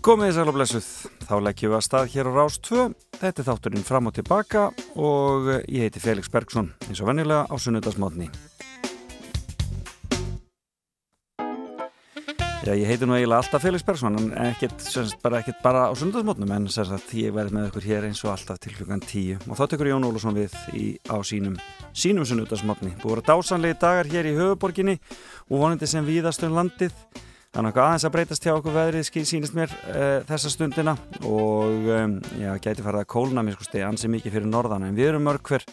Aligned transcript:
Komið 0.00 0.30
í 0.30 0.32
sæl 0.32 0.48
og 0.48 0.54
blessuð, 0.56 0.86
þá 1.28 1.32
leggjum 1.44 1.74
við 1.74 1.76
að 1.76 1.82
stað 1.84 2.06
hér 2.14 2.28
á 2.28 2.32
Rás 2.32 2.54
2. 2.64 2.84
Þetta 3.20 3.42
er 3.42 3.46
þátturinn 3.50 3.82
fram 3.84 4.08
og 4.08 4.14
tilbaka 4.16 4.62
og 4.96 5.50
ég 5.68 5.84
heiti 5.84 6.00
Felix 6.00 6.32
Bergsson 6.32 6.70
eins 6.86 7.02
og 7.04 7.10
vennilega 7.10 7.44
á 7.44 7.54
sunnudasmátni. 7.60 8.30
Já, 12.64 12.72
ég 12.72 12.88
heiti 12.88 13.04
nú 13.04 13.18
eiginlega 13.18 13.42
alltaf 13.44 13.60
Felix 13.66 13.84
Bergsson 13.84 14.16
en 14.16 14.32
ekkert, 14.46 14.80
semst, 14.80 15.20
bara, 15.20 15.44
ekkert 15.44 15.60
bara 15.60 15.86
á 15.88 15.92
sunnudasmátnum 15.92 16.56
en 16.56 16.72
semst, 16.72 17.12
ég 17.20 17.36
verði 17.36 17.58
með 17.58 17.68
ykkur 17.68 17.92
hér 17.92 18.08
eins 18.08 18.24
og 18.24 18.32
alltaf 18.32 18.64
til 18.64 18.72
klukkan 18.80 19.04
10 19.04 19.50
og 19.50 19.60
þá 19.60 19.66
tekur 19.68 19.92
Jón 19.92 20.08
Ólusson 20.08 20.38
við 20.40 20.56
í, 20.72 20.94
á 21.12 21.20
sínum, 21.20 21.60
sínum 21.92 22.24
sunnudasmátni. 22.24 22.96
Búið 23.04 23.20
að 23.20 23.34
dásanlegi 23.34 23.82
dagar 23.84 24.08
hér 24.08 24.32
í 24.32 24.38
höfuborginni 24.40 24.96
og 25.50 25.58
vonandi 25.60 25.92
sem 25.92 26.08
víðastum 26.08 26.56
landið 26.56 26.96
Þannig 27.50 27.74
að 27.74 27.82
aðeins 27.82 28.04
að 28.06 28.12
breytast 28.14 28.44
hjá 28.46 28.52
okkur 28.54 28.74
veðrið 28.76 29.08
sínist 29.26 29.54
mér 29.58 29.72
uh, 29.90 30.20
þessa 30.28 30.52
stundina. 30.52 30.92
Og 31.26 31.88
um, 31.90 32.12
já, 32.38 32.52
gæti 32.62 32.84
farið 32.84 33.02
að 33.02 33.08
kólna 33.10 33.42
mér 33.42 33.56
sko 33.56 33.66
stegi 33.66 33.86
ansi 33.88 34.10
mikið 34.12 34.36
fyrir 34.36 34.46
norðan. 34.46 34.86
En 34.86 34.94
við 34.94 35.10
erum 35.10 35.26
mörg 35.26 35.42
hver 35.50 35.66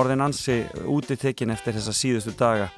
orðin 0.00 0.24
ansi 0.24 0.62
úti 0.88 1.18
tekinn 1.20 1.52
eftir 1.52 1.76
þessa 1.76 1.92
síðustu 1.96 2.32
daga 2.40 2.70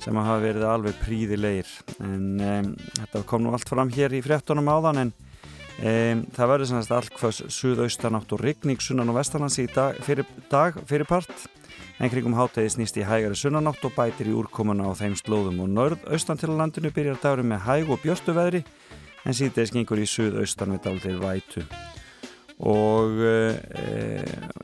sem 0.00 0.16
hafa 0.16 0.38
verið 0.40 0.64
alveg 0.64 0.96
príðilegir 1.02 1.70
en 2.00 2.26
um, 2.40 2.70
þetta 3.02 3.24
kom 3.28 3.44
nú 3.44 3.52
allt 3.52 3.68
fram 3.68 3.90
hér 3.92 4.14
í 4.16 4.22
fréttunum 4.24 4.70
áðan 4.72 5.02
en 5.02 5.12
um, 5.12 6.22
það 6.36 6.52
verður 6.54 6.70
sannast 6.70 6.94
allt 6.96 7.16
hvað 7.18 7.42
suðaustanátt 7.52 8.32
og 8.32 8.40
rigning 8.40 8.80
sunnan 8.80 9.12
og 9.12 9.18
vestanlands 9.20 9.60
í 9.60 9.66
dag, 9.68 9.98
fyrir, 10.06 10.28
dag 10.48 10.78
fyrirpart 10.88 11.34
en 12.00 12.08
kringum 12.08 12.32
hátegi 12.32 12.70
snýst 12.72 12.96
í 12.96 13.04
hægari 13.04 13.36
sunnanátt 13.36 13.82
og 13.84 13.92
bætir 13.92 14.30
í 14.30 14.36
úrkomuna 14.36 14.88
á 14.88 14.96
þeim 14.96 15.18
slóðum 15.20 15.60
og 15.60 15.68
norð-austan 15.68 16.38
til 16.40 16.54
landinu 16.56 16.88
byrjar 16.96 17.18
dagur 17.20 17.44
með 17.44 17.64
hæg 17.66 17.90
og 17.92 18.00
björstu 18.00 18.32
veðri 18.32 18.62
en 19.28 19.36
síðdeis 19.36 19.72
gengur 19.74 20.00
í 20.00 20.06
suð-austan 20.08 20.72
við 20.72 20.86
daldir 20.86 21.18
vætu. 21.20 21.64
Og 22.60 23.20
e, 23.24 23.34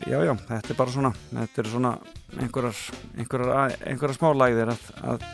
já 0.09 0.17
já, 0.25 0.33
þetta 0.49 0.73
er 0.73 0.79
bara 0.79 0.95
svona 0.95 1.11
þetta 1.29 1.61
er 1.61 1.69
svona 1.73 1.91
einhverjar 2.41 2.81
einhverjar, 3.17 3.77
einhverjar 3.85 4.17
smá 4.17 4.29
lægðir 4.37 4.73
að, 4.73 4.87
að, 5.13 5.27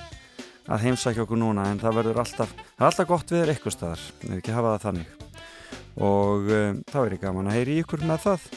að 0.67 0.85
heimsækja 0.87 1.23
okkur 1.25 1.39
núna 1.39 1.69
en 1.71 1.83
það 1.83 2.01
verður 2.01 2.23
alltaf, 2.23 2.57
það 2.57 2.83
er 2.83 2.89
alltaf 2.89 3.11
gott 3.11 3.35
viður 3.35 3.55
ykkur 3.55 3.77
staðar, 3.77 4.03
við 4.25 4.41
ekki 4.41 4.57
hafa 4.57 4.75
það 4.75 4.89
þannig. 4.89 5.15
Og 6.03 6.51
e, 6.51 6.65
er 7.05 7.15
ég 7.15 7.23
gaman 7.23 7.51
að 7.51 7.61
heyri 7.61 7.79
ykkur 7.85 8.03
með 8.11 8.27
það 8.27 8.51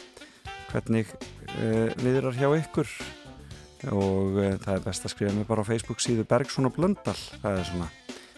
hvernig 0.72 1.14
e, 1.62 1.70
viðrar 2.02 2.42
hjá 2.42 2.50
ykkur 2.58 2.98
og 3.94 4.38
e, 4.41 4.52
það 4.64 4.75
er 4.75 4.83
best 4.86 5.08
að 5.08 5.14
skrifa 5.14 5.33
mig 5.36 5.47
bara 5.50 5.66
á 5.66 5.69
Facebook 5.69 6.03
síðu 6.03 6.25
Bergson 6.30 6.69
og 6.69 6.75
Blöndal. 6.78 7.17
Það 7.41 7.59
er 7.59 7.66
svona 7.69 7.89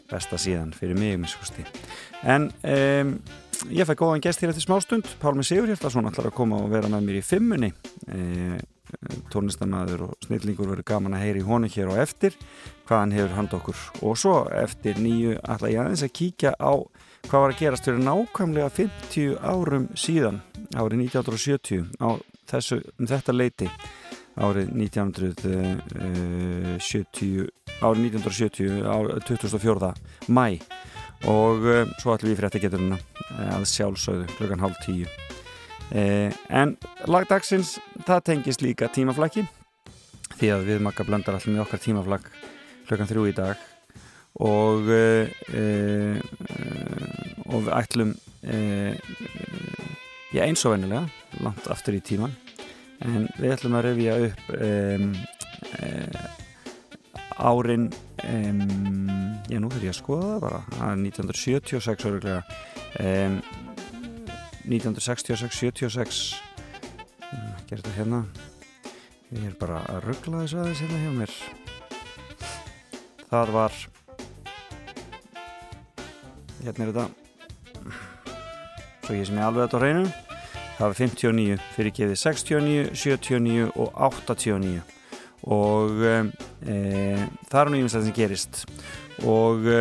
besta 0.08 0.40
síðan 0.40 0.72
fyrir 0.76 0.98
mig 1.00 1.18
miskusti. 1.20 1.66
en 2.24 2.50
um, 2.64 3.18
ég 3.74 3.88
fæ 3.88 3.94
góðan 4.00 4.24
gest 4.24 4.42
hér 4.42 4.54
eftir 4.54 4.66
smástund. 4.68 5.10
Pálmi 5.22 5.44
Sigur 5.44 5.68
Hjartarsson 5.68 6.08
ætlar 6.08 6.32
að 6.32 6.38
koma 6.38 6.62
og 6.64 6.72
vera 6.72 6.90
með 6.92 7.08
mér 7.08 7.20
í 7.20 7.26
fimmunni. 7.26 7.72
E, 8.08 8.60
tónlistamæður 9.34 10.06
og 10.06 10.16
snillingur 10.24 10.70
verður 10.72 10.88
gaman 10.88 11.18
að 11.18 11.26
heyri 11.26 11.44
honu 11.44 11.68
hér 11.72 11.92
og 11.92 12.00
eftir. 12.00 12.38
Hvað 12.88 13.04
hann 13.04 13.16
hefur 13.18 13.36
hand 13.36 13.56
okkur? 13.58 13.84
Og 14.08 14.16
svo 14.20 14.38
eftir 14.56 15.02
nýju 15.02 15.36
ætla 15.44 15.74
ég 15.74 15.84
aðeins 15.84 16.06
að 16.08 16.16
kíkja 16.22 16.56
á 16.56 16.72
hvað 17.28 17.44
var 17.44 17.52
að 17.52 17.60
gerast 17.60 17.88
fyrir 17.88 18.04
nákvæmlega 18.06 18.70
50 18.78 19.34
árum 19.44 19.88
síðan 20.00 20.40
árið 20.78 21.02
1970 21.10 21.90
á 22.00 22.10
þessu, 22.48 22.80
um 22.96 23.10
þetta 23.10 23.36
leiti 23.36 23.68
árið 24.38 24.70
1970 24.78 27.50
árið 27.82 28.14
1970 28.14 28.86
árið 28.86 29.26
24. 29.28 29.92
mæ 30.30 30.62
og 31.26 31.66
uh, 31.66 31.90
svo 31.98 32.14
ætlum 32.14 32.30
við 32.32 32.40
frétti 32.42 32.60
geturina 32.62 32.98
uh, 32.98 33.58
að 33.58 33.64
sjálfsögðu 33.72 34.26
klukkan 34.38 34.64
hálf 34.64 34.78
tíu 34.86 35.08
en 35.88 36.70
lagdagsins 37.08 37.80
það 38.04 38.26
tengist 38.28 38.60
líka 38.60 38.92
tímaflaggi 38.92 39.48
því 40.36 40.48
að 40.52 40.66
við 40.68 40.84
makka 40.84 41.08
blöndar 41.08 41.38
allir 41.38 41.54
með 41.54 41.64
okkar 41.64 41.80
tímaflag 41.80 42.28
klukkan 42.90 43.08
þrjú 43.08 43.24
í 43.30 43.38
dag 43.38 43.56
og 44.44 44.92
og 47.48 47.56
við 47.56 47.72
ætlum 47.72 48.12
já 50.36 50.42
eins 50.44 50.68
og 50.68 50.76
vennilega 50.76 51.08
langt 51.40 51.72
aftur 51.72 51.96
í 51.96 52.04
tíman 52.04 52.36
en 53.06 53.28
við 53.38 53.54
ætlum 53.54 53.78
að 53.78 53.86
revja 53.88 54.14
upp 54.28 54.44
um, 54.58 55.08
um, 55.84 56.12
árin 57.38 57.86
um, 58.26 58.62
já 59.48 59.60
nú 59.62 59.70
þurfum 59.70 59.86
ég 59.86 59.94
að 59.94 60.00
skoða 60.00 60.28
það 60.32 60.42
bara. 60.48 60.60
Það 60.74 60.88
er 60.90 60.98
1976 61.04 62.08
öruglega 62.10 62.42
1966 64.68 65.54
76 65.62 66.22
gerð 67.68 67.84
þetta 67.84 67.96
hérna. 68.00 68.22
Ég 69.36 69.44
er 69.50 69.56
bara 69.60 69.84
að 69.92 70.06
ruggla 70.08 70.44
þessu 70.44 70.58
aðeins 70.62 70.82
hérna 70.84 71.04
hjá 71.04 71.12
mér. 71.22 71.34
Það 73.28 73.48
var 73.58 73.74
hérna 76.64 76.82
er 76.86 76.94
þetta. 76.94 77.08
Svo 79.04 79.16
ég 79.16 79.28
sem 79.28 79.38
er 79.38 79.46
alveg 79.48 79.68
þetta 79.68 79.80
á 79.80 79.84
hreinu 79.84 80.27
það 80.78 80.86
var 80.86 81.00
59 81.02 81.58
fyrir 81.76 81.96
gefið 81.98 82.22
69, 82.22 82.78
79 82.94 83.68
og 83.76 83.92
89 84.08 84.82
og 85.48 86.02
e, 86.04 86.78
það 87.48 87.60
er 87.62 87.70
nú 87.72 87.80
íminslega 87.80 88.08
sem 88.08 88.16
gerist. 88.16 88.64
Og 89.28 89.66
e, 89.70 89.78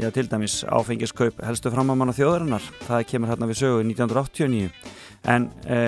já, 0.00 0.10
til 0.14 0.28
dæmis 0.30 0.60
áfengiskaup 0.64 1.40
helstu 1.44 1.72
framáman 1.72 2.12
á 2.12 2.16
þjóðarinnar. 2.16 2.68
Það 2.86 3.08
kemur 3.10 3.32
hérna 3.32 3.48
við 3.50 3.60
sögu 3.62 3.82
1989 3.88 4.70
en 5.32 5.48
e, 5.66 5.80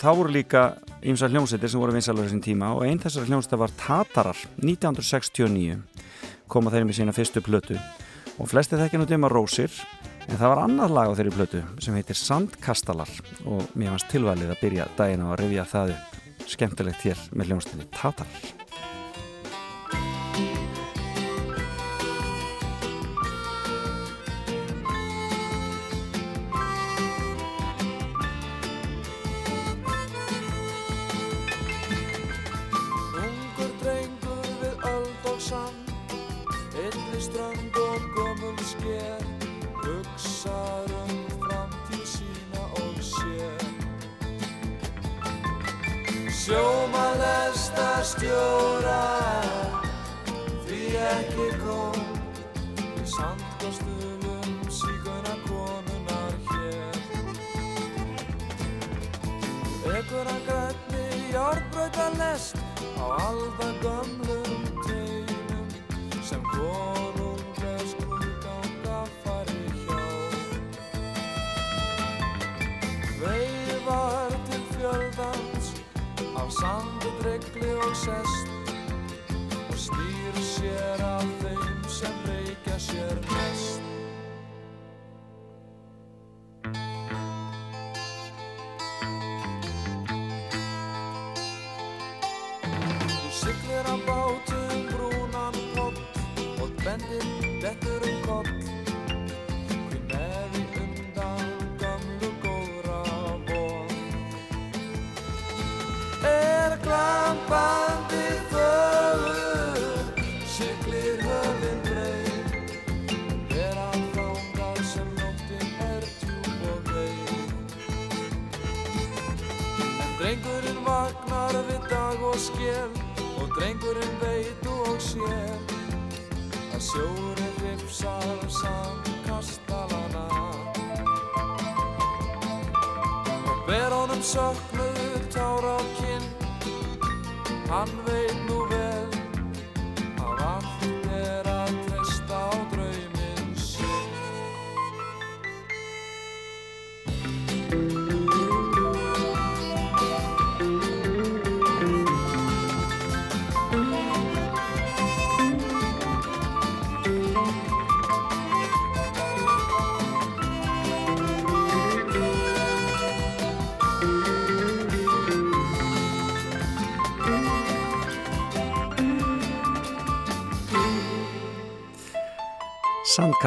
þá 0.00 0.08
voru 0.10 0.34
líka 0.34 0.66
ímsa 1.06 1.30
hljómsveitir 1.30 1.70
sem 1.70 1.82
voru 1.82 1.94
vinsalur 1.94 2.26
þessum 2.26 2.42
tíma 2.44 2.72
og 2.74 2.84
einn 2.86 3.00
þessar 3.02 3.28
hljómsveitir 3.28 3.62
var 3.62 3.76
Tatarar 3.78 4.42
1969 4.62 5.78
koma 6.50 6.72
þeir 6.74 6.88
með 6.88 7.00
sína 7.00 7.16
fyrstu 7.16 7.42
plötu. 7.44 7.78
Og 8.36 8.50
flesti 8.50 8.78
þekkja 8.78 9.00
nú 9.00 9.08
dima 9.08 9.30
Rósir 9.32 9.72
En 10.26 10.40
það 10.40 10.50
var 10.50 10.60
annað 10.64 10.94
lag 10.96 11.12
á 11.12 11.16
þeirri 11.18 11.34
plötu 11.36 11.62
sem 11.84 11.96
heitir 11.96 12.18
Sandkastalar 12.18 13.12
og 13.46 13.62
mér 13.78 13.94
fannst 13.94 14.10
tilvalið 14.10 14.52
að 14.52 14.62
byrja 14.64 14.90
daginn 14.98 15.22
á 15.22 15.28
að 15.30 15.40
rifja 15.44 15.66
það 15.70 15.96
upp 15.96 16.50
skemmtilegt 16.56 17.04
hér 17.06 17.26
með 17.32 17.52
hljómslinni 17.52 17.90
Tatar. 17.94 18.55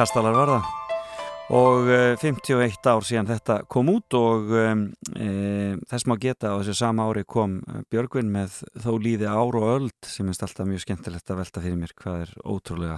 Sandkastalar 0.00 0.32
var 0.32 0.48
það. 0.48 0.68
Og 1.52 1.88
uh, 1.92 2.14
51 2.16 2.86
ár 2.88 3.04
síðan 3.04 3.26
þetta 3.28 3.56
kom 3.68 3.90
út 3.92 4.14
og 4.16 4.48
e, 4.56 4.70
þess 5.90 6.06
má 6.08 6.14
geta 6.22 6.54
á 6.56 6.56
þessu 6.56 6.72
sama 6.78 7.04
ári 7.04 7.26
kom 7.28 7.58
Björgvin 7.92 8.30
með 8.32 8.62
þó 8.80 8.94
líði 8.96 9.28
ár 9.28 9.58
og 9.60 9.66
öld 9.74 10.08
sem 10.08 10.30
er 10.30 10.40
alltaf 10.46 10.70
mjög 10.70 10.86
skemmtilegt 10.86 11.34
að 11.34 11.42
velta 11.42 11.64
fyrir 11.66 11.76
mér 11.82 11.92
hvað 12.00 12.22
er 12.22 12.32
ótrúlega. 12.48 12.96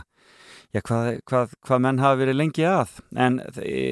Já, 0.70 0.78
hvað, 0.78 1.08
hvað, 1.26 1.58
hvað 1.66 1.84
menn 1.88 2.02
hafa 2.04 2.20
verið 2.22 2.38
lengi 2.38 2.68
að. 2.70 2.96
En 3.18 3.42
e, 3.56 3.82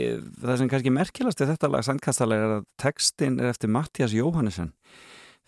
það 0.44 0.60
sem 0.60 0.70
kannski 0.70 0.96
merkilast 1.00 1.42
er 1.42 1.50
þetta 1.50 1.74
lag 1.74 1.86
Sandkastalar 1.88 2.46
er 2.46 2.56
að 2.60 2.66
textin 2.78 3.42
er 3.42 3.50
eftir 3.50 3.74
Mattias 3.74 4.14
Jóhannesson 4.14 4.70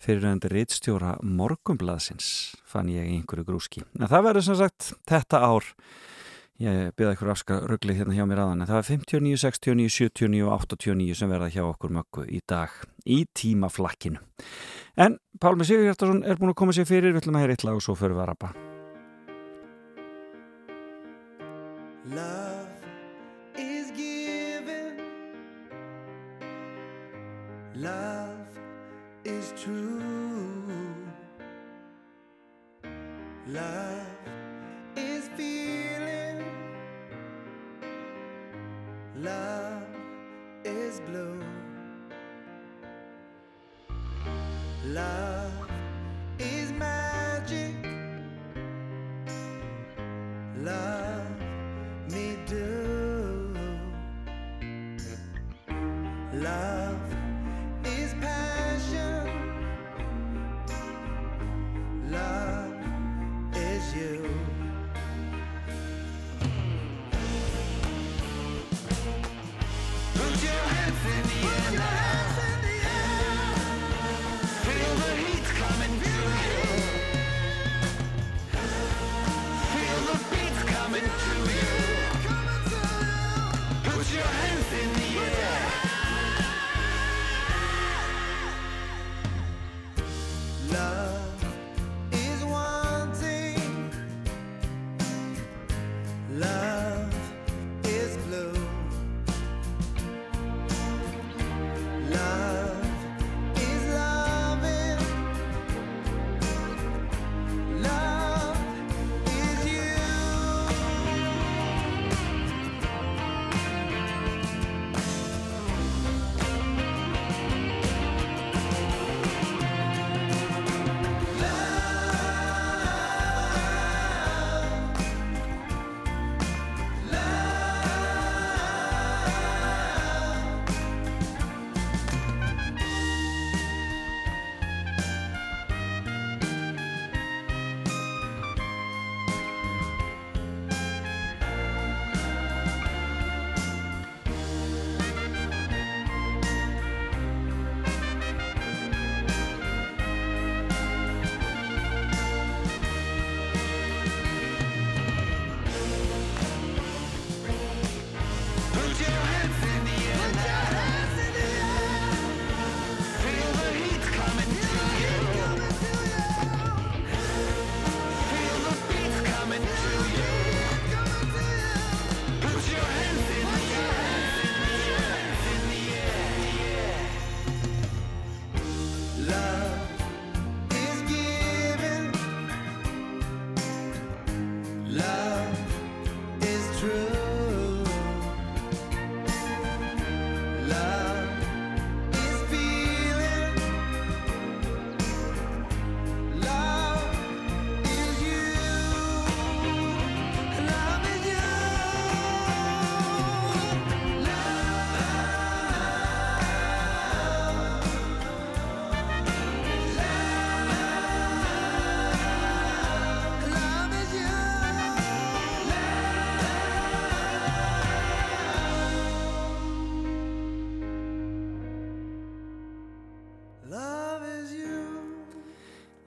fyrir 0.03 0.33
öndir 0.33 0.51
reittstjóra 0.51 1.15
Morgumblaðsins 1.23 2.57
fann 2.67 2.91
ég 2.91 3.07
einhverju 3.07 3.47
grúski. 3.53 3.87
En 4.01 4.11
það 4.11 4.33
verður 4.33 4.51
sem 4.51 4.65
sagt 4.65 4.97
þetta 5.07 5.47
ár 5.47 5.71
ég 6.61 6.91
byrða 6.97 7.15
ykkur 7.15 7.31
afska 7.33 7.59
ruggli 7.69 7.95
hérna 7.97 8.13
hjá 8.13 8.25
mér 8.29 8.43
aðan 8.43 8.61
en 8.61 8.69
það 8.69 8.79
er 8.79 8.87
59, 8.89 9.37
69, 9.41 9.89
79 9.89 10.43
og 10.45 10.67
89 10.67 11.17
sem 11.17 11.31
verða 11.33 11.49
hjá 11.53 11.63
okkur 11.65 11.95
möggu 11.97 12.25
í 12.29 12.41
dag 12.49 12.75
í 13.09 13.23
tímaflakkinu. 13.33 14.21
En 14.93 15.17
Pálmi 15.41 15.65
Sigur 15.65 15.87
Hjartarsson 15.87 16.21
er 16.21 16.37
búin 16.37 16.53
að 16.53 16.59
koma 16.61 16.75
sér 16.75 16.85
fyrir 16.85 17.15
við 17.15 17.23
ætlum 17.23 17.39
að 17.39 17.45
heyra 17.45 17.57
eitt 17.57 17.65
lag 17.65 17.79
og 17.79 17.85
svo 17.85 17.97
fyrir 17.97 18.13
við 18.13 18.25
að 18.25 18.29
rappa. 18.33 18.53
Love 22.13 23.57
is 23.57 23.91
given 23.97 24.99
Love 27.73 28.59
is 29.25 29.53
true. 29.57 30.01
Love 33.47 34.12
Love 39.23 39.83
is 40.65 40.99
blue. 41.07 41.41
Love 44.87 45.62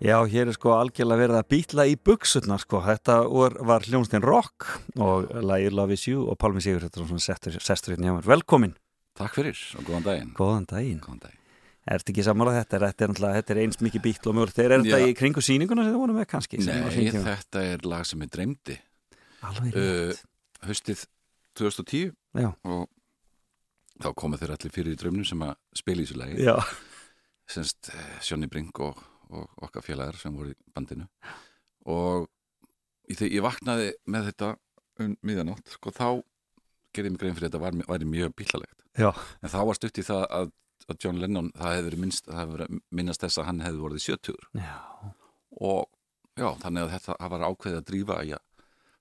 Já, 0.06 0.16
hér 0.30 0.50
er 0.50 0.54
sko 0.54 0.74
algjörlega 0.76 1.22
verið 1.24 1.38
að 1.40 1.48
býtla 1.50 1.86
í 1.90 1.96
buksutnar 1.98 2.62
sko. 2.62 2.82
Þetta 2.84 3.16
var, 3.26 3.56
var 3.66 3.86
hljónstinn 3.88 4.22
Rock 4.22 4.68
og 5.02 5.32
lagið 5.42 5.74
Love 5.74 5.96
is 5.96 6.04
You 6.06 6.28
og 6.30 6.38
Pálmi 6.38 6.62
Sigur 6.62 6.84
þetta 6.86 7.02
er 7.02 7.24
sestur, 7.24 7.58
sestur 7.64 7.96
hérna 7.96 8.10
hjá 8.10 8.14
mér. 8.18 8.28
Velkomin. 8.36 8.76
Takk 9.16 9.34
fyrir 9.38 9.58
og 9.80 9.88
góðan 9.88 10.06
daginn. 10.06 10.30
Góðan 10.36 10.68
daginn. 10.70 11.02
Góðan 11.02 11.24
daginn. 11.24 11.42
Ertu 11.96 12.12
ekki 12.12 12.24
sammálað 12.26 12.58
þetta? 12.60 12.80
Þetta 12.82 13.06
er, 13.06 13.14
þetta 13.38 13.54
er 13.54 13.60
eins 13.62 13.80
mikið 13.82 14.02
býtla 14.02 14.30
og 14.32 14.36
mjög. 14.38 14.52
Þeir 14.56 14.72
eru 14.76 14.86
þetta 14.86 15.10
í 15.10 15.16
kringu 15.18 15.42
sýninguna 15.46 15.84
sem 15.86 15.94
þið 15.94 16.00
vorum 16.02 16.18
með 16.18 16.28
kannski? 16.32 16.60
Nei, 16.66 17.10
þetta 17.14 17.62
er 17.62 17.86
lag 17.86 18.06
sem 18.08 18.24
ég 18.26 18.32
dreymdi 18.34 18.78
Alveg 19.46 19.76
uh, 19.78 20.10
rétt. 20.10 20.24
haustið 20.66 21.04
2010 21.56 22.10
Já. 22.36 22.50
og 22.66 22.88
þá 24.02 24.08
komu 24.18 24.40
þeir 24.40 24.54
allir 24.56 24.74
fyrir 24.74 24.96
í 24.96 25.00
draumnum 25.00 25.26
sem 25.28 25.44
að 25.46 25.54
spila 25.78 26.02
í 26.02 26.08
þessu 26.08 26.18
lagi. 26.20 26.40
Já. 26.42 26.56
Semst 27.46 27.92
eh, 27.94 28.16
Sjónni 28.26 28.50
Brink 28.50 28.80
og, 28.82 28.98
og 29.34 29.66
okkar 29.66 29.84
félagar 29.84 30.18
sem 30.20 30.34
voru 30.36 30.52
í 30.52 30.58
bandinu 30.74 31.08
og 31.86 32.28
í 33.10 33.16
þegar 33.16 33.34
ég 33.34 33.44
vaknaði 33.46 33.90
með 34.10 34.30
þetta 34.30 34.52
um 35.02 35.16
miðanótt, 35.26 35.74
sko 35.76 35.92
þá 35.94 36.08
gerði 36.96 37.10
ég 37.10 37.14
mig 37.14 37.20
grein 37.20 37.36
fyrir 37.36 37.50
þetta 37.50 37.60
var, 37.60 37.76
væri 37.86 38.08
mjög 38.08 38.32
bílalegt. 38.38 38.86
Já. 38.96 39.10
En 39.44 39.52
þá 39.52 39.58
var 39.68 39.76
stutt 39.76 40.00
í 40.00 40.04
það 40.06 40.22
að, 40.38 40.52
að 40.88 40.98
John 41.04 41.20
Lennon, 41.20 41.50
það 41.58 41.82
verið 41.90 42.02
minnst, 42.02 42.30
minnast 42.94 43.24
þess 43.24 43.42
að 43.42 43.48
hann 43.50 43.62
hefði 43.66 43.82
vorið 43.82 44.04
70 44.06 44.48
Já. 44.62 44.78
og 45.60 45.84
já, 46.36 46.48
þannig 46.62 46.86
að 46.86 46.94
þetta 46.96 47.30
var 47.34 47.46
ákveðið 47.50 47.80
að 47.80 47.88
drífa 47.90 48.18
í 48.24 48.32
að 48.36 48.44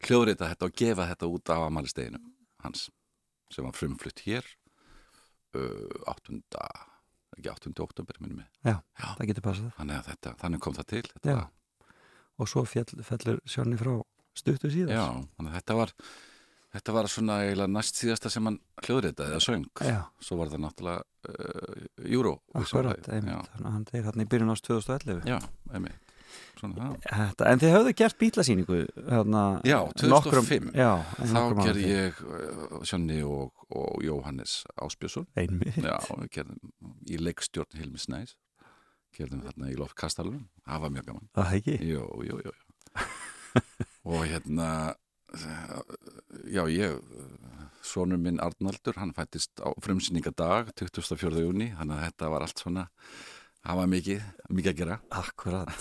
hljóðrita 0.06 0.52
þetta 0.52 0.68
og 0.68 0.78
gefa 0.84 1.08
þetta 1.12 1.32
út 1.32 1.52
á 1.56 1.58
amalisteginu 1.66 2.22
hans 2.66 2.90
sem 3.54 3.66
var 3.66 3.76
frumflutt 3.78 4.22
hér 4.26 4.48
uh, 5.56 6.12
8. 6.12 6.42
ekki 7.40 7.52
8. 7.54 7.74
oktober 7.86 8.16
minnum 8.20 8.38
mig 8.44 8.48
Já, 8.66 8.76
Já. 9.00 9.08
það 9.18 9.28
getur 9.32 9.46
passað. 9.50 9.72
þannig 9.80 9.98
að 10.00 10.08
þetta, 10.12 10.36
þannig 10.44 10.60
kom 10.66 10.74
það 10.80 10.88
til 10.94 11.04
Já. 11.24 11.36
var- 11.36 11.52
Og 12.38 12.48
svo 12.52 12.66
fjall, 12.68 13.04
fellur 13.08 13.38
Sjónni 13.48 13.78
frá 13.80 14.02
stuttu 14.36 14.68
síðan. 14.68 14.90
já, 14.92 15.06
þannig 15.38 15.52
að 15.54 15.60
þetta 15.62 15.76
var 15.80 15.92
þetta 16.76 16.94
var 16.94 17.08
svona 17.08 17.36
eiginlega 17.46 17.72
næst 17.72 17.96
síðasta 18.02 18.30
sem 18.30 18.44
hann 18.44 18.60
hljóðritaði 18.84 19.32
eða 19.32 19.44
söng 19.46 19.66
Já, 19.80 20.02
svo 20.20 20.36
var 20.42 20.48
það 20.52 20.64
náttúrulega 20.66 21.04
uh, 21.30 22.12
Euro 22.12 22.34
akkurat. 22.54 23.08
einmitt. 23.08 23.48
Þannig 23.56 23.66
að 23.66 23.72
hann 23.72 23.86
er 23.94 24.04
hérna 24.04 24.26
í 24.26 24.28
byrjun 24.28 24.52
ást 24.52 24.68
2011. 24.68 25.24
já, 25.26 25.40
einmitt 25.72 26.05
svona. 26.60 26.88
Þetta, 27.06 27.48
en 27.52 27.62
þið 27.64 27.74
höfðu 27.76 27.94
gert 28.02 28.18
bílasýningu 28.22 28.80
hérna, 29.10 29.44
Já, 29.68 29.78
2005. 30.02 30.72
já, 30.76 30.90
þá 31.20 31.40
fyrr. 31.62 31.80
ég 31.84 32.20
uh, 32.26 32.80
Sjónni 32.88 33.20
og, 33.28 33.66
og 33.70 34.04
Jóhannes 34.06 34.58
Áspjösson 34.82 35.28
Já, 35.36 35.96
gerðum 36.34 36.74
í 37.10 37.20
leikstjórn 37.22 37.80
Hilmis 37.80 38.08
Næs 38.12 38.36
gerðum 39.16 39.46
þarna 39.48 39.72
í 39.72 39.78
loftkastalunum 39.80 40.46
það 40.66 40.84
var 40.86 40.96
mjög 40.98 41.10
gaman 41.12 41.58
Jú, 41.66 42.04
jú, 42.28 42.40
jú, 42.42 42.42
jú. 42.50 42.56
og 44.12 44.26
hérna 44.28 44.70
já, 46.52 46.64
ég 46.72 47.00
sonur 47.86 48.18
minn 48.22 48.40
Arnaldur, 48.42 48.98
hann 48.98 49.14
fættist 49.16 49.60
á 49.62 49.70
frumsýningadag 49.84 50.72
24. 50.80 51.44
júni 51.46 51.70
þannig 51.78 51.98
að 52.00 52.06
þetta 52.10 52.30
var 52.34 52.46
allt 52.46 52.62
svona 52.64 52.86
það 53.66 53.78
var 53.80 53.88
mikið, 53.90 54.26
mikið 54.56 54.72
að 54.72 54.78
gera 54.80 54.96
Akkurat. 55.20 55.72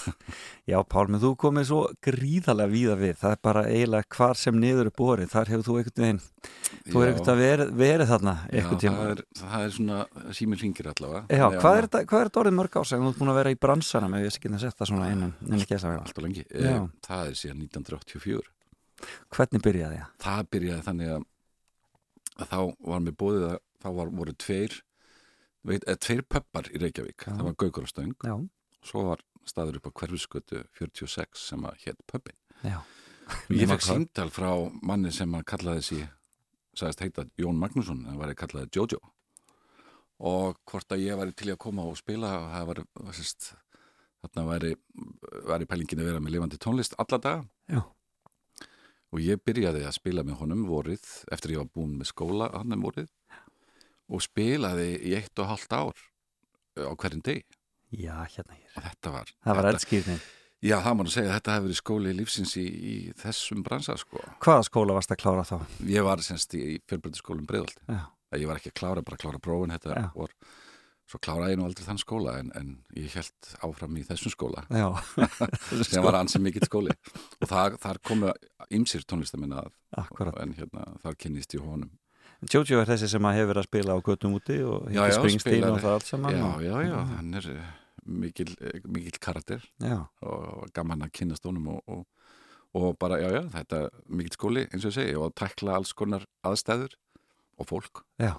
Já, 0.71 0.77
Pálmi, 0.89 1.19
þú 1.21 1.31
komið 1.43 1.67
svo 1.69 1.81
gríðarlega 2.07 2.73
víða 2.73 2.95
við. 3.01 3.13
Það 3.21 3.35
er 3.37 3.41
bara 3.45 3.63
eiginlega 3.69 4.17
hvar 4.17 4.41
sem 4.41 4.57
niður 4.61 4.89
er 4.89 4.95
borið. 4.97 5.29
Þar 5.35 5.51
hefur 5.53 5.67
þú 5.69 5.77
einhvern 5.81 6.05
veginn, 6.05 6.21
þú 6.89 7.03
er 7.03 7.05
Já, 7.05 7.13
einhvern 7.13 7.29
veginn 7.29 7.43
verið, 7.45 7.75
verið 7.83 8.11
þarna 8.15 8.35
já, 8.41 8.55
einhvern 8.63 8.81
tíma. 8.85 8.97
það 9.05 9.13
er, 9.15 9.23
það 9.43 9.67
er 9.67 9.75
svona 9.77 9.99
símil 10.41 10.61
hringir 10.63 10.89
allavega 10.95 11.23
Já, 11.39 11.45
að 11.51 11.59
hvað 11.61 11.77
er, 11.83 11.89
þetta, 11.89 12.03
hvað 12.11 12.25
er 12.25 12.31
þetta 12.31 12.43
orðið 12.45 12.57
mörg 12.61 12.79
ás? 12.81 12.95
Þú 12.95 13.11
ert 13.11 13.21
búin 13.21 13.33
að 13.35 13.39
vera 13.43 13.53
í 13.55 13.61
bransanum, 13.67 14.17
ef 14.19 14.25
ég 14.25 14.35
sé 14.35 14.41
ekki 14.41 14.53
að 14.55 14.65
setja 14.65 14.89
svona 14.91 15.11
innan, 15.13 15.35
innan 15.45 15.61
ekki 15.67 15.77
að 15.79 15.87
vera. 15.91 16.01
allt 16.09 16.19
og 16.23 16.27
lengi, 16.27 16.45
Já. 16.49 16.73
Eh, 16.73 16.89
það 17.09 17.29
er 17.31 17.39
síðan 17.43 17.63
1984 17.69 18.51
Hvernig 19.35 19.65
byrjaði 19.67 20.01
það? 20.01 20.11
það 20.25 20.49
byrjaði 20.55 20.85
þannig 20.89 21.13
að, 21.19 21.25
að 22.41 22.51
þá 22.55 22.59
var 22.89 23.03
mér 23.05 23.17
bóðið 23.21 23.47
að 23.51 23.59
þá 23.85 23.89
var, 23.99 24.13
voru 24.23 24.35
tveir 24.41 24.77
veit, 25.65 25.85
eða, 25.87 26.01
tveir 26.07 26.25
pöppar 26.29 26.71
í 26.73 26.81
Reykjavík 26.83 27.27
Já. 27.27 27.33
það 27.33 27.47
var 27.49 27.57
Gaukur 27.63 27.89
og 27.89 28.49
svo 28.85 29.07
var 29.09 29.25
staður 29.49 29.81
upp 29.81 29.89
á 29.89 29.97
hverfiskötu 30.01 30.65
46 30.79 31.41
sem 31.41 31.65
að 31.65 31.81
hétt 31.87 32.05
pöppin 32.11 32.37
ég 32.65 33.69
fekk 33.69 33.81
hvað? 33.81 33.89
símtal 33.91 34.31
frá 34.33 34.51
manni 34.85 35.13
sem 35.13 35.33
að 35.37 35.49
kallaði 35.55 35.89
sig 35.89 36.05
sagðist 36.79 37.03
heita 37.05 37.25
Jón 37.41 37.59
Magnússon 37.61 38.05
en 38.09 38.19
var 38.19 38.33
að 38.33 38.41
kallaði 38.43 38.71
Jojo. 38.75 39.01
Og 40.25 40.59
hvort 40.71 40.95
að 40.95 41.05
ég 41.05 41.19
væri 41.19 41.35
til 41.37 41.51
að 41.53 41.61
koma 41.65 41.87
og 41.89 41.99
spila 41.99 42.31
og 42.39 42.49
það 42.53 42.69
var, 42.71 42.81
var 43.07 43.17
sérst, 43.19 43.51
þarna 44.23 44.47
væri, 44.53 44.73
væri 45.51 45.69
pælingin 45.71 46.03
að 46.03 46.11
vera 46.11 46.23
með 46.23 46.37
lifandi 46.37 46.61
tónlist 46.63 46.97
alla 47.03 47.19
daga. 47.19 47.45
Já. 47.71 47.83
og 49.15 49.21
ég 49.23 49.39
byrjaði 49.47 49.85
að 49.87 49.95
spila 49.95 50.25
með 50.27 50.41
honum 50.41 50.65
vorið 50.67 51.05
eftir 51.33 51.53
ég 51.55 51.61
var 51.61 51.69
búin 51.71 51.93
með 52.01 52.09
skóla 52.11 52.49
hann 52.51 52.75
um 52.75 52.83
vorið 52.83 53.13
og 54.13 54.23
spilaði 54.25 54.89
í 55.11 55.15
eitt 55.19 55.39
og 55.43 55.51
halvt 55.53 55.77
ár 55.77 55.93
uh, 55.95 56.89
á 56.89 56.93
hverjum 56.95 57.23
deg 57.25 57.45
Já, 57.95 58.17
hérna 58.27 58.57
hér. 58.57 58.73
og 58.75 58.83
þetta 58.89 59.13
var 59.15 59.29
Það 59.45 59.59
var 59.61 59.69
þetta. 59.71 60.19
Já, 60.65 60.79
það 60.81 60.95
má 60.97 61.03
nú 61.05 61.13
segja 61.13 61.29
að 61.29 61.35
þetta 61.37 61.55
hefur 61.55 61.67
verið 61.69 61.79
skóli 61.79 62.13
lífsins 62.17 62.55
í, 62.57 62.65
í 62.65 62.95
þessum 63.21 63.63
bransa 63.67 63.95
sko. 64.01 64.23
Hvaða 64.43 64.63
skóla 64.65 64.95
varst 64.97 65.13
að 65.13 65.21
klára 65.21 65.43
þá? 65.45 65.59
Ég 65.93 66.07
var 66.07 66.23
semst 66.25 66.55
í 66.57 66.79
fjölbreytiskólum 66.89 67.45
Breiðolti 67.49 67.85
Já, 67.93 68.01
ég 68.41 68.49
var 68.49 68.61
ekki 68.61 68.73
að 68.73 68.79
klára, 68.81 69.05
bara 69.05 69.19
að 69.19 69.25
klára 69.27 69.43
prófin 69.45 69.75
þetta 69.77 70.07
vor, 70.17 70.33
svo 71.05 71.21
kláraði 71.21 71.53
ég 71.55 71.61
nú 71.61 71.67
aldrei 71.69 71.85
þann 71.85 72.01
skóla 72.01 72.39
en, 72.41 72.49
en 72.57 72.71
ég 72.97 73.13
held 73.13 73.51
áfram 73.69 73.99
í 74.01 74.07
þessum 74.09 74.33
skóla 74.33 74.65
sem 75.91 76.03
var 76.03 76.17
ansið 76.23 76.47
mikill 76.49 76.65
skóli 76.67 76.97
og 76.97 77.51
það, 77.51 77.77
þar 77.85 78.01
komu 78.09 78.33
ymsir 78.75 79.05
tónlistamenn 79.05 79.53
að 79.61 79.69
Akkurat. 80.01 80.41
en 80.43 80.57
hérna, 80.57 80.89
þar 81.05 81.21
kynnist 81.21 81.55
ég 81.55 81.63
honum 81.69 81.93
Jojo 82.53 82.81
er 82.81 82.91
þessi 82.91 83.09
sem 83.13 83.27
að 83.29 83.39
hefur 83.41 83.61
að 83.61 83.69
spila 83.69 83.97
á 83.97 83.99
göttum 84.05 84.37
úti 84.39 84.59
og 84.67 84.91
já, 84.93 85.03
Springsteen 85.17 85.67
og 85.69 85.81
það 85.83 85.97
allt 85.97 86.09
saman. 86.11 86.37
Já, 86.37 86.49
já, 86.67 86.75
já, 86.89 86.97
hann 87.15 87.41
er 87.41 87.49
eh, 87.53 87.73
mikill, 88.05 88.53
eh, 88.61 88.81
mikill 88.85 89.21
karakter 89.23 89.65
Já, 89.83 89.99
og 90.27 90.69
gaman 90.77 91.07
að 91.07 91.15
kynast 91.21 91.49
honum 91.49 91.73
og, 91.75 91.83
og, 91.89 92.31
og 92.75 92.99
bara, 93.01 93.21
já, 93.23 93.31
já, 93.39 93.43
þetta 93.57 93.83
mikill 94.09 94.39
skóli 94.39 94.67
eins 94.69 94.85
og 94.85 94.93
ég 94.93 94.99
segi 94.99 95.19
og 95.19 95.29
að 95.31 95.37
tækla 95.43 95.79
alls 95.79 95.95
konar 95.97 96.27
aðstæður 96.47 96.97
og 97.61 97.71
fólk 97.71 98.03
já. 98.21 98.35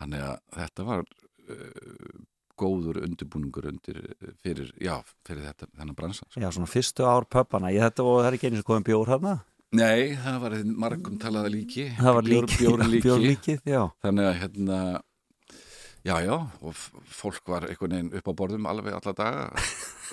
þannig 0.00 0.24
að 0.26 0.38
þetta 0.56 0.86
var 0.88 1.04
uh, 1.06 2.24
góður 2.56 3.02
undirbúningur 3.04 3.68
undir 3.70 4.00
fyrir, 4.42 4.72
já, 4.80 4.96
fyrir 5.26 5.44
þetta 5.50 5.68
þennan 5.74 5.98
bransa 5.98 6.24
sko. 6.24 6.40
Já, 6.40 6.48
svona 6.54 6.70
fyrstu 6.70 7.04
ár 7.04 7.28
pöppana. 7.28 7.72
Ég 7.74 7.84
þetta 7.84 8.06
og 8.06 8.22
það 8.22 8.28
er 8.30 8.36
ekki 8.38 8.50
eins 8.50 8.62
og 8.62 8.70
komið 8.70 8.86
bjór 8.88 9.12
hérna. 9.12 9.34
Nei, 9.76 10.14
það 10.22 10.38
var 10.44 10.54
margum 10.86 11.18
talaða 11.20 11.50
líki. 11.52 11.88
Það 11.98 12.16
var 12.18 12.26
Bjór- 12.30 12.46
líki, 12.48 12.58
bjórlíki. 12.64 13.02
bjórlíkið, 13.06 13.60
já. 13.72 13.82
þannig 14.04 14.28
að 14.30 14.38
hérna 14.42 14.78
já, 16.06 16.14
já, 16.22 16.34
og 16.62 16.76
fólk 17.20 17.50
var 17.50 17.66
einhvern 17.68 17.96
veginn 17.96 18.12
upp 18.20 18.30
á 18.30 18.32
borðum 18.38 18.68
alveg 18.70 18.96
alla 18.98 19.16
daga. 19.18 19.48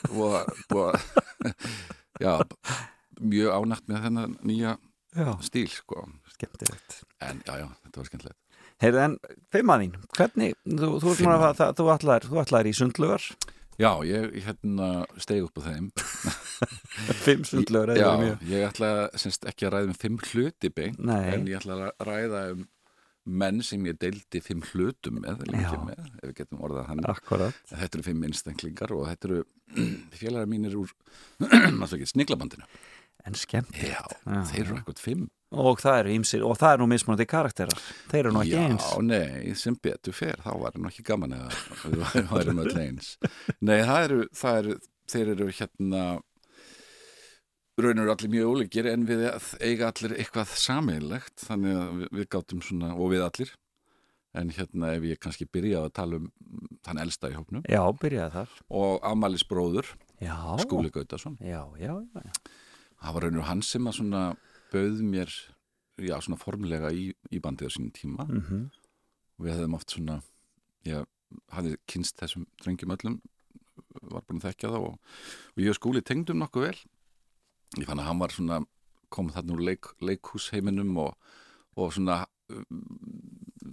Og, 0.09 0.33
og 0.73 0.95
já, 2.19 2.31
mjög 3.21 3.51
ánægt 3.55 3.85
með 3.87 4.01
þennan 4.07 4.31
nýja 4.43 4.71
Já, 5.13 5.27
stíl, 5.45 5.67
sko. 5.69 6.07
Skemmtilegt. 6.33 6.95
en 7.21 7.43
já, 7.45 7.53
já, 7.61 7.67
þetta 7.85 8.01
var 8.01 8.07
skemmtilegt. 8.09 8.39
Heyrðu, 8.81 9.01
en 9.03 9.13
fimmaðín, 9.53 9.93
hvernig, 10.17 10.55
þú, 10.65 10.89
þú, 11.03 11.13
þú, 11.21 11.85
þú 12.25 12.41
ætlaðir 12.41 12.71
í 12.71 12.73
sundlugar, 12.75 13.27
Já, 13.81 13.89
ég 14.05 14.35
hérna 14.45 14.89
steig 15.21 15.43
upp 15.47 15.57
á 15.57 15.61
þeim 15.65 15.89
fimm 17.25 17.43
sundlugar, 17.47 17.95
Já, 17.97 18.11
mjög. 18.21 18.43
ég 18.51 18.67
ætla 18.67 18.91
semst 19.19 19.47
ekki 19.49 19.65
að 19.67 19.73
ræða 19.77 19.89
um 19.89 19.97
fimm 19.97 20.19
hluti 20.29 20.69
beint 20.73 20.99
Nei. 21.01 21.23
en 21.33 21.47
ég 21.49 21.57
ætla 21.61 21.79
að 21.89 22.07
ræða 22.09 22.43
um 22.53 22.67
menn 23.23 23.61
sem 23.63 23.85
ég 23.87 23.95
deildi 24.01 24.41
fimm 24.43 24.61
hlutum 24.73 25.21
með, 25.23 25.45
með, 25.47 25.99
ef 26.19 26.25
við 26.27 26.33
getum 26.41 26.63
orðað 26.67 26.89
hann 26.89 27.05
Akkurat. 27.07 27.55
Þetta 27.71 27.97
eru 27.99 28.05
fimm 28.09 28.25
einstaklingar 28.27 28.91
og 28.97 29.05
þetta 29.07 29.29
eru 29.29 29.43
félagar 30.19 30.49
mínir 30.51 30.75
úr 30.81 30.91
ekki, 31.47 32.09
sniglabandinu. 32.11 32.67
En 33.23 33.37
skemmtilegt. 33.39 33.87
Já, 33.87 34.03
Já. 34.27 34.41
þeir 34.51 34.65
eru 34.65 34.75
eitthvað 34.81 34.99
fimm. 34.99 35.29
Og 35.53 35.77
það 35.83 35.99
eru 36.01 36.13
ímsir, 36.17 36.43
og 36.47 36.55
það 36.57 36.73
er 36.75 36.81
nú 36.81 36.87
mismunandi 36.89 37.25
karakterar. 37.29 37.81
Þeir 38.09 38.19
eru 38.23 38.31
nú 38.33 38.41
ekki 38.41 38.55
Já, 38.55 38.63
eins. 38.67 38.87
nei, 39.05 39.53
sem 39.59 39.75
betur 39.77 40.15
fer, 40.17 40.39
þá 40.41 40.51
var 40.63 40.77
nú 40.81 40.89
ekki 40.89 41.05
gaman 41.05 41.35
eða 41.37 41.49
við 41.85 42.29
værum 42.31 42.61
öll 42.65 42.77
eins. 42.81 43.11
Nei, 43.61 43.79
það 43.85 44.05
eru, 44.07 44.21
það 44.39 44.59
eru, 44.63 44.77
þeir 45.13 45.33
eru 45.35 45.49
hérna 45.59 46.03
raunur 47.83 48.11
allir 48.13 48.29
mjög 48.29 48.51
ólíkir 48.53 48.87
en 48.91 49.05
við 49.09 49.23
eiga 49.65 49.87
allir 49.89 50.13
eitthvað 50.21 50.51
sameinlegt 50.61 51.41
þannig 51.47 51.77
að 51.79 51.93
við, 52.03 52.09
við 52.19 52.27
gátum 52.35 52.61
svona, 52.65 52.91
og 52.93 53.09
við 53.13 53.23
allir 53.25 53.53
en 54.37 54.49
hérna 54.53 54.91
ef 54.97 55.03
ég 55.09 55.19
kannski 55.21 55.47
byrjaði 55.49 55.89
að 55.89 55.95
tala 55.97 56.19
um 56.21 56.27
þann 56.85 57.01
elsta 57.01 57.29
í 57.33 57.37
hópnum 57.37 57.65
Já, 57.69 57.81
byrjaði 58.01 58.33
þar. 58.37 58.53
og 58.81 59.03
Amalis 59.09 59.45
bróður, 59.49 59.89
Já. 60.21 60.35
Skúli 60.61 60.89
Gautason 60.93 61.37
Já, 61.41 61.63
já, 61.81 61.93
já. 61.97 62.31
það 63.01 63.17
var 63.17 63.25
raunur 63.27 63.47
hann 63.49 63.61
sem 63.65 63.89
að 63.89 63.97
svona 63.99 64.23
bauð 64.73 65.03
mér 65.05 65.31
já, 66.01 66.15
svona 66.17 66.39
formlega 66.41 66.91
í, 66.93 67.11
í 67.31 67.41
bandið 67.43 67.69
á 67.69 67.75
sínum 67.75 67.93
tíma. 67.95 68.25
Mm 68.29 68.71
og 69.33 69.45
við 69.47 69.55
hefðum 69.55 69.77
oft 69.77 69.93
svona 69.93 70.19
ég 70.87 71.07
hafði 71.53 71.77
kynst 71.89 72.19
þessum 72.21 72.45
drengjum 72.61 72.93
öllum 72.95 73.21
var 74.11 74.25
búin 74.27 74.41
að 74.41 74.49
þekkja 74.49 74.73
það 74.73 74.85
og, 74.89 74.99
og 75.55 75.63
ég 75.63 75.73
og 75.73 75.77
skúli 75.79 76.03
tengdum 76.05 76.41
nokkuð 76.41 76.67
vel. 76.67 76.77
Ég 77.79 77.87
fann 77.89 78.01
að 78.01 78.09
hann 78.09 78.21
var 78.21 78.33
svona 78.33 78.59
kom 79.13 79.29
þarna 79.33 79.55
úr 79.55 79.63
leik, 79.69 79.89
leikhúsheiminum 80.01 80.93
og, 81.01 81.15
og 81.77 81.93
svona 81.95 82.23
um, 82.53 82.77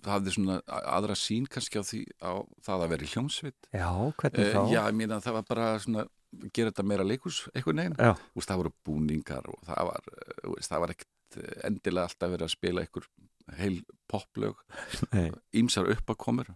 hafði 0.06 0.34
svona 0.36 0.58
aðra 0.68 1.16
sín 1.18 1.48
kannski 1.50 1.80
á 1.80 1.84
því 1.84 2.00
á 2.20 2.32
það 2.64 2.84
að 2.84 2.92
vera 2.94 3.06
í 3.06 3.12
hljómsveit. 3.14 3.70
Já, 3.72 3.90
hvernig 4.22 4.46
uh, 4.46 4.52
þá? 4.54 4.60
já, 4.72 4.80
ég 4.80 4.98
meina 5.00 5.20
það 5.24 5.38
var 5.38 5.48
bara 5.48 5.68
svona 5.84 6.06
gera 6.54 6.70
þetta 6.70 6.86
meira 6.86 7.06
leikhús 7.06 7.42
einhvern 7.54 7.82
veginn. 7.82 7.96
Úst, 8.36 8.50
það 8.50 8.62
voru 8.64 8.74
búningar 8.86 9.48
og 9.50 9.58
það 9.66 9.90
var, 9.90 10.12
eh, 10.14 10.46
veist, 10.54 10.70
það 10.70 10.84
var 10.84 10.94
ekkert 10.96 11.40
endilega 11.66 12.08
alltaf 12.10 12.32
verið 12.32 12.46
að 12.48 12.54
spila 12.56 12.82
einhver 12.84 13.04
heil 13.58 13.80
poplög, 14.10 14.58
ímsar 15.60 15.88
uppakomur 15.90 16.48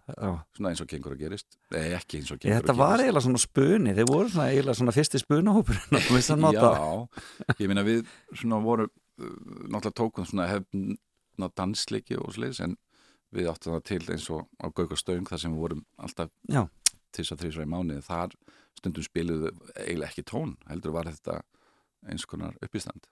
svona 0.55 0.71
eins 0.71 0.81
og 0.83 0.87
gengur 0.91 1.15
að 1.15 1.25
gerist. 1.25 1.57
Nei, 1.73 1.89
ekki 1.95 2.21
eins 2.21 2.31
og 2.31 2.39
gengur 2.39 2.59
þetta 2.61 2.75
að 2.75 2.79
var 2.79 2.93
gerist. 2.93 3.05
eiginlega 3.05 3.25
svona 3.25 3.41
spuni, 3.43 3.95
þeir 3.97 4.09
voru 4.11 4.31
svona 4.31 4.47
eiginlega 4.51 4.79
svona 4.79 4.95
fyrsti 4.95 5.21
máta. 6.45 6.71
Já, 6.75 7.55
ég 7.59 7.71
meina 7.71 7.83
við 7.87 8.05
svona 8.31 8.61
voru 8.63 8.87
uh, 8.87 9.35
náttúrulega 9.67 9.95
tókum 9.99 10.27
svona 10.29 10.47
hefna 10.51 11.51
dansleiki 11.59 12.19
og 12.19 12.31
sliðis 12.35 12.61
en 12.63 12.77
við 13.35 13.51
áttum 13.51 13.75
það 13.75 13.85
til 13.91 14.01
eins 14.15 14.29
og 14.31 14.45
á 14.63 14.65
Gaukastöng 14.71 15.27
þar 15.27 15.41
sem 15.41 15.55
við 15.55 15.65
vorum 15.65 15.83
alltaf 15.99 16.31
að 17.35 17.43
þrísra 17.43 17.65
í 17.65 17.71
mánuði. 17.71 18.03
Þar 18.05 18.35
stundum 18.79 19.05
spiluðu 19.05 19.53
eiginlega 19.75 20.11
ekki 20.11 20.25
tón 20.31 20.55
heldur 20.69 20.95
var 20.95 21.09
þetta 21.11 21.41
eins 22.09 22.27
konar 22.29 22.57
uppistand 22.63 23.07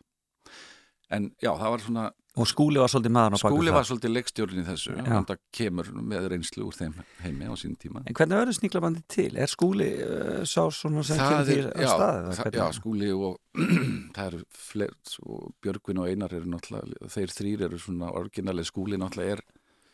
en 1.13 1.31
já, 1.41 1.51
það 1.51 1.71
var 1.75 1.87
svona 1.87 2.11
Og 2.33 2.47
skúli 2.49 2.79
var 2.81 2.89
svolítið 2.89 3.13
maður 3.13 3.37
skúli 3.37 3.73
var 3.73 3.85
svolítið 3.85 4.11
leikstjórn 4.15 4.57
í 4.57 4.63
þessu 4.65 4.95
Já. 4.95 5.03
hann 5.05 5.25
það 5.29 5.41
kemur 5.53 5.89
með 5.93 6.23
reynslu 6.31 6.63
úr 6.65 6.73
þeim 6.73 6.95
heimi 7.21 7.45
á 7.45 7.53
sín 7.61 7.75
tíma 7.77 8.01
En 8.09 8.17
hvernig 8.17 8.39
verður 8.39 8.57
sníklabandi 8.57 9.03
til? 9.13 9.27
Er 9.37 9.51
skúli 9.51 9.89
uh, 10.01 10.39
sá 10.49 10.63
svona 10.73 11.03
sem 11.05 11.21
kemur 11.21 11.45
því 11.45 11.57
á 11.69 11.77
já, 11.77 11.89
staðið? 11.91 12.31
það, 12.39 12.57
já, 12.57 12.63
skúli 12.79 13.11
og 13.13 13.37
það 14.15 14.23
eru 14.25 14.41
flert 14.63 15.13
og 15.27 15.43
Björgvin 15.61 16.01
og 16.01 16.09
Einar 16.09 16.33
eru 16.39 16.55
náttúrulega 16.55 17.11
þeir 17.13 17.35
þrýr 17.37 17.67
eru 17.69 17.81
svona 17.85 18.09
orginalið 18.17 18.69
skúli 18.71 18.97
náttúrulega 18.97 19.37
er 19.37 19.45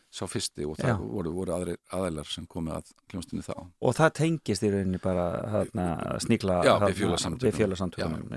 sá 0.10 0.26
fyrsti 0.26 0.66
og 0.66 0.78
það 0.80 1.02
voru, 1.06 1.32
voru 1.36 1.54
aðri, 1.54 1.76
aðeilar 1.94 2.26
sem 2.32 2.46
komu 2.50 2.72
að 2.74 2.88
kljónstinni 3.12 3.44
þá. 3.46 3.54
Og 3.86 3.94
það 3.98 4.14
tengist 4.18 4.64
í 4.66 4.72
rauninni 4.74 5.00
bara 5.04 5.26
hérna, 5.54 5.86
sníkla 6.26 6.60
Bifjölasamtökunum. 7.46 8.32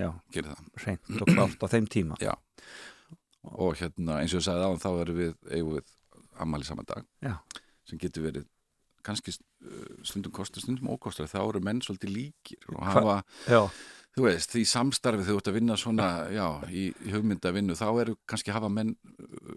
Reynd 0.84 1.22
og 1.22 1.30
klárt 1.32 1.64
á 1.64 1.66
þeim 1.72 1.86
tíma. 1.88 2.18
Já. 2.20 2.34
og 3.42 3.74
hérna 3.80 4.20
eins 4.22 4.34
og 4.36 4.38
ég 4.38 4.44
sagði 4.46 4.66
á 4.68 4.70
þá 4.78 4.90
erum 5.02 5.16
við 5.18 5.32
eigum 5.50 5.74
við 5.78 5.94
ammali 6.44 6.64
saman 6.68 6.86
dag. 6.86 7.04
Já. 7.24 7.34
sem 7.88 7.98
getur 7.98 8.22
verið 8.28 8.44
kannski 9.02 9.32
stundum 10.06 10.30
kostur, 10.32 10.62
stundum 10.62 10.92
ókostur. 10.94 11.26
Þá 11.26 11.40
eru 11.48 11.60
menn 11.64 11.80
svolítið 11.82 12.12
líkir 12.14 12.68
og 12.70 12.78
Hva- 12.78 12.92
hafa 12.94 13.16
Já, 13.50 13.62
Þú 14.12 14.26
veist, 14.26 14.50
því 14.52 14.62
samstarfið 14.68 15.28
þú 15.30 15.34
ert 15.40 15.48
að 15.48 15.54
vinna 15.56 15.76
svona, 15.80 16.06
já, 16.38 16.46
í, 16.68 16.82
í 16.92 17.12
hugmyndavinnu, 17.14 17.76
þá 17.78 17.86
eru 18.04 18.16
kannski 18.28 18.52
hafa 18.52 18.68
menn, 18.72 18.94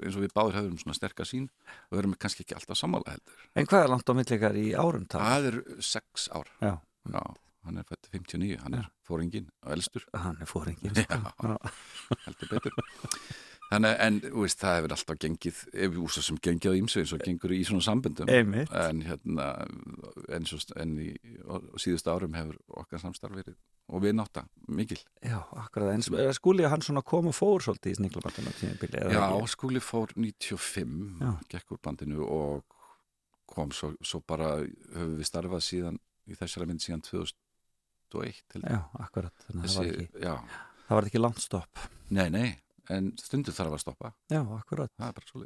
eins 0.01 0.15
og 0.15 0.23
við 0.23 0.35
báður 0.37 0.59
höfum 0.61 0.77
svona 0.79 0.95
sterka 0.95 1.25
sín 1.27 1.49
og 1.91 1.99
erum 1.99 2.13
kannski 2.19 2.45
ekki 2.45 2.55
alltaf 2.55 2.79
sammála 2.79 3.15
heldur. 3.17 3.41
en 3.55 3.67
hvað 3.67 3.83
er 3.83 3.91
langt 3.91 4.07
á 4.07 4.13
millikar 4.15 4.55
í 4.59 4.67
árum 4.79 5.03
það? 5.11 5.25
Það 5.27 5.49
er 5.51 5.59
sex 5.93 6.29
ár. 6.31 6.47
Já, 6.63 6.73
Já, 7.05 7.21
hann 7.67 7.77
er 7.81 7.85
fættið 7.89 8.15
59, 8.17 8.55
hann 8.63 8.77
er 8.79 8.87
fóringin 9.05 9.49
og 9.65 9.75
elstur. 9.75 10.05
hann 10.13 10.39
er 10.41 10.49
fóringin 10.49 10.95
Já, 11.03 11.19
heldur 12.25 12.49
betur. 12.55 12.79
Þannig, 13.75 13.95
en, 14.05 14.17
veist, 14.39 14.59
það 14.61 14.77
hefur 14.79 14.95
alltaf 14.95 15.19
gengið, 15.25 15.61
ef 15.85 15.95
úrst 15.99 16.23
sem 16.23 16.39
gengið 16.47 16.71
á 16.71 16.79
ímsu 16.79 17.01
eins 17.01 17.13
og 17.15 17.23
gengur 17.25 17.53
í 17.55 17.61
svona 17.67 17.85
samböndum. 17.85 18.31
Einmitt 18.31 18.71
En 18.79 19.01
hérna, 19.05 19.47
en, 20.31 20.47
svo, 20.47 20.59
en 20.79 20.93
í 21.03 21.09
á 21.43 21.55
síðustu 21.81 22.13
árum 22.13 22.38
hefur 22.38 22.59
okkar 22.83 23.03
samstarf 23.03 23.35
verið 23.35 23.57
og 23.91 24.01
við 24.01 24.15
nátta 24.17 24.45
mikil. 24.71 24.97
Já, 25.21 25.38
akkurat, 25.61 25.93
en 25.93 26.33
skúli 26.33 26.65
hann 26.69 26.81
svona 26.85 27.03
kom 27.05 27.29
og 27.29 27.35
fór 27.38 27.61
svolítið 27.65 27.93
í 27.93 27.97
sníklabandinu 27.99 28.49
á 28.49 28.55
tímabili 28.57 29.03
Já, 29.03 29.21
ekki? 29.27 29.51
skúli 29.53 29.83
fór 29.83 30.13
95 30.17 31.21
Já. 31.21 31.31
gekk 31.53 31.75
úr 31.75 31.81
bandinu 31.85 32.25
og 32.25 32.63
kom 33.45 33.69
svo, 33.75 33.93
svo 34.01 34.23
bara 34.25 34.55
höfum 34.63 35.17
við 35.19 35.29
starfað 35.29 35.65
síðan 35.67 35.99
í 36.25 36.38
þessara 36.39 36.65
mynd 36.69 36.81
síðan 36.81 37.03
2001 37.05 38.41
held 38.55 38.63
ég. 38.65 38.71
Já, 38.73 38.81
akkurat, 39.05 39.45
þannig 39.45 39.67
að 39.67 39.75
það 39.75 39.81
var 39.83 39.91
ekki, 39.91 40.25
já, 40.25 40.35
það 40.88 40.97
var 40.97 41.09
ekki 41.11 41.21
langt 41.21 41.43
stopp 41.45 41.83
nei, 42.09 42.27
nei 42.33 42.49
en 42.93 43.11
stundur 43.21 43.55
þarf 43.55 43.77
að 43.77 43.83
stoppa, 43.83 44.11
Já, 44.31 44.41
akkurat. 44.57 44.91
Það 44.97 45.07
er 45.07 45.15
bara 45.19 45.31
svo 45.31 45.45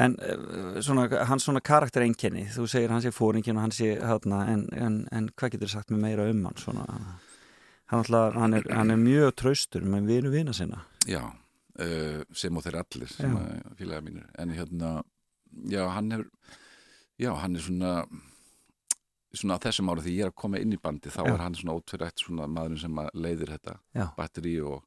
En 0.00 0.14
uh, 0.22 0.78
svona, 0.86 1.08
hans 1.26 1.44
svona 1.44 1.60
karakter 1.60 2.04
einkenni, 2.06 2.46
þú 2.54 2.68
segir 2.70 2.92
hann 2.94 3.02
sé 3.02 3.10
fóringin 3.12 3.58
og 3.58 3.64
hann 3.66 3.74
sé 3.74 3.96
hérna, 3.98 4.44
en, 4.52 4.62
en, 4.72 5.00
en 5.12 5.28
hvað 5.34 5.56
getur 5.56 5.72
sagt 5.72 5.90
með 5.90 6.04
meira 6.04 6.28
um 6.30 6.44
hann 6.46 6.56
svona, 6.62 6.86
hann, 7.90 7.98
alltaf, 7.98 8.38
hann, 8.38 8.54
er, 8.54 8.70
hann 8.70 8.94
er 8.94 9.00
mjög 9.02 9.34
traustur 9.42 9.84
með 9.84 10.08
vinu 10.12 10.32
vina 10.32 10.54
sinna. 10.56 10.84
Já, 11.10 11.24
uh, 11.26 12.22
sem 12.32 12.56
og 12.56 12.64
þeir 12.64 12.80
allir 12.84 13.12
sem 13.12 13.36
félaga 13.80 14.06
mínir. 14.06 14.30
En 14.38 14.54
hérna, 14.54 15.00
já, 15.68 15.84
hann 15.90 16.14
hefur 16.14 16.30
já, 17.20 17.34
hann 17.42 17.56
er 17.56 17.66
svona 17.66 17.94
svona 19.36 19.58
á 19.60 19.62
þessum 19.62 19.90
ára 19.92 20.02
því 20.02 20.14
ég 20.16 20.26
er 20.26 20.32
að 20.32 20.38
koma 20.42 20.60
inn 20.60 20.74
í 20.74 20.80
bandi 20.80 21.10
þá 21.12 21.20
Já. 21.22 21.32
er 21.32 21.42
hann 21.44 21.56
svona 21.58 21.74
ótverætt 21.78 22.22
svona 22.24 22.48
maðurinn 22.50 22.82
sem 22.82 23.00
leiðir 23.14 23.52
þetta 23.54 23.76
Já. 23.94 24.06
batteri 24.16 24.56
og 24.66 24.80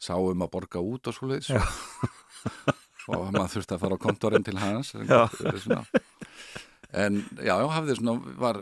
sá 0.00 0.14
um 0.16 0.44
að 0.46 0.52
borga 0.54 0.80
út 0.82 1.10
og 1.10 1.16
svo 1.16 1.28
leiðis 1.30 1.50
og 3.10 3.26
maður 3.34 3.52
þurfti 3.56 3.76
að 3.76 3.82
fara 3.84 3.98
á 4.00 4.04
kontorinn 4.06 4.46
til 4.46 4.56
hans 4.60 4.94
Já. 4.96 5.26
en 7.04 7.20
já, 7.38 7.54
já, 7.54 7.66
hafði 7.76 7.96
svona 8.00 8.16
var, 8.40 8.58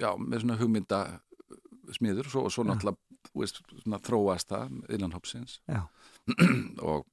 já, 0.00 0.10
með 0.18 0.44
svona 0.44 0.58
hugmynda 0.60 1.00
smiður 1.94 2.26
og 2.30 2.34
svo, 2.34 2.44
svo 2.54 2.64
náttúrulega 2.66 3.32
veist, 3.36 3.60
svona 3.84 3.98
þróast 4.02 4.50
það 4.50 4.94
innan 4.96 5.12
hópsins. 5.14 5.60
Og 6.90 7.04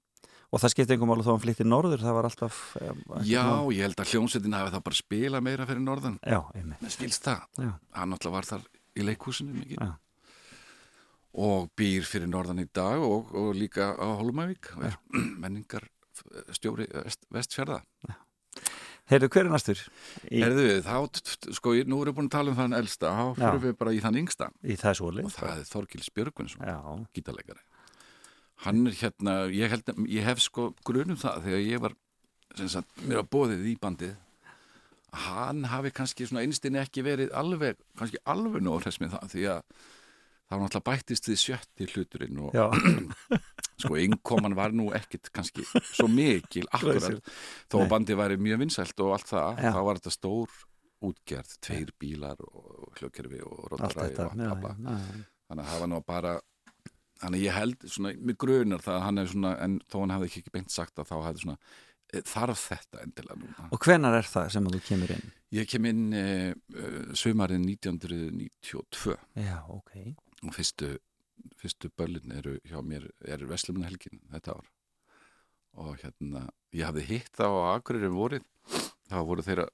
og 0.48 0.62
það 0.64 0.72
skipti 0.72 0.94
einhver 0.96 1.10
mál 1.10 1.20
þó 1.26 1.34
hann 1.34 1.42
flytti 1.44 1.66
norður 1.68 2.00
það 2.00 2.14
var 2.16 2.26
alltaf 2.30 2.58
um, 2.80 3.00
já, 3.28 3.42
mál. 3.44 3.66
ég 3.76 3.84
held 3.84 4.00
að 4.00 4.12
hljómsveitin 4.14 4.54
hafi 4.56 4.72
þá 4.72 4.78
bara 4.86 4.96
spila 4.96 5.42
meira 5.44 5.66
fyrir 5.68 5.82
norðan, 5.84 6.14
Já, 6.24 6.38
einmitt. 6.56 6.80
Með 6.86 6.94
skilst 6.96 7.26
það. 7.28 7.42
Já. 7.60 7.72
hann 8.00 8.14
náttúrulega 8.14 8.38
var 8.38 8.48
þar 8.48 8.64
í 8.96 9.06
leikhúsinu 9.10 9.58
mikið. 9.58 9.82
Já. 9.84 9.90
Og 11.38 11.70
býr 11.78 12.06
fyrir 12.08 12.30
norðan 12.32 12.64
í 12.64 12.68
dag 12.74 13.04
og, 13.04 13.34
og 13.38 13.52
líka 13.58 13.92
á 13.94 14.08
Hólmavík 14.20 14.72
og 14.78 14.88
er 14.90 14.98
menningar 15.44 15.86
stjóri 16.56 16.88
vest, 16.90 17.28
vestfjörða 17.34 17.84
Heyrðu, 19.08 19.30
hver 19.32 19.46
er 19.46 19.54
næstur? 19.54 19.82
Í, 20.28 20.42
Herðu 20.42 20.64
við, 20.66 20.80
þá, 20.84 21.30
sko, 21.56 21.72
nú 21.88 22.02
erum 22.04 22.12
við 22.12 22.16
búin 22.18 22.28
að 22.28 22.34
tala 22.34 22.52
um 22.52 22.58
þann 22.58 22.76
elsta, 22.76 23.12
þá 23.16 23.38
fyrir 23.40 23.62
við 23.64 23.76
bara 23.80 23.94
í 23.96 24.02
þann 24.04 24.18
yngsta. 24.20 24.50
Í 24.68 24.76
það 24.82 25.04
og 25.06 25.30
það 25.32 25.52
er 25.54 25.70
Þorgils 25.70 26.10
Björgvinsson, 26.18 26.66
Já, 26.68 26.76
gítarleikari. 27.16 27.64
Hann 28.66 28.82
er 28.90 28.98
hérna, 29.00 29.36
ég, 29.54 29.72
held, 29.72 29.94
ég 30.12 30.28
hef 30.28 30.42
sko 30.44 30.74
grunum 30.84 31.20
það 31.22 31.48
þegar 31.48 31.64
ég 31.64 31.84
var, 31.86 31.96
sem 32.60 32.72
sagt, 32.74 32.92
mér 33.06 33.22
var 33.22 33.30
bóðið 33.38 33.70
í 33.72 33.78
bandið, 33.80 34.18
hann 35.28 35.64
hafi 35.72 35.94
kannski 35.96 36.28
svona 36.28 36.44
einstinni 36.44 36.82
ekki 36.82 37.06
verið 37.08 37.32
alveg, 37.38 37.80
kannski 37.96 38.20
alveg 38.28 38.66
nóg 38.66 38.82
hress 38.84 39.00
með 39.00 39.16
það, 39.16 39.32
því 39.38 39.48
að 39.54 39.88
var 40.48 40.62
náttúrulega 40.64 40.88
bættist 40.88 41.28
við 41.28 41.40
sjötti 41.42 41.88
hluturinn 41.92 42.42
og 42.46 42.56
sko 43.82 44.00
innkoman 44.00 44.56
var 44.58 44.76
nú 44.76 44.90
ekkit 44.96 45.32
kannski 45.36 45.66
svo 45.92 46.08
mikil 46.12 46.68
akkurat 46.76 47.32
þó 47.68 47.82
að 47.84 47.90
bandið 47.94 48.22
væri 48.22 48.40
mjög 48.42 48.64
vinsælt 48.64 49.06
og 49.06 49.16
allt 49.18 49.32
það 49.34 49.64
Já. 49.64 49.72
þá 49.76 49.82
var 49.90 50.02
þetta 50.02 50.16
stór 50.16 50.60
útgerð 51.08 51.58
tveir 51.62 51.92
bílar 52.02 52.40
og 52.48 52.94
hljókerfi 52.98 53.42
og 53.46 53.66
rótaræði 53.74 54.14
og 54.24 54.40
já, 54.40 54.52
allt 54.54 54.64
já, 54.64 54.94
já. 54.96 55.26
þannig 55.50 55.66
að 55.66 55.74
það 55.74 55.84
var 55.84 55.92
nú 55.92 56.00
bara 56.08 56.38
þannig 57.22 57.42
að 57.42 57.44
ég 57.46 57.58
held 57.58 57.90
svona, 57.90 58.14
mig 58.30 58.40
grunar 58.40 58.84
það 58.86 58.96
að 58.96 59.06
hann 59.06 59.22
svona, 59.34 59.52
en 59.66 59.78
þó 59.90 60.00
hann 60.00 60.16
hefði 60.16 60.32
ekki 60.32 60.54
beint 60.54 60.74
sagt 60.74 61.02
að 61.02 61.10
þá 61.12 61.16
hefði 61.26 61.44
svona, 61.44 61.58
eh, 62.14 62.24
þarf 62.30 62.64
þetta 62.72 63.02
endilega 63.04 63.40
núna. 63.42 63.70
Og 63.74 63.82
hvenar 63.88 64.18
er 64.20 64.30
það 64.30 64.52
sem 64.54 64.70
þú 64.70 64.82
kemur 64.86 65.14
inn? 65.16 65.34
Ég 65.58 65.70
kem 65.72 65.88
inn 65.90 66.06
uh, 66.12 66.54
sumarið 67.18 67.64
1992 67.64 69.18
Já, 69.40 69.58
ok 69.72 69.94
og 70.46 70.54
fyrstu, 70.56 70.98
fyrstu 71.58 71.90
börlin 71.98 72.34
eru 72.38 72.58
hjá 72.68 72.82
mér, 72.86 73.10
er 73.26 73.46
Veslumunhelgin 73.50 74.22
þetta 74.34 74.58
ár 74.58 74.72
og 75.78 76.00
hérna, 76.02 76.48
ég 76.74 76.88
hafði 76.90 77.04
hitt 77.12 77.36
þá 77.38 77.46
á 77.46 77.78
Akureyri 77.78 78.10
um 78.10 78.18
vorið, 78.18 78.46
þá 79.10 79.18
voru 79.28 79.46
þeirra 79.46 79.68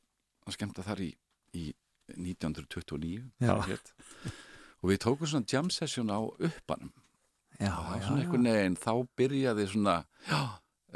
að 0.43 0.57
skemmta 0.57 0.83
þar 0.83 1.03
í, 1.05 1.11
í 1.55 1.69
1929 2.11 3.29
Já. 3.39 3.53
sem 3.53 3.63
hét. 3.71 3.93
og 4.83 4.91
við 4.91 4.99
tókum 5.05 5.29
svona 5.31 5.47
jam 5.47 5.71
session 5.71 6.11
á 6.11 6.19
uppanum 6.19 6.91
Já, 7.61 7.69
og 7.69 7.85
það 7.85 7.93
var 7.93 8.03
svona 8.07 8.23
einhvern 8.23 8.49
veginn, 8.49 8.77
þá 8.81 8.93
byrjaði 9.19 9.65
svona 9.71 9.95
já, 10.27 10.39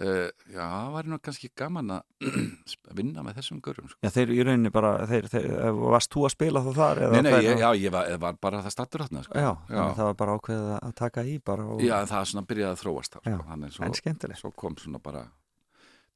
uh, 0.02 0.28
já, 0.54 0.62
það 0.62 0.92
væri 0.96 1.12
nú 1.12 1.18
kannski 1.24 1.50
gaman 1.58 1.94
að 1.98 2.28
vinna 3.00 3.24
með 3.26 3.40
þessum 3.40 3.62
görum 3.66 3.90
sko. 3.92 4.00
Já, 4.06 4.12
þeir 4.16 4.34
í 4.36 4.38
rauninni 4.48 4.72
bara, 4.74 4.92
þeir, 5.10 5.30
þeir, 5.32 5.48
eh, 5.56 5.80
varst 5.96 6.14
þú 6.14 6.26
að 6.28 6.34
spila 6.36 6.64
þá 6.66 6.70
þar? 6.78 7.02
Nei, 7.14 7.20
nei, 7.28 7.32
ég, 7.46 7.64
já, 7.64 7.68
ég 7.82 7.94
var, 7.94 8.12
var 8.24 8.38
bara 8.48 8.62
það 8.66 8.76
stattur 8.76 9.06
þarna 9.06 9.24
sko. 9.26 9.40
Já, 9.40 9.50
já. 9.72 9.82
að 9.84 9.98
það 10.00 10.10
var 10.10 10.20
bara 10.22 10.38
ákveðið 10.38 10.72
að 10.78 10.94
taka 11.02 11.26
í 11.26 11.36
bara 11.52 11.68
og, 11.68 11.84
Já, 11.86 11.98
það 12.12 12.30
svona 12.32 12.48
byrjaði 12.52 12.76
að 12.76 12.84
þróast 12.84 13.18
Já, 13.18 13.26
sko. 13.26 13.50
þannig 13.52 13.68
en 13.68 13.76
svo, 13.78 13.92
skemmtilegt 14.02 14.42
svo 14.44 14.54
kom 14.64 14.78
svona 14.82 15.04
bara 15.04 15.26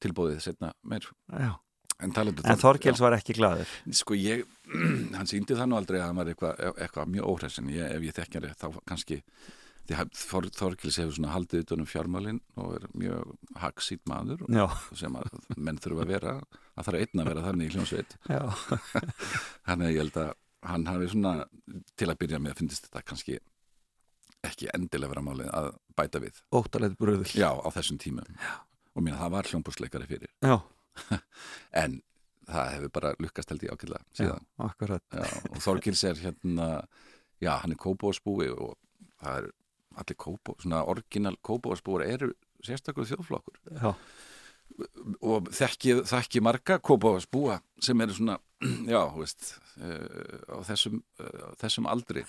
tilbúðið 0.01 0.43
setna 0.45 0.73
meir 0.87 1.09
Já, 1.31 1.53
en 2.01 2.15
En 2.17 2.61
Þorkels 2.61 3.01
var 3.03 3.15
ekki 3.17 3.37
glaður 3.37 3.73
Sko 3.93 4.17
ég, 4.17 4.45
hann 5.17 5.29
síndi 5.29 5.57
það 5.57 5.69
nú 5.69 5.81
aldrei 5.81 5.99
að 6.01 6.07
hann 6.09 6.21
var 6.21 6.31
eitthvað 6.31 6.63
eitthva 6.81 7.09
mjög 7.09 7.33
óhressin 7.35 7.73
ég, 7.73 7.91
ef 7.97 8.07
ég 8.09 8.17
þekkja 8.17 8.41
hann 8.45 8.57
þá 8.57 8.81
kannski 8.89 9.21
að 9.21 9.59
Þor, 9.89 10.47
Þorkels 10.55 10.97
hefur 11.01 11.15
svona 11.17 11.33
haldið 11.33 11.65
utan 11.65 11.81
um 11.83 11.87
fjármálin 11.89 12.37
og 12.61 12.75
er 12.77 12.85
mjög 12.95 13.31
hagsýt 13.59 14.03
maður 14.07 14.43
sem 14.95 15.15
að 15.19 15.31
menn 15.57 15.79
þurfa 15.81 16.05
að 16.05 16.11
vera 16.13 16.35
að 16.39 16.85
það 16.85 16.93
er 16.93 16.99
einn 17.01 17.23
að 17.23 17.29
vera 17.31 17.45
þannig 17.47 17.67
í 17.67 17.73
hljómsveit. 17.75 18.15
Þannig 19.67 19.87
að 19.87 19.91
ég 19.91 20.01
held 20.03 20.19
að 20.21 20.31
hann 20.71 20.85
hafi 20.87 21.09
svona 21.11 21.33
til 21.97 22.09
að 22.11 22.19
byrja 22.21 22.39
með 22.39 22.53
að 22.53 22.61
finnist 22.61 22.87
þetta 22.87 23.03
kannski 23.09 23.39
ekki 24.47 24.69
endilega 24.73 25.11
vera 25.13 25.25
málið 25.25 25.49
að 25.53 25.71
bæta 25.97 26.21
við. 26.23 26.39
Óttalegt 26.55 26.97
bröðul 27.01 27.29
já, 27.37 27.49
á 27.51 27.69
þessum 27.75 27.99
tímum. 28.01 28.29
Já. 28.37 28.53
og 28.95 29.05
mér 29.05 29.19
það 29.19 29.33
var 29.35 29.49
hljómbúsleikari 29.51 30.07
fyrir. 30.09 30.31
Já, 30.43 30.55
en 31.83 32.01
það 32.49 32.71
hefur 32.75 32.93
bara 32.97 33.13
lukkast 33.21 33.53
held 33.53 33.65
ég 33.65 33.75
ákveðlega 33.75 34.05
síðan. 34.17 34.47
Já, 34.57 35.27
og 35.51 35.59
Þorgils 35.63 36.03
er 36.09 36.21
hérna 36.21 36.69
já, 37.41 37.53
hann 37.61 37.75
er 37.75 37.81
kópóasbúi 37.81 38.49
og 38.53 38.77
það 39.21 39.37
er 39.41 39.51
allir 39.99 40.17
kópó, 40.19 40.55
svona 40.61 40.83
orginal 40.87 41.37
kópóasbúar 41.43 42.05
eru 42.07 42.31
sérstakur 42.65 43.07
þjóðflokkur. 43.09 43.57
Já, 43.71 43.93
og 45.27 45.49
þekki, 45.53 45.97
þekki 46.07 46.41
marga 46.43 46.77
kópáðsbúa 46.79 47.59
sem 47.83 48.01
eru 48.05 48.15
svona, 48.17 48.37
já, 48.93 49.01
þú 49.11 49.23
veist 49.23 49.47
uh, 49.81 50.37
á 50.47 50.57
þessum, 50.69 51.01
uh, 51.21 51.47
þessum 51.61 51.89
aldri. 51.91 52.25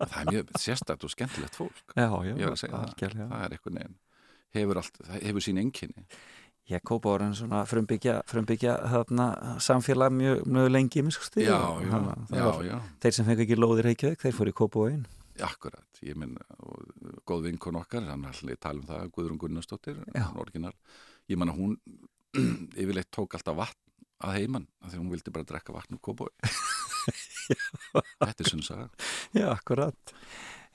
Það 0.00 0.18
er 0.20 0.32
mjög 0.32 0.56
sérstætt 0.60 1.06
og 1.06 1.12
skemmtilegt 1.12 1.56
fólk. 1.56 1.84
Já, 1.94 2.10
já 2.26 2.32
ég 2.32 2.42
var 2.42 2.56
að 2.56 2.60
segja 2.64 2.74
það, 2.74 2.88
algjörlega. 2.90 3.28
það 3.30 3.46
er 3.46 3.56
eitthvað 3.56 3.78
neginn 3.78 4.00
hefur, 4.56 4.82
það 5.06 5.22
hefur 5.28 5.44
sín 5.44 5.62
enginni 5.62 6.06
kópa 6.82 7.12
orðin 7.12 7.34
svona 7.38 7.60
frumbyggja, 7.68 8.20
frumbyggja 8.26 8.72
þarna, 8.90 9.26
samfélag 9.62 10.14
mjög, 10.16 10.40
mjög 10.50 10.72
lengi 10.74 11.02
minnst 11.06 11.38
já, 11.38 11.60
já, 11.78 11.98
já, 12.34 12.46
já, 12.66 12.80
Þeir 13.04 13.14
sem 13.14 13.28
fengi 13.28 13.44
ekki 13.46 13.58
lóðir 13.58 13.86
Reykjavík, 13.86 14.24
þeir 14.24 14.34
fóru 14.34 14.50
í 14.50 14.56
einn 14.90 15.04
akkurat 15.44 16.00
ég 16.06 16.16
minn, 16.18 16.36
góð 17.28 17.48
vinkon 17.50 17.80
okkar 17.80 18.06
hann 18.10 18.24
allir 18.28 18.58
tala 18.60 18.80
um 18.80 18.88
það, 18.88 19.10
Guðrún 19.16 19.40
Gunnarsdóttir 19.42 20.00
orginal, 20.38 20.74
ég 21.30 21.40
man 21.40 21.52
að 21.52 21.60
hún 21.60 21.76
yfirleitt 22.80 23.10
tók 23.14 23.36
alltaf 23.36 23.58
vatn 23.58 23.82
að 24.26 24.38
heiman, 24.40 24.68
af 24.80 24.92
því 24.92 25.02
hún 25.02 25.12
vildi 25.12 25.32
bara 25.34 25.48
drekka 25.48 25.74
vatn 25.76 25.98
úr 25.98 26.04
kópói. 26.04 26.30
Þetta 28.22 28.42
er 28.42 28.48
sunnsaga 28.48 28.86
Já, 29.36 29.50
akkurat 29.52 30.14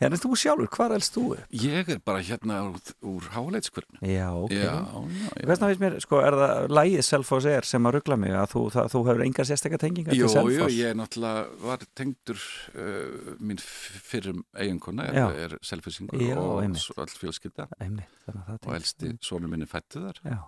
Hérna 0.02 0.18
þú 0.18 0.32
sjálfur, 0.42 0.70
hvar 0.74 0.94
elst 0.96 1.14
þú 1.14 1.24
upp? 1.36 1.44
Ég 1.62 1.90
er 1.94 2.00
bara 2.06 2.22
hérna 2.26 2.56
úr, 2.72 2.94
úr 3.06 3.28
háleitskvörnu. 3.36 4.00
Já, 4.10 4.28
ok 4.34 4.52
Já, 4.56 4.64
já, 4.66 4.72
já. 4.82 5.46
Hvernig 5.46 5.62
finnst 5.70 5.84
mér, 5.84 5.98
sko, 6.02 6.22
er 6.26 6.38
það 6.40 6.74
lægið 6.74 7.04
Selfoss 7.06 7.48
er 7.52 7.68
sem 7.70 7.86
að 7.86 7.96
ruggla 8.00 8.18
mig 8.18 8.34
að 8.34 8.48
þú, 8.56 8.64
það, 8.74 8.90
þú 8.96 9.02
hefur 9.08 9.24
enga 9.28 9.46
sérstakka 9.52 9.80
tengingar 9.84 10.18
Jú, 10.18 10.26
til 10.26 10.26
jú, 10.26 10.34
Selfoss? 10.34 10.78
ég 10.80 10.90
er 10.90 10.98
náttúrulega 10.98 11.44
var 11.68 11.86
tengdur 12.02 12.42
uh, 12.74 13.36
mín 13.46 13.62
fyrrum 13.62 14.42
eiginkona 14.58 15.06
er, 15.12 15.38
er 15.46 15.56
selfisingur 15.62 16.18
Já, 16.26 16.34
og 16.42 16.64
einmitt. 16.64 16.82
svo 16.82 16.98
all 16.98 17.14
fjölskylda 17.22 17.68
Einmitt, 17.78 18.10
þannig 18.26 18.42
að 18.42 18.50
það 18.50 18.58
og 18.58 18.66
tengist. 18.66 19.06
elsti 19.06 19.14
sonur 19.30 19.54
minni 19.54 19.70
fættu 19.70 20.02
þar. 20.08 20.22
Já, 20.26 20.40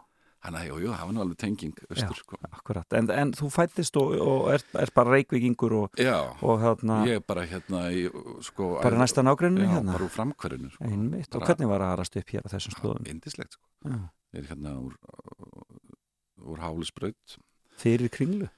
Þannig 0.43 0.59
að 0.59 0.65
jú, 0.67 0.77
jú, 0.83 0.89
það 0.91 1.03
var 1.07 1.13
nú 1.15 1.21
alveg 1.23 1.37
tenging 1.39 1.77
austur, 1.87 2.17
sko. 2.19 2.37
akkurat 2.51 2.95
En, 2.99 3.05
en 3.15 3.29
þú 3.31 3.47
fættist 3.53 3.95
og, 4.01 4.09
og 4.19 4.49
er, 4.51 4.65
er 4.81 4.89
bara 4.95 5.13
reykvíkingur 5.15 5.75
og, 5.77 5.99
Já, 6.03 6.17
og 6.43 6.57
hérna, 6.59 6.97
ég 7.07 7.21
er 7.21 7.23
bara 7.23 7.45
hérna 7.47 7.85
í, 7.95 8.01
sko... 8.43 8.73
bara 8.83 8.99
næsta 8.99 9.23
nágrunni 9.23 9.63
Já, 9.63 9.69
hérna 9.77 9.95
bara 9.95 10.03
úr 10.09 10.11
framkverðinu, 10.11 10.73
sko. 10.73 10.83
Einmitt, 10.89 11.29
og 11.31 11.37
bara- 11.39 11.47
hvernig 11.53 11.71
var 11.71 11.85
að 11.87 11.93
arast 11.95 12.19
upp 12.19 12.33
hér 12.35 12.43
á 12.43 12.49
þessum 12.57 12.75
slóðum? 12.75 13.07
Indislegt, 13.13 13.55
sko. 13.55 13.63
Já. 13.87 14.01
Ég 14.33 14.43
er 14.43 14.49
hérna 14.51 14.75
úr, 14.83 14.97
úr 16.43 16.59
hálisbraut. 16.65 17.37
Fyrir 17.79 18.11
kringlu? 18.11 18.49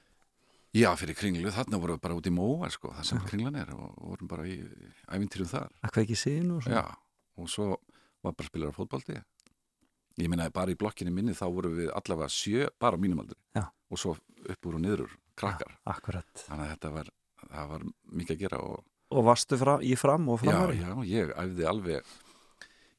Já, 0.75 0.89
fyrir 0.99 1.15
kringlu, 1.15 1.51
þarna 1.55 1.77
vorum 1.79 1.95
við 1.99 2.01
bara 2.03 2.17
út 2.17 2.25
í 2.27 2.33
móa, 2.35 2.67
sko, 2.73 2.89
það 2.97 3.05
sem 3.11 3.21
kringlan 3.29 3.55
er 3.61 3.69
og 3.77 3.93
vorum 4.09 4.27
bara 4.27 4.43
í 4.49 4.57
ævintýrum 5.13 5.47
þar. 5.53 5.69
Að 5.85 5.93
kveiki 5.99 6.17
sín 6.19 6.49
og 6.57 6.65
svo? 6.65 6.73
Já, 6.73 6.83
og 7.39 7.47
svo 7.51 7.67
var 8.25 8.33
bara 8.35 8.49
spilar 8.49 8.73
á 8.73 8.75
fótbolti 8.75 9.15
ég 10.21 10.29
meina 10.31 10.49
bara 10.53 10.71
í 10.71 10.77
blokkinni 10.79 11.11
minni 11.13 11.33
þá 11.35 11.45
voru 11.51 11.71
við 11.75 11.89
allavega 11.91 12.29
sjö 12.31 12.67
bara 12.79 12.95
á 12.97 12.99
mínum 13.01 13.19
aldri 13.23 13.37
Já. 13.57 13.65
og 13.91 13.99
svo 14.01 14.15
upp 14.15 14.67
úr 14.69 14.77
og 14.77 14.83
niður 14.85 15.15
krakkar 15.35 15.73
Akkurat 15.91 16.45
þannig 16.47 16.65
að 16.67 16.71
þetta 16.75 16.91
var, 16.95 17.09
það 17.51 17.71
var 17.73 17.87
mikið 18.21 18.35
að 18.37 18.43
gera 18.45 18.59
og 18.65 18.83
Og 19.15 19.21
varstu 19.27 19.57
fra, 19.61 19.75
í 19.85 19.93
fram 19.95 20.23
og 20.33 20.41
já, 20.41 20.49
framari? 20.49 20.79
já, 20.81 20.91
ég 21.05 21.33
æfði 21.37 21.65
alveg 21.69 22.13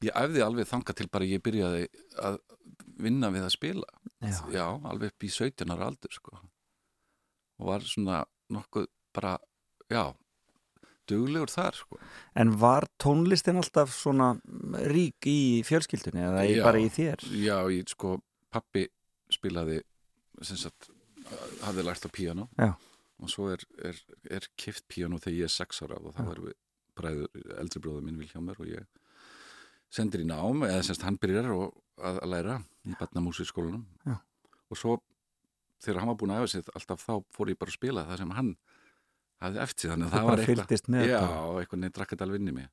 ég 0.07 0.13
æfði 0.15 0.43
alveg 0.45 0.69
þanga 0.69 0.93
til 0.95 1.07
bara 1.11 1.25
ég 1.27 1.41
byrjaði 1.43 1.87
að 2.23 2.37
vinna 3.01 3.29
við 3.33 3.43
að 3.47 3.53
spila 3.57 3.89
Já. 4.53 4.67
alveg 4.87 5.11
upp 5.11 5.25
í 5.27 5.29
17 5.33 5.73
ára 5.75 5.89
aldur 5.91 6.13
sko. 6.15 6.37
og 7.59 7.67
var 7.67 7.81
svona 7.85 8.21
nokkuð 8.53 8.87
bara, 9.13 9.35
já 9.91 10.13
duglegur 11.09 11.51
þar 11.51 11.77
sko. 11.77 11.99
En 12.37 12.53
var 12.61 12.87
tónlistin 13.01 13.59
alltaf 13.59 13.93
svona 13.95 14.33
rík 14.91 15.27
í 15.29 15.63
fjölskyldunni 15.67 16.25
eða 16.27 16.45
Já. 16.47 16.61
bara 16.65 16.81
í 16.83 16.89
þér? 16.93 17.25
Já, 17.41 17.57
ég 17.73 17.89
sko, 17.93 18.17
pappi 18.53 18.87
spilaði 19.33 19.81
sem 20.45 20.59
sagt, 20.59 20.89
hafði 21.65 21.87
lært 21.87 22.05
á 22.05 22.09
píano 22.13 22.47
Já. 22.59 22.71
og 23.23 23.31
svo 23.33 23.49
er, 23.53 23.63
er, 23.83 23.99
er 24.29 24.47
kift 24.59 24.85
píano 24.91 25.19
þegar 25.19 25.39
ég 25.41 25.49
er 25.49 25.53
sex 25.55 25.81
ára 25.83 25.97
og 25.99 26.15
þá 26.15 26.23
erum 26.27 26.49
við 26.51 26.57
bræður, 26.97 27.43
eldri 27.61 27.81
bróður 27.83 28.05
minn 28.05 28.21
Vilhjámur 28.21 28.61
og 28.63 28.71
ég 28.71 28.85
sendir 29.93 30.23
í 30.23 30.27
nám, 30.27 30.65
eða 30.67 30.83
semst 30.85 31.05
hann 31.07 31.19
byrjar 31.21 31.49
að, 31.51 31.67
að 32.03 32.23
læra 32.31 32.57
í 32.87 32.95
Batnamúsískólanum 32.99 33.85
Já. 34.05 34.17
og 34.67 34.79
svo 34.79 34.97
þegar 35.83 36.01
hann 36.01 36.11
var 36.11 36.19
búin 36.19 36.33
að 36.35 36.43
efa 36.43 36.53
sér 36.55 36.71
alltaf 36.75 37.03
þá 37.05 37.13
fór 37.35 37.51
ég 37.53 37.59
bara 37.59 37.73
að 37.73 37.77
spila 37.79 38.05
það 38.07 38.21
sem 38.23 38.33
hann 38.37 38.51
hafði 39.41 39.61
eftir 39.63 39.91
þannig 39.93 40.07
að 40.07 40.13
það 40.17 40.27
var 40.27 40.43
eitthvað 40.43 41.07
Já, 41.07 41.21
eitthvað 41.61 41.79
neitt 41.83 41.95
drakk 41.97 42.09
þetta 42.13 42.25
alveg 42.27 42.41
inn 42.41 42.51
í 42.51 42.55
mig 42.57 42.67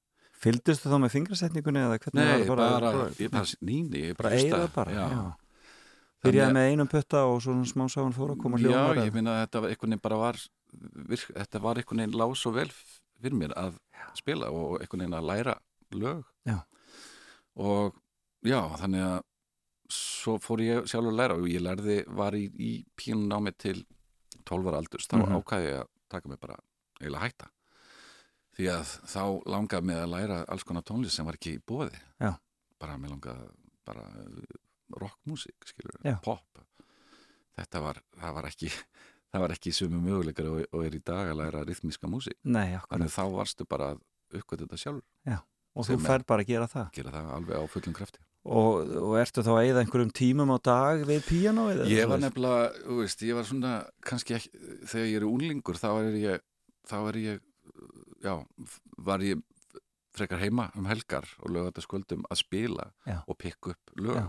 Fylgdustu 0.44 0.90
þá 0.90 0.96
með 1.00 1.12
fingrasetningunni 1.14 1.80
eða 1.80 1.98
hvernig 2.02 2.20
Nei, 2.20 2.44
var 2.48 2.56
bara, 2.60 2.80
bara, 2.92 3.04
ég 3.20 3.30
bara 3.32 3.44
nýni, 3.64 4.00
ég 4.10 4.16
bara 4.18 4.30
eigða 4.36 4.66
bara? 4.74 4.92
Já. 4.92 5.04
Já. 5.14 5.22
Byrjaði 6.24 6.48
að- 6.50 6.56
með 6.56 6.68
einum 6.72 6.88
putta 6.90 7.22
og 7.28 7.40
svona 7.44 7.64
smá 7.68 7.84
sáinn 7.92 8.12
fór 8.16 8.32
að 8.34 8.40
koma 8.42 8.58
Já, 8.58 8.68
hljómar 8.68 9.00
ég 9.06 9.12
minna 9.14 9.36
að 9.38 9.46
þetta 9.46 9.60
var 9.62 9.70
einhvern 9.74 9.90
veginn 9.94 10.02
bara 10.04 10.18
var 10.20 10.36
virk, 11.12 11.30
þetta 11.36 11.60
var 11.64 11.80
einhvern 11.80 12.00
veginn 12.02 12.18
lág 12.20 12.34
svo 12.36 12.52
vel 12.52 12.68
fyrir 12.74 13.36
mér 13.40 13.52
að 13.56 13.78
spila 14.18 14.50
og 14.52 14.80
einhvern 14.80 15.04
veginn 15.04 15.18
að 15.20 15.28
læra 15.30 15.54
lög 15.94 16.24
Já. 16.48 16.58
og 17.56 17.94
já, 18.44 18.60
þannig 18.80 19.04
að 19.04 19.22
svo 19.94 20.38
fór 20.42 20.60
ég 20.64 20.88
sjálfur 20.88 21.12
að 21.12 21.18
læra 21.20 21.34
og 21.38 21.48
ég 21.48 21.60
lærði, 21.64 21.98
var 22.08 22.32
í, 22.36 22.48
í 22.56 22.70
pínunámi 22.98 23.52
til 23.56 23.84
12 24.44 24.66
ára 24.72 24.80
aldurs, 24.80 25.06
þá 25.08 25.20
Mhm. 25.20 25.36
ákvæði 25.40 25.68
ég 25.70 25.80
að 25.80 25.88
taka 26.12 26.28
mig 26.30 26.40
bara 26.40 26.56
eiginlega 27.00 27.24
hætta 27.28 27.50
því 28.54 28.68
að 28.70 28.90
þá 29.10 29.22
langaði 29.50 29.88
mig 29.90 29.98
að 29.98 30.12
læra 30.14 30.40
alls 30.54 30.64
konar 30.66 30.84
tónlist 30.86 31.16
sem 31.18 31.26
var 31.26 31.38
ekki 31.38 31.56
í 31.58 31.62
bóði 31.66 31.96
Já. 32.22 32.34
bara 32.80 32.98
mig 32.98 33.10
langaði 33.10 33.48
bara 33.84 34.04
rockmusík, 35.00 35.64
skilur, 35.66 35.96
Já. 36.04 36.16
pop 36.22 36.60
þetta 37.58 37.80
var, 37.82 38.00
það 38.20 38.36
var 38.38 38.48
ekki 38.50 38.70
það 39.34 39.42
var 39.44 39.54
ekki 39.56 39.72
sumu 39.74 40.00
möguleikar 40.04 40.50
og, 40.50 40.60
og 40.70 40.84
er 40.86 40.96
í 40.98 41.02
dag 41.04 41.32
að 41.32 41.40
læra 41.42 41.64
rithmíska 41.66 42.10
akkurat. 42.78 42.92
þannig 42.94 43.14
þá 43.16 43.24
varstu 43.34 43.66
bara 43.68 43.90
að 43.94 44.04
uppgöta 44.38 44.66
þetta 44.68 44.80
sjálfur 44.84 45.42
Og 45.74 45.82
þú 45.88 45.96
fær 46.04 46.22
bara 46.22 46.44
að 46.44 46.50
gera 46.52 46.66
það. 46.70 46.90
gera 46.94 47.10
það 47.10 47.30
alveg 47.34 47.58
á 47.58 47.64
fullum 47.66 47.94
krafti 47.98 48.20
Og, 48.44 48.90
og 49.00 49.14
ertu 49.16 49.40
þá 49.40 49.54
að 49.54 49.62
eyða 49.62 49.82
einhverjum 49.84 50.10
tímum 50.12 50.50
á 50.52 50.58
dag 50.60 51.04
við 51.08 51.22
píanó? 51.24 51.70
eða 51.72 51.86
ég 51.88 52.10
var 52.10 52.20
nefnilega, 52.20 52.66
þú 52.84 52.98
veist, 52.98 53.22
ég 53.24 53.38
var 53.38 53.46
svona 53.48 53.70
kannski 54.04 54.36
ekki, 54.36 54.50
þegar 54.90 55.06
ég 55.08 55.16
er 55.16 55.26
unlingur 55.30 55.80
þá 55.80 55.88
er 55.94 56.18
ég, 56.20 56.44
þá 56.84 56.96
er 57.00 57.20
ég 57.22 57.40
já, 58.20 58.34
var 59.08 59.24
ég 59.24 59.40
frekar 60.14 60.42
heima 60.44 60.68
um 60.78 60.86
helgar 60.88 61.26
og 61.42 61.54
lögða 61.56 61.82
skvöldum 61.82 62.26
að 62.30 62.42
spila 62.44 62.90
Já. 63.08 63.22
og 63.26 63.38
pikka 63.40 63.74
upp 63.74 63.94
lög 63.98 64.20
Já, 64.20 64.28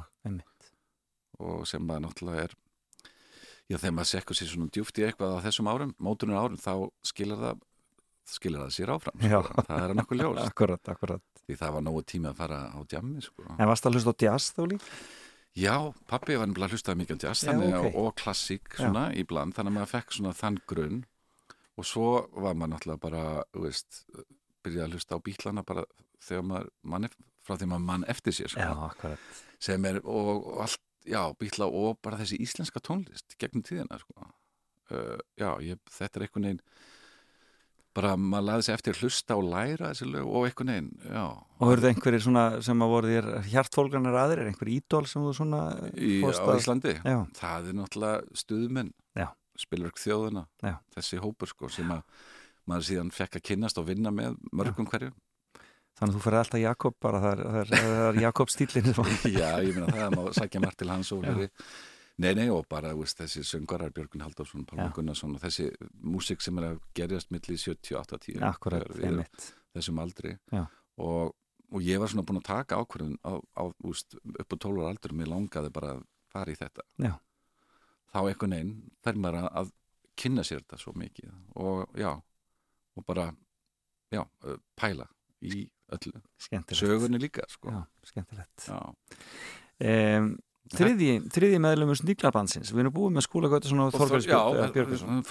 og 1.44 1.68
sem 1.68 1.84
maður 1.84 2.08
náttúrulega 2.08 2.48
er 2.48 2.56
já, 3.70 3.78
þegar 3.78 3.96
maður 3.98 4.12
sekkur 4.14 4.40
sér 4.40 4.52
svona 4.52 4.72
djúft 4.74 5.00
í 5.02 5.06
eitthvað 5.06 5.38
á 5.38 5.46
þessum 5.46 5.70
árum, 5.70 5.94
mótunar 6.00 6.42
árum, 6.46 6.58
þá 6.58 6.88
skilar 7.06 7.42
það 7.44 7.64
skilar 8.30 8.66
það 8.66 8.74
sér 8.78 8.92
áfram 8.96 9.26
Já. 9.26 9.38
sko. 9.46 9.66
það 9.68 9.84
er 9.90 9.94
nokkuð 10.00 10.22
ljós 10.22 10.42
Akkurat, 10.50 10.90
akkurat. 10.96 11.24
því 11.46 11.58
það 11.62 11.76
var 11.78 11.86
nógu 11.86 12.02
tími 12.10 12.30
að 12.32 12.40
fara 12.42 12.60
á 12.74 12.80
djammi 12.90 13.22
sko. 13.26 13.46
En 13.60 13.70
varst 13.70 13.86
að 13.86 13.98
hlusta 14.00 14.14
á 14.16 14.22
jazz 14.26 14.52
þá 14.56 14.62
líka? 14.74 14.96
já, 15.56 15.76
pappi 16.12 16.36
var 16.36 16.50
nefnilega 16.52 16.76
hlustaði 16.76 17.00
mikið 17.04 17.16
á 17.16 17.24
jazz 17.30 17.44
Já, 17.46 17.52
þannig, 17.54 17.76
ok. 17.78 17.86
og, 17.86 18.00
og 18.10 18.16
klassík 18.20 18.74
svona 18.76 19.06
í 19.16 19.24
bland, 19.30 19.56
þannig 19.56 19.72
að 19.72 19.78
maður 19.78 19.92
fekk 19.94 20.16
svona 20.18 20.34
þann 20.36 20.58
grunn 20.68 20.98
og 21.80 21.86
svo 21.88 22.08
var 22.34 22.58
maður 22.58 22.74
náttúrulega 22.74 23.04
bara, 23.06 23.22
veist 23.64 24.02
byrjaði 24.66 24.88
að 24.90 24.98
hlusta 24.98 25.16
á 25.16 25.20
bílana 25.24 25.64
bara 25.68 25.86
þegar 26.26 26.44
maður 26.50 26.70
mann, 26.92 27.08
frá 27.46 27.56
því 27.60 27.70
maður 27.72 27.86
mann 27.92 28.06
eftir 28.12 28.36
sér 28.36 28.52
sko. 28.52 28.68
akkurat. 28.90 29.30
sem 29.64 29.86
er 29.88 30.02
og, 30.04 30.32
og 30.50 30.60
allt, 30.66 30.82
já, 31.06 31.22
bíla 31.40 31.68
og 31.70 32.00
bara 32.04 32.20
þessi 32.20 32.40
íslenska 32.44 32.82
tónlist 32.84 33.38
gegnum 33.40 33.64
tíðina 33.68 34.00
sko. 34.02 34.28
uh, 34.92 35.20
já, 35.40 35.50
ég, 35.64 35.80
þetta 35.92 36.20
er 36.20 36.28
einhvern 36.28 36.50
veginn 36.50 36.64
bara 37.96 38.14
maður 38.20 38.46
laði 38.50 38.66
sig 38.68 38.76
eftir 38.76 38.94
að 38.96 39.02
hlusta 39.06 39.38
og 39.40 39.46
læra 39.54 39.90
þessi 39.94 40.08
lög 40.12 40.28
og 40.28 40.46
eitthvað 40.50 40.68
neginn, 40.70 40.90
já. 41.08 41.24
Og 41.64 41.70
verður 41.72 41.90
einhverjir 41.94 42.24
svona 42.26 42.44
sem 42.66 42.84
að 42.84 42.92
voru 42.92 43.12
þér 43.14 43.28
hjartfólganar 43.54 44.18
aðrir, 44.26 44.50
einhver 44.52 44.72
ídól 44.74 45.06
sem 45.08 45.24
þú 45.24 45.32
svona 45.38 45.62
í, 45.96 46.20
á 46.20 46.28
að- 46.36 46.60
Íslandi? 46.60 46.96
Já. 47.00 47.20
það 47.40 47.70
er 47.72 47.78
náttúrulega 47.80 48.40
stuðmenn. 48.44 48.94
Spilverk 49.56 49.96
þjóðuna, 49.96 50.42
Já. 50.60 50.74
þessi 50.98 51.18
hópur 51.24 51.48
sko, 51.48 51.70
sem 51.72 51.88
að 51.88 52.02
maður 52.68 52.84
síðan 52.90 53.12
fekk 53.16 53.38
að 53.40 53.44
kynnast 53.48 53.78
og 53.80 53.86
vinna 53.88 54.12
með 54.12 54.36
mörgum 54.52 54.84
hverjum. 54.92 55.14
Þannig 55.96 56.12
að 56.12 56.18
þú 56.18 56.24
fyrir 56.26 56.40
alltaf 56.42 56.60
Jakob 56.60 56.96
bara, 57.00 57.22
það 57.24 57.32
er, 57.32 57.44
það 57.46 57.60
er, 57.62 57.70
það 57.86 58.02
er 58.10 58.20
Jakob 58.26 58.52
stílinn 58.52 58.90
já, 59.40 59.52
ég 59.64 59.78
meina 59.78 59.88
það, 59.96 60.18
má 60.18 60.34
sækja 60.36 60.60
margt 60.66 60.78
til 60.82 60.90
hans 60.92 61.12
og 61.16 61.24
fleiri 61.24 61.48
nei, 62.22 62.32
nei, 62.38 62.48
og 62.54 62.66
bara 62.72 62.94
veist, 62.96 63.20
þessi 63.20 63.44
söngarar 63.44 63.92
Björgun 63.96 64.24
Halldórsson, 64.24 64.66
Pálma 64.70 64.90
Já. 64.90 64.94
Gunnarsson 64.96 65.36
og 65.36 65.42
þessi 65.44 65.70
músík 66.04 66.44
sem 66.44 66.58
er 66.62 66.70
að 66.72 66.78
gerjast 66.98 67.32
milli 67.36 67.58
70, 67.60 67.98
80 68.00 68.46
Akkurat, 68.48 68.88
einmitt 69.04 69.50
þessum 69.76 70.00
aldri 70.00 70.36
og, 70.56 71.34
og 71.36 71.84
ég 71.84 72.00
var 72.00 72.12
svona 72.12 72.24
búin 72.28 72.40
að 72.40 72.48
taka 72.48 72.80
ákvörðun 72.80 73.18
á, 73.28 73.36
á, 73.36 73.64
úst, 73.84 74.16
upp 74.24 74.56
á 74.56 74.56
12 74.56 74.80
ára 74.80 74.94
aldur 74.94 75.16
og 75.16 75.20
mér 75.20 75.32
langaði 75.34 75.74
bara 75.76 75.96
að 75.98 76.06
fara 76.32 76.52
í 76.56 76.60
þetta 76.60 76.86
Já. 77.04 77.14
þá 78.14 78.20
einhvern 78.22 78.56
veginn 78.56 78.76
fer 79.04 79.20
maður 79.20 79.42
að, 79.42 79.50
að 79.62 79.74
kynna 80.16 80.48
sér 80.48 80.64
þetta 80.64 80.80
svo 80.80 80.96
mikið 80.96 81.34
og 81.60 82.00
já 82.00 82.12
og 82.96 83.04
bara 83.04 83.28
já, 84.16 84.24
pæla 84.80 85.10
í 85.44 85.66
öllu 85.92 86.22
Skemmtilegt 86.42 86.80
sögunni 86.80 87.20
líka 87.20 87.44
sko. 87.52 87.74
Já, 87.74 87.82
skemmtilegt 88.08 88.70
Já. 88.70 88.80
um, 90.20 90.30
Þriðji, 90.74 91.20
þriðji 91.30 91.60
meðlumur 91.62 91.98
Sníklarbandsins 92.00 92.72
Við 92.74 92.82
erum 92.82 92.94
búið 92.96 93.12
með 93.14 93.26
skólagötu 93.28 93.70
svona 93.70 93.92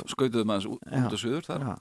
skautuðum 0.06 0.52
aðeins 0.54 0.68
út, 0.70 0.84
og 0.86 1.18
suður 1.18 1.48
þar. 1.48 1.64
Já, 1.66 1.74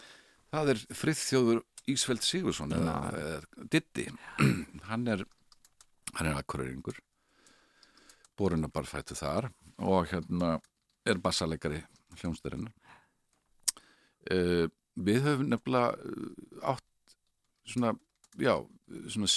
það 0.56 0.72
er 0.74 0.82
friðþjóður 0.98 1.62
Ísfeld 1.94 2.24
Sigursson 2.26 2.74
eða, 2.74 2.96
eða 3.20 3.68
Ditti 3.70 4.08
hann 4.90 5.06
er 5.12 5.26
hann 6.14 6.30
er 6.30 6.40
akkurýringur 6.40 6.98
boruna 8.40 8.70
bara 8.74 8.90
fættu 8.90 9.18
þar 9.18 9.50
og 9.84 10.08
hérna 10.12 10.56
er 11.10 11.20
bassaleikari 11.22 11.82
hljónsturinn 12.22 12.70
uh, 14.32 14.66
við 14.96 15.26
höfum 15.26 15.50
nefnilega 15.52 15.98
uh, 15.98 16.74
átt 16.74 17.18
svona 17.68 17.94
já, 18.40 18.56
svona 19.10 19.30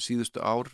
síðustu 0.00 0.42
ár 0.42 0.72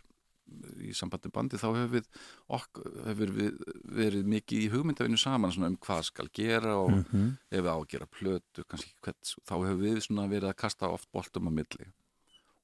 í 0.83 0.93
sambandi 0.97 1.31
bandi 1.33 1.59
þá 1.61 1.67
hefur 1.69 1.93
við, 1.95 2.09
ok, 2.57 2.81
hefur 3.07 3.33
við 3.37 3.61
verið 4.01 4.31
mikið 4.35 4.65
í 4.65 4.71
hugmyndavinu 4.73 5.19
saman 5.21 5.55
um 5.67 5.77
hvað 5.77 6.03
skal 6.11 6.29
gera 6.35 6.77
og 6.77 6.91
Mhm. 6.91 7.37
ef 7.51 7.61
við 7.65 7.71
á 7.71 7.77
að 7.79 7.89
gera 7.89 8.07
plötu, 8.07 8.65
kannski 8.69 8.95
hvert, 9.03 9.35
þá 9.47 9.55
hefur 9.67 9.81
við 9.85 10.31
verið 10.31 10.49
að 10.51 10.57
kasta 10.57 10.89
oft 10.91 11.09
boltum 11.13 11.49
á 11.49 11.53
milli. 11.53 11.87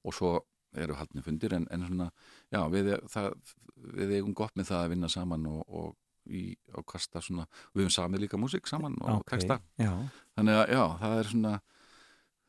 Og 0.04 0.14
svo 0.14 0.40
eru 0.74 0.94
haldni 0.94 1.22
fundir 1.22 1.52
en, 1.56 1.66
en 1.70 1.86
svona, 1.86 2.10
já, 2.52 2.60
við, 2.68 2.90
það, 3.08 3.32
við 3.96 4.16
eigum 4.18 4.34
gott 4.34 4.54
með 4.56 4.68
það 4.70 4.82
að 4.84 4.90
vinna 4.92 5.08
saman 5.08 5.46
og, 5.46 5.62
og 5.68 5.96
í, 6.26 6.56
og 6.74 6.84
kasta 6.86 7.20
svona, 7.22 7.46
við 7.72 7.86
höfum 7.86 7.94
samið 7.96 8.20
líka 8.26 8.36
músík 8.40 8.66
saman 8.68 8.96
og 9.00 9.20
ok, 9.20 9.30
texta, 9.30 9.60
Já, 9.78 9.92
þannig 10.36 10.58
að 10.60 10.72
já, 10.74 10.82
það 11.00 11.18
er 11.20 11.30
svona 11.32 11.54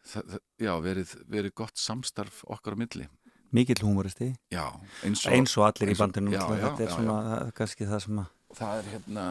það, 0.08 0.38
já, 0.65 0.73
verið, 0.84 1.15
verið 1.30 1.56
gott 1.62 1.78
samstarf 1.82 2.43
okkar 2.47 2.78
á 2.78 2.82
milli 2.82 3.08
mikill 3.55 3.83
húmoristi. 3.86 4.33
Já, 4.51 4.65
eins 5.03 5.25
og, 5.25 5.33
Eins 5.33 5.57
og 5.57 5.67
allir 5.69 5.88
í 5.88 5.93
eins 5.93 5.99
og- 5.99 6.03
bandinu 6.05 6.31
já, 6.36 6.41
já, 6.41 6.63
Þetta 6.65 6.83
er 6.88 6.91
svona 6.95 7.17
það 7.27 7.47
er 7.47 7.51
kannski 7.62 7.88
það 7.88 8.03
sem 8.05 8.19
að 8.23 8.33
það 8.57 8.77
er 8.81 8.91
hérna 8.93 9.23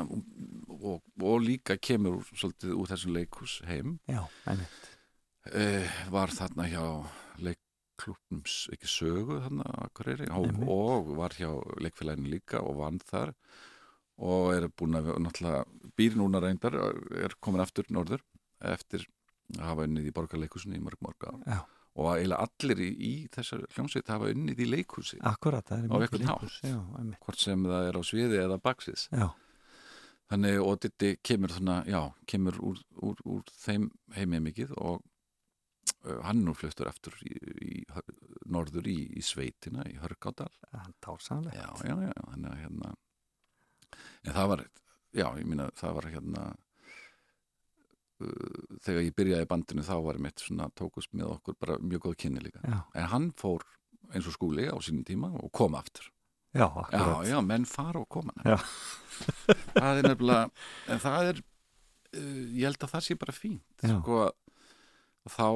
og, 0.77 1.03
og 1.23 1.39
líka 1.43 1.77
kemur 1.81 2.21
svolítið 2.37 2.75
úr 2.77 2.91
þessum 2.93 3.15
leikhús 3.17 3.55
heim 3.67 3.99
uh, 4.47 5.89
var 6.13 6.33
þarna 6.35 6.67
hjá 6.71 6.85
leikklúpnum 7.43 8.43
ekki 8.75 8.91
sögu 8.91 9.41
þarna 9.45 9.65
á 9.67 9.87
Akureyri? 9.89 10.29
Og, 10.31 11.13
var 11.17 11.37
hjá 11.37 11.49
leikfélaginu 11.83 12.33
líka 12.37 12.61
og 12.63 12.77
vann 12.83 13.01
þar. 13.01 13.35
Og 14.17 14.55
er 14.55 14.69
búin 14.73 14.97
að 14.97 15.11
náttúrulega 15.21 15.65
býr 15.97 16.17
núna 16.17 16.41
reyndar 16.41 16.77
er 16.77 17.35
komin 17.41 17.61
aftur 17.65 17.85
norður 17.93 18.23
eftir 18.65 19.05
að 19.59 19.67
hafa 19.69 19.85
unnið 19.87 20.09
í 20.09 20.15
borgarleikhúsinu 20.17 20.79
í 20.79 20.83
mörg 20.83 21.27
ár. 21.29 21.41
Já. 21.45 21.61
Og 21.97 22.11
að 22.11 22.21
eiginlega 22.21 22.47
allir 22.47 22.85
í, 22.85 22.91
í 22.93 23.15
þessar 23.33 23.65
hljómsveit 23.73 24.13
hafa 24.13 24.31
unnið 24.35 24.63
í 24.63 24.69
leikhúsi. 24.69 25.19
Akkurat, 25.27 25.65
það 25.67 25.79
er 25.79 25.89
einhvern 25.89 26.25
leikhús, 26.27 26.61
Já, 26.63 26.79
hvort 27.25 27.43
sem 27.43 27.67
það 27.67 27.91
er 27.91 27.99
á 27.99 28.03
sviði 28.05 28.41
eða 28.45 28.61
baksins 28.63 29.09
Já, 29.13 29.31
Þannig 30.27 30.57
og 30.59 30.81
Ditti 30.83 31.13
kemur 31.23 31.53
svona, 31.55 31.83
já, 31.87 32.01
kemur 32.27 32.57
úr, 32.59 32.81
úr, 33.07 33.21
úr 33.31 33.53
þeim 33.63 33.91
heimið 34.17 34.43
mikið 34.49 34.73
og 34.75 35.05
uh, 36.03 36.19
hann 36.27 36.43
nú 36.43 36.55
fluttur 36.59 36.91
eftir 36.91 37.15
í, 37.23 37.37
í, 37.63 37.77
norður 38.51 38.89
í, 38.91 38.97
í 39.15 39.23
sveitina 39.23 39.87
í 39.87 39.95
Hörgádal. 40.03 40.51
Já, 41.55 41.69
já, 41.87 41.95
já, 42.09 42.15
þannig 42.25 42.51
að 42.51 42.63
hérna, 42.65 42.91
en 44.27 44.35
það 44.41 44.51
var, 44.53 44.65
já, 45.15 45.27
ég 45.39 45.47
mína, 45.53 45.69
það 45.79 45.99
var 46.01 46.11
hérna, 46.17 46.47
þegar 48.19 49.03
ég 49.05 49.15
byrjaði 49.19 49.49
bandinu 49.51 49.83
þá 49.87 49.95
var 50.05 50.19
mitt 50.23 50.41
svona, 50.41 50.69
tókust 50.79 51.13
með 51.13 51.35
okkur 51.37 51.57
bara 51.61 51.79
mjög 51.83 52.07
góð 52.09 52.17
kynni 52.25 52.41
líka. 52.45 52.61
Já, 52.65 52.79
En 52.95 53.09
hann 53.13 53.31
fór 53.37 53.65
eins 54.15 54.27
og 54.31 54.37
skúli 54.37 54.69
á 54.71 54.77
sínum 54.81 55.05
tíma 55.05 55.33
og 55.37 55.51
kom 55.53 55.75
aftur. 55.75 56.09
já, 56.57 56.69
Já, 56.93 57.25
já, 57.29 57.41
menn 57.45 57.67
fara 57.69 58.01
og 58.01 58.09
koma. 58.09 58.33
Það 59.77 59.99
er 60.01 60.09
nefnilega 60.09 60.51
en 60.93 60.99
það 61.03 61.31
er 61.31 61.41
uh, 62.17 62.43
ég 62.57 62.65
held 62.69 62.83
að 62.87 62.93
það 62.95 63.05
sé 63.07 63.17
bara 63.21 63.35
fínt 63.37 63.85
sko, 63.85 64.21
þá 65.29 65.47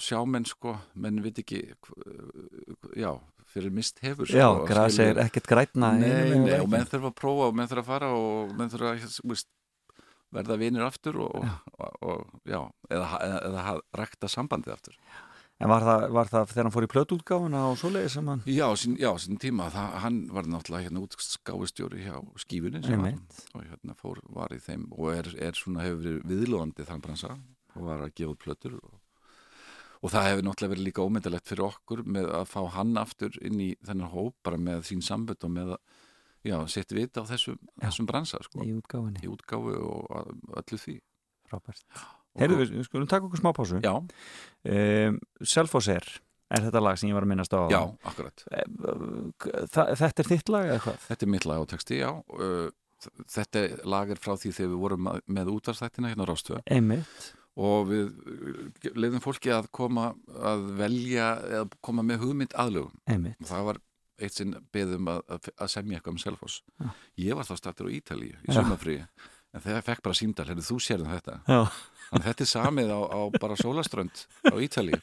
sjá 0.00 0.20
menn 0.26 0.46
sko, 0.48 0.76
menn 0.94 1.18
veit 1.24 1.38
ekki 1.42 1.60
hv- 1.74 2.96
já, 2.96 3.10
fyrir 3.50 3.72
mist 3.74 3.98
hefur 4.04 4.26
sko, 4.30 4.38
Já, 4.38 4.48
skilur- 4.88 5.10
er 5.10 5.22
ekkert 5.26 5.48
grætna 5.50 5.92
Nei, 5.98 6.38
nei, 6.38 6.58
og 6.62 6.70
menn 6.72 6.86
þurfa 6.88 7.10
að 7.10 7.16
prófa 7.20 7.48
og 7.50 7.56
menn 7.58 7.68
þurfa 7.68 7.82
að 7.84 7.90
fara 7.90 8.08
og 8.16 8.54
menn 8.56 8.70
þurfa 8.72 8.92
að 8.94 9.18
veist, 9.34 9.50
verða 10.34 10.60
vinir 10.60 10.86
aftur 10.86 11.18
og, 11.26 11.42
og, 11.78 11.98
og 12.04 12.46
já, 12.48 12.60
eða, 12.90 13.10
eða, 13.26 13.42
eða 13.48 13.74
rækta 14.00 14.30
sambandið 14.30 14.76
aftur. 14.76 14.96
En 15.60 15.68
var 15.68 15.84
það, 15.84 16.04
var 16.16 16.30
það 16.30 16.46
þegar 16.48 16.64
hann 16.66 16.72
fór 16.72 16.84
í 16.86 16.88
plötútgáfuna 16.94 17.62
og 17.68 17.74
svoleiðis 17.76 18.14
sem 18.16 18.28
hann 18.32 18.40
Já, 18.48 18.64
sín, 18.80 18.94
já, 18.96 19.10
sín 19.20 19.36
tíma, 19.40 19.66
það, 19.74 19.96
hann 20.06 20.20
var 20.32 20.46
náttúrulega 20.48 20.86
hérna 20.86 21.02
útskáistjóri 21.04 22.06
hjá 22.06 22.14
skífunni 22.40 22.80
Einmitt. 22.80 23.42
og 23.52 23.66
hérna 23.66 23.96
fór, 23.98 24.22
var 24.32 24.54
í 24.56 24.60
þeim 24.64 24.86
og 24.96 25.10
er, 25.12 25.28
er 25.36 25.58
svona, 25.58 25.84
hefur 25.84 26.00
verið 26.00 26.24
viðlóðandi 26.32 26.86
þann 26.88 27.04
bransa 27.04 27.34
og 27.76 27.84
var 27.90 28.06
að 28.06 28.14
gefa 28.16 28.32
út 28.32 28.40
plötur 28.46 28.78
og, 28.78 28.96
og 30.00 30.14
það 30.14 30.30
hefur 30.30 30.48
náttúrulega 30.48 30.74
verið 30.74 30.88
líka 30.88 31.04
ómyndalegt 31.04 31.52
fyrir 31.52 31.66
okkur 31.68 32.02
með 32.08 32.32
að 32.40 32.48
fá 32.54 32.60
hann 32.78 32.96
aftur 33.04 33.36
inn 33.44 33.60
í 33.60 33.70
þennan 33.84 34.14
hóp 34.14 34.38
bara 34.46 34.62
með 34.70 34.88
sín 34.88 35.04
sambönd 35.04 35.44
og 35.44 35.52
með 35.58 35.74
að, 35.76 35.99
já, 36.44 36.56
sitt 36.68 36.92
vita 36.96 37.20
á 37.22 37.24
þessum, 37.28 37.58
þessum 37.82 38.06
bransa, 38.08 38.38
sko, 38.42 38.62
í 38.64 38.72
útgáfunni 38.78 39.20
í 39.24 39.28
útgáfu 39.28 39.74
og 39.76 40.06
að- 40.20 40.32
öllu 40.62 40.78
því. 40.80 40.96
Frábært 41.50 41.84
Heyrðu, 42.38 42.56
við, 42.62 42.84
skulum 42.86 43.08
taka 43.10 43.26
okkur 43.26 43.40
smá 43.42 43.50
pásu 43.52 43.80
Já, 43.82 43.94
um, 43.98 45.16
Selfosser 45.42 46.04
er 46.50 46.62
þetta 46.66 46.80
lag 46.82 46.96
sem 46.98 47.08
ég 47.10 47.14
var 47.14 47.24
að 47.26 47.30
minnast 47.32 47.52
á 47.54 47.66
já, 47.70 47.80
akkurat. 48.06 48.44
Þa, 49.70 49.84
Þetta 49.98 50.22
er 50.22 50.28
þitt 50.30 50.48
lag 50.54 50.68
eða 50.70 50.80
hvað? 50.84 51.02
Þetta 51.08 51.26
er 51.26 51.30
mitt 51.34 51.46
lag 51.50 51.58
á 51.62 51.64
texti, 51.70 51.98
já. 52.00 52.10
Þetta 53.34 53.62
lag 53.88 54.10
er 54.12 54.20
frá 54.20 54.34
því 54.36 54.50
þegar 54.56 54.70
við 54.74 54.80
vorum 54.82 55.06
að- 55.10 55.20
með 55.26 55.50
útvarstættina 55.54 56.10
hérna 56.12 56.26
á 56.26 56.30
Rástöða 56.30 56.62
Einmitt 56.70 57.30
og 57.56 57.88
við 57.88 58.10
leiðum 58.94 59.22
fólki 59.24 59.50
að 59.52 59.70
koma 59.72 60.14
að 60.38 60.66
velja 60.78 61.28
eða 61.50 61.70
koma 61.82 62.02
með 62.06 62.20
hugmynd 62.24 62.54
aðlögum. 62.54 62.94
Einmitt 63.10 63.40
Það 63.42 63.64
var 63.70 63.80
eitt 64.20 64.36
sinn 64.36 64.54
beðum 64.72 65.08
að, 65.12 65.20
að, 65.36 65.50
að 65.60 65.70
semja 65.74 65.98
eitthvað 65.98 66.14
um 66.16 66.22
Selfoss. 66.22 66.60
Já. 66.80 66.88
Ég 67.24 67.38
var 67.38 67.48
þá 67.48 67.54
startur 67.60 67.88
á 67.88 67.94
Ítalíu 67.96 68.34
í 68.36 68.50
Já. 68.50 68.58
sumafríi 68.60 69.00
en 69.50 69.64
þegar 69.64 69.82
fekk 69.88 70.02
bara 70.06 70.14
símdal, 70.20 70.46
hefur 70.46 70.66
þú 70.68 70.78
sérðum 70.86 71.10
þetta? 71.14 71.36
Já, 71.48 71.60
Þannig 72.10 72.24
að 72.24 72.28
þetta 72.28 72.44
er 72.46 72.50
samið 72.50 72.90
á, 72.94 73.00
á 73.10 73.20
bara 73.40 73.56
sólaströnd 73.58 74.24
á 74.50 74.54
Ítalíu. 74.62 75.00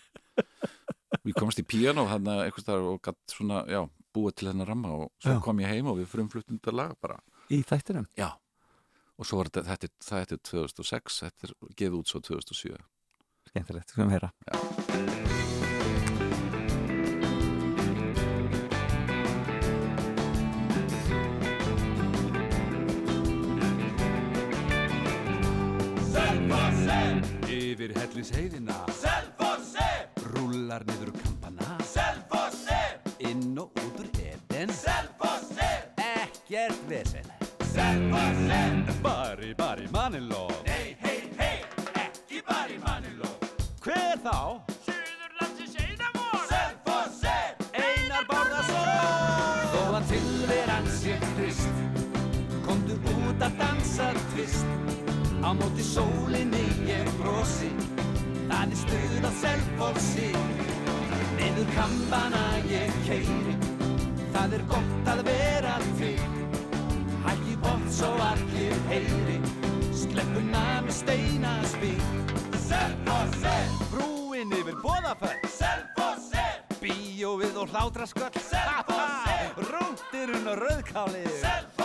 Við 1.27 1.35
komst 1.39 1.59
í 1.59 1.65
eitthvað 2.47 2.63
staðar 2.65 2.87
og 2.93 2.99
gatt 3.03 3.19
svona, 3.31 3.61
já, 3.71 3.81
búið 4.15 4.35
til 4.39 4.49
hennar 4.51 4.67
ramma 4.71 4.91
og 4.95 5.11
svo 5.23 5.35
Já. 5.37 5.41
kom 5.43 5.59
ég 5.63 5.71
heim 5.71 5.87
og 5.91 5.99
við 5.99 6.09
frumfluttum 6.11 6.59
þetta 6.59 6.75
lag 6.75 6.95
bara. 7.03 7.19
í 7.51 7.61
þættinum 7.63 8.07
Já. 8.17 8.31
Og 9.17 9.25
svo 9.25 9.39
var 9.39 9.49
þetta, 9.49 9.63
þetta, 9.71 9.87
er- 9.87 10.07
það 10.07 10.19
er 10.37 10.43
2006, 10.51 11.21
þetta 11.25 11.47
er 11.49 11.55
gefið 11.75 11.99
út 12.01 12.11
svo 12.11 12.21
2007. 12.21 12.77
Skemmtilegt, 13.51 13.89
skulum 13.95 14.11
heyra 14.13 14.31
yfir 27.87 27.99
helliseiðina 28.01 28.75
Selfossi! 28.99 29.85
Rúlar 30.33 30.83
niður 30.87 31.11
kampana. 31.15 31.77
Selfossi! 31.87 32.79
Inn 33.29 33.57
og 33.59 33.71
útur 33.79 34.07
eden 34.19 34.71
Selfossi! 34.75 35.69
Ekkert 36.01 36.81
vesen. 36.89 37.27
Selfossi! 37.71 38.59
Bari, 39.03 39.53
bari, 39.55 39.87
maniló. 39.93 40.47
Nei, 40.65 40.97
hei, 41.03 41.21
hei, 41.39 41.61
ekki 42.01 42.41
bari, 42.47 42.79
maniló. 42.83 43.31
Hver 43.85 44.19
þá? 44.25 44.59
Suðurlandsins 44.87 45.77
einamón 45.85 46.43
Selfossi! 46.51 47.37
Einar 47.71 48.27
Bárðarsson 48.27 49.71
Þó 49.75 49.83
að 50.01 50.11
tilveran 50.11 50.91
sé 50.97 51.15
frist 51.37 51.85
Kondur 52.67 52.99
út 53.15 53.47
að 53.47 53.61
dansa 53.61 54.11
tvist. 54.33 54.75
Á 55.39 55.55
móti 55.55 55.85
sólinni 55.85 56.76
brosi 57.27 57.71
Það 58.47 58.71
er 58.71 58.79
stuð 58.79 59.27
á 59.27 59.31
selfossi 59.41 60.29
Niður 61.37 61.69
kampana 61.75 62.43
ég 62.69 62.93
keiri 63.07 63.55
Það 64.37 64.53
er 64.57 64.63
gott 64.69 65.07
að 65.09 65.21
vera 65.25 65.73
til. 65.97 66.17
Hækki 67.25 67.55
bort 67.63 67.87
svo 67.91 68.11
allir 68.21 68.75
heyri 68.91 69.37
Skleppuna 69.97 70.65
með 70.85 70.93
steinaspil 71.01 71.95
Selfossi 72.67 73.57
Brúin 73.91 74.53
yfir 74.59 74.77
bóðafell 74.83 75.41
Selfossi 75.51 76.45
Bíóið 76.77 77.57
og 77.63 77.73
hlátrasköll. 77.73 78.43
Selfossi 78.51 79.39
Rúndirinn 79.71 80.47
og 80.53 80.61
rauðkálið. 80.61 81.33
Selfossi 81.41 81.76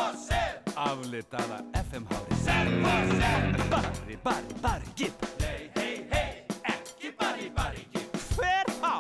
Aflitaða 0.77 1.59
FM-hári 1.75 2.37
Selfossi 2.45 3.67
Barri, 3.71 4.17
barri, 4.25 4.55
barri, 4.63 4.87
gipp 4.97 5.27
Nei, 5.41 5.71
hei, 5.77 6.07
hei, 6.11 6.45
ekki 6.75 7.13
barri, 7.19 7.51
barri, 7.57 7.85
gipp 7.93 8.17
Hver 8.37 8.71
þá? 8.81 8.95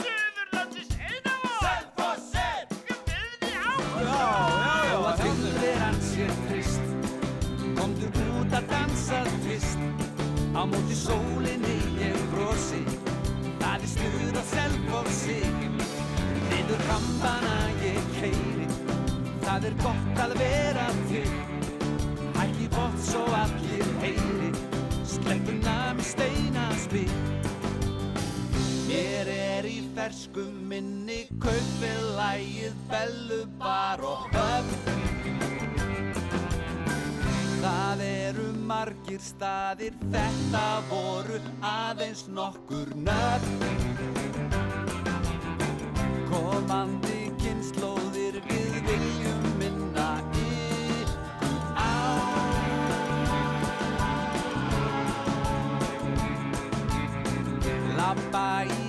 Suðurlandsins 0.00 0.94
einavá 0.98 1.54
Selfossi 1.66 2.48
Viði 3.08 3.52
á 3.60 3.74
Já, 4.00 4.08
já, 4.08 4.74
já. 4.88 4.96
Og 4.96 5.06
að 5.12 5.24
tilveran 5.26 6.00
sér 6.08 6.34
trist 6.48 6.80
Komdu 7.78 8.08
út 8.38 8.52
að 8.54 8.68
dansa 8.70 9.22
tvist. 9.42 9.78
Á 10.54 10.62
móti 10.68 10.94
sólinni 10.94 11.76
ég 11.98 12.18
brosi. 12.30 12.82
Það 13.58 13.78
er 13.78 13.88
stuð 13.90 14.38
á 14.38 14.44
selfossi. 14.52 15.38
Niður 16.52 16.84
kampana 16.86 17.56
ég 17.80 17.81
Það 19.52 19.66
er 19.68 19.74
gott 19.82 20.20
að 20.22 20.30
vera 20.38 20.84
til. 21.10 21.32
Hækki 22.38 22.68
bort 22.72 23.02
svo 23.04 23.20
allir 23.36 23.90
heyri. 24.00 24.48
Sleppuna 25.04 25.74
með 25.92 26.06
steinaspil 26.08 27.10
Mér 28.86 29.28
er 29.28 29.68
í 29.68 29.74
fersku 29.92 30.46
minni 30.70 31.26
Kaupið 31.42 32.00
lægið 32.16 32.80
bellu 32.88 33.42
bar 33.60 34.00
og 34.08 34.24
höfn. 34.32 34.72
Það 37.60 38.04
eru 38.08 38.50
margir 38.72 39.20
staðir, 39.20 40.00
þetta 40.16 40.66
voru 40.88 41.44
aðeins 41.60 42.24
nokkur 42.32 42.96
nöfn. 43.04 43.66
Komandi 46.32 47.21
by 58.32 58.81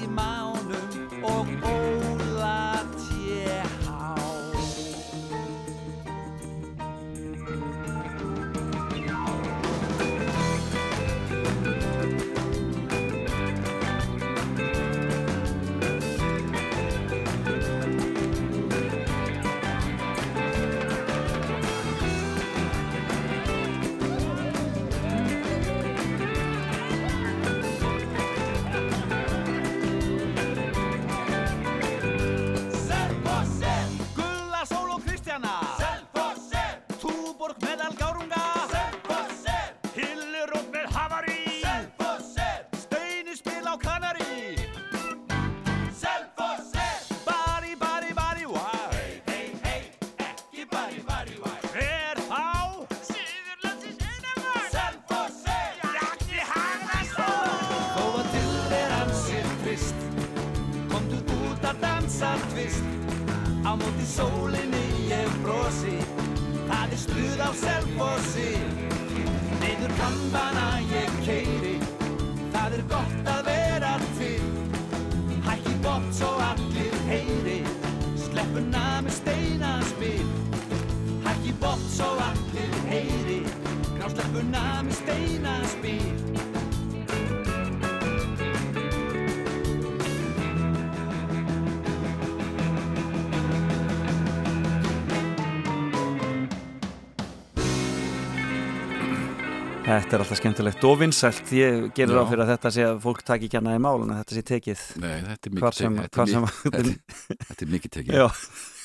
Þetta 99.83 100.15
er 100.15 100.21
alltaf 100.23 100.39
skemmtilegt 100.39 100.85
og 100.87 100.99
vinsælt. 101.01 101.49
Ég 101.51 101.89
gerir 101.97 102.15
Já. 102.15 102.21
á 102.23 102.29
fyrir 102.29 102.43
að 102.45 102.51
þetta 102.53 102.69
sé 102.71 102.83
að 102.87 102.99
fólk 103.03 103.23
taki 103.27 103.49
ekki 103.49 103.59
hana 103.59 103.73
í 103.75 103.81
mál 103.83 103.97
en 104.05 104.13
að 104.13 104.21
þetta 104.21 104.37
sé 104.37 104.43
tekið. 104.49 104.83
Nei, 105.03 105.15
þetta 105.27 105.49
er 105.49 105.55
mikið 105.57 105.75
sem- 105.79 105.97
tekið. 105.99 106.45
Þetta 106.63 106.83
þetta 107.49 107.65
er 107.67 107.71
mikið 107.73 107.93
tekið. 107.97 108.15
Já. 108.15 108.27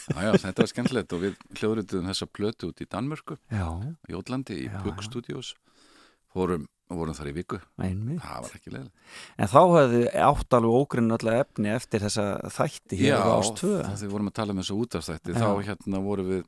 Já, 0.08 0.18
já, 0.24 0.32
þetta 0.42 0.64
var 0.64 0.70
skemmtilegt 0.72 1.14
og 1.14 1.22
við 1.22 1.36
hljóðrituðum 1.60 2.10
þessa 2.10 2.28
plötu 2.32 2.70
út 2.72 2.80
í 2.82 2.86
Danmörku, 2.88 3.36
Já, 3.52 3.66
í 4.08 4.14
Jótlandi, 4.16 4.56
í 4.64 4.66
Já, 4.66 4.78
já. 4.88 4.94
Studios. 5.04 5.52
Fórum, 6.34 6.64
vorum 6.90 7.14
þar 7.16 7.28
í 7.30 7.34
viku. 7.36 7.58
einmitt. 7.78 8.22
Það 8.24 8.42
var 8.48 8.56
ekki 8.58 8.72
leiðilegt. 8.74 9.08
En 9.38 9.50
þá 9.52 9.58
hefði 9.76 10.02
átt 10.26 10.56
alveg 10.58 10.76
ógrinn 10.82 11.14
öllu 11.18 11.34
efni 11.38 11.70
eftir 11.76 12.02
þessa 12.08 12.26
þætti 12.56 12.98
hér 13.04 13.20
á 13.20 13.28
ástöðu. 13.38 13.82
þegar 13.84 14.02
við 14.02 14.14
vorum 14.16 14.30
að 14.32 14.38
tala 14.40 14.56
um 14.56 14.62
þessu 14.64 14.80
útastætti, 14.82 15.36
Já. 15.36 15.40
þá 15.44 15.48
hérna 15.68 16.02
vorum 16.08 16.32
við... 16.34 16.46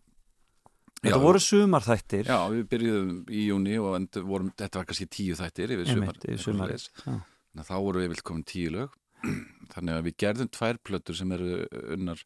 Þetta 1.00 1.16
Já, 1.16 1.22
voru 1.22 1.40
sumarþættir. 1.40 2.26
Já, 2.28 2.38
við 2.52 2.64
byrjuðum 2.74 3.12
í 3.32 3.44
júni 3.46 3.76
og 3.80 3.94
endur, 3.96 4.26
vorum, 4.28 4.50
þetta 4.60 4.82
var 4.82 4.88
kannski 4.90 5.06
tíu 5.08 5.36
þættir 5.38 5.72
yfir 5.76 5.88
sumar. 5.88 6.18
Yfir. 6.20 6.82
Já. 7.06 7.14
Þannig 7.14 7.62
að 7.62 7.70
þá 7.70 7.76
voru 7.86 8.02
við 8.02 8.12
vilt 8.12 8.26
komin 8.28 8.44
tíu 8.50 8.74
lög. 8.74 8.98
Þannig 9.72 9.96
að 9.96 10.04
við 10.10 10.18
gerðum 10.20 10.52
tvær 10.52 10.82
plötur 10.84 11.16
sem 11.16 11.32
eru 11.36 11.64
unnar 11.96 12.20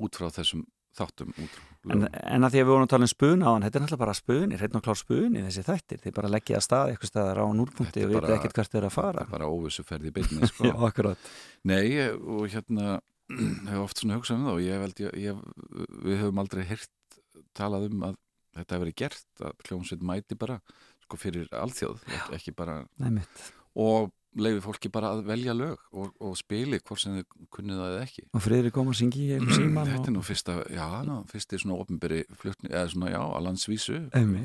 út 0.00 0.20
frá 0.20 0.28
þessum 0.36 0.66
þáttum 1.00 1.32
út 1.32 1.56
frá 1.56 1.66
En, 1.88 2.04
en 2.04 2.44
að 2.44 2.52
því 2.52 2.60
að 2.60 2.66
við 2.66 2.70
vorum 2.74 2.84
að 2.84 2.92
tala 2.92 3.06
um 3.06 3.10
spuna 3.10 3.46
á 3.48 3.50
hann, 3.54 3.64
þetta 3.64 3.78
er 3.78 3.82
náttúrulega 3.84 4.02
bara 4.02 4.14
spuni, 4.18 4.56
hreitn 4.60 4.76
og 4.76 4.82
klár 4.84 4.98
spuni 5.00 5.44
þessi 5.46 5.62
þættir, 5.64 6.00
þið 6.02 6.14
bara 6.18 6.30
leggja 6.34 6.58
að 6.58 6.64
stað 6.66 6.90
eitthvað 6.92 7.10
staðar 7.14 7.40
á 7.40 7.46
núlpunkti 7.56 8.02
Þetta 8.02 8.08
og 8.10 8.12
vita 8.12 8.34
ekkert 8.34 8.58
hvert 8.58 8.74
þið 8.74 8.80
er 8.80 8.86
að 8.88 8.92
fara. 8.98 9.22
Það 9.22 9.24
er 9.24 9.32
bara 9.32 9.48
óvissu 9.54 9.84
ferði 9.88 10.10
í 10.10 10.14
beinni, 10.18 10.48
sko. 10.50 11.14
Nei, 11.70 11.86
og 12.20 12.44
hérna 12.52 12.98
hef 13.70 13.80
oft 13.80 14.02
svona 14.02 14.18
hugsað 14.18 14.36
um 14.36 14.48
það 14.50 14.58
og 14.58 14.64
ég 14.66 14.84
held 14.84 15.02
ég, 15.06 15.16
ég, 15.24 15.40
við 16.04 16.20
höfum 16.20 16.42
aldrei 16.44 16.66
heyrt 16.68 16.92
talað 17.56 17.88
um 17.90 18.06
að 18.10 18.16
þetta 18.56 18.74
hefur 18.76 18.84
verið 18.86 18.98
gert 19.04 19.44
að 19.46 19.66
hljómsveit 19.68 20.02
mæti 20.12 20.38
bara 20.38 20.60
sko 21.04 21.16
fyrir 21.18 21.50
alþjóð, 21.54 22.00
ekki- 22.36 22.54
bara 22.56 22.80
Nei 23.02 23.10
mitt. 23.20 23.52
og 23.78 24.10
leiði 24.38 24.60
fólki 24.62 24.86
bara 24.94 25.08
að 25.16 25.24
velja 25.26 25.50
lög 25.58 25.80
og, 25.98 26.12
og 26.22 26.36
spili 26.38 26.78
hvort 26.78 27.00
sem 27.02 27.16
þið 27.16 27.24
kunnið 27.50 27.80
það 27.80 27.94
eða 27.96 28.02
ekki. 28.04 28.22
Og 28.38 28.42
friðri 28.44 28.70
kom 28.70 28.90
að 28.92 28.98
syngja 29.00 29.22
í 29.24 29.32
einu 29.40 29.54
síman 29.58 29.88
Þetta 29.90 30.06
er 30.06 30.14
nú 30.14 30.22
fyrsta, 30.22 30.54
já, 30.70 30.84
ná, 31.08 31.14
fyrsti 31.32 31.58
svona 31.58 31.78
opinberi 31.82 32.20
flutning, 32.38 32.70
eða 32.70 32.92
svona, 32.92 33.10
já, 33.10 33.18
að 33.26 33.42
landsvísu 33.48 33.96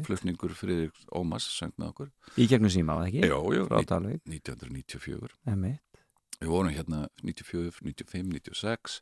flutningur 0.07 0.55
fyrir 0.57 0.89
Ómas 1.13 1.45
söng 1.53 1.75
með 1.77 1.91
okkur. 1.91 2.09
Í 2.41 2.47
gegnum 2.49 2.73
síma, 2.73 2.95
var 2.97 3.05
það 3.05 3.11
ekki? 3.13 3.29
Jó, 3.29 3.39
jó, 3.59 3.67
Frá 3.69 3.83
Dalvík, 3.93 4.23
1994 4.25 5.29
einmitt. 5.53 6.01
Við 6.41 6.49
vorum 6.51 6.73
hérna 6.73 7.03
94, 7.21 7.77
95, 7.85 8.33
96 8.41 8.97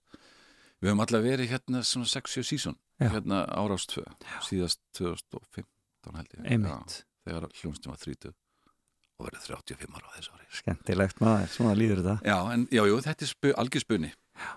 Við 0.83 0.91
höfum 0.91 1.03
allavega 1.05 1.37
verið 1.37 1.51
hérna 1.53 1.81
svona 1.87 2.09
6-7 2.11 2.43
sísón 2.43 2.75
Já. 2.99 3.07
hérna 3.13 3.43
árás 3.55 3.85
2 3.87 4.03
síðast 4.49 4.81
2015 4.99 6.17
held 6.19 6.33
ég 6.35 6.49
Einmitt. 6.51 6.97
Já, 6.97 7.29
þegar 7.29 7.45
hljómsnum 7.61 7.93
var 7.93 8.01
30 8.03 8.33
og 8.33 9.27
verið 9.29 9.45
35 9.47 9.95
ára 9.95 10.11
á 10.11 10.15
þessu 10.17 10.33
ári 10.35 10.49
Skemmtilegt 10.59 11.21
maður, 11.23 11.47
svona 11.53 11.77
líður 11.79 12.01
þetta. 12.03 12.17
Já, 12.27 12.37
en 12.51 12.67
já, 12.67 12.83
jú, 12.89 12.99
þetta 13.07 13.25
er 13.25 13.31
spu, 13.31 13.53
algjörspunni 13.63 14.11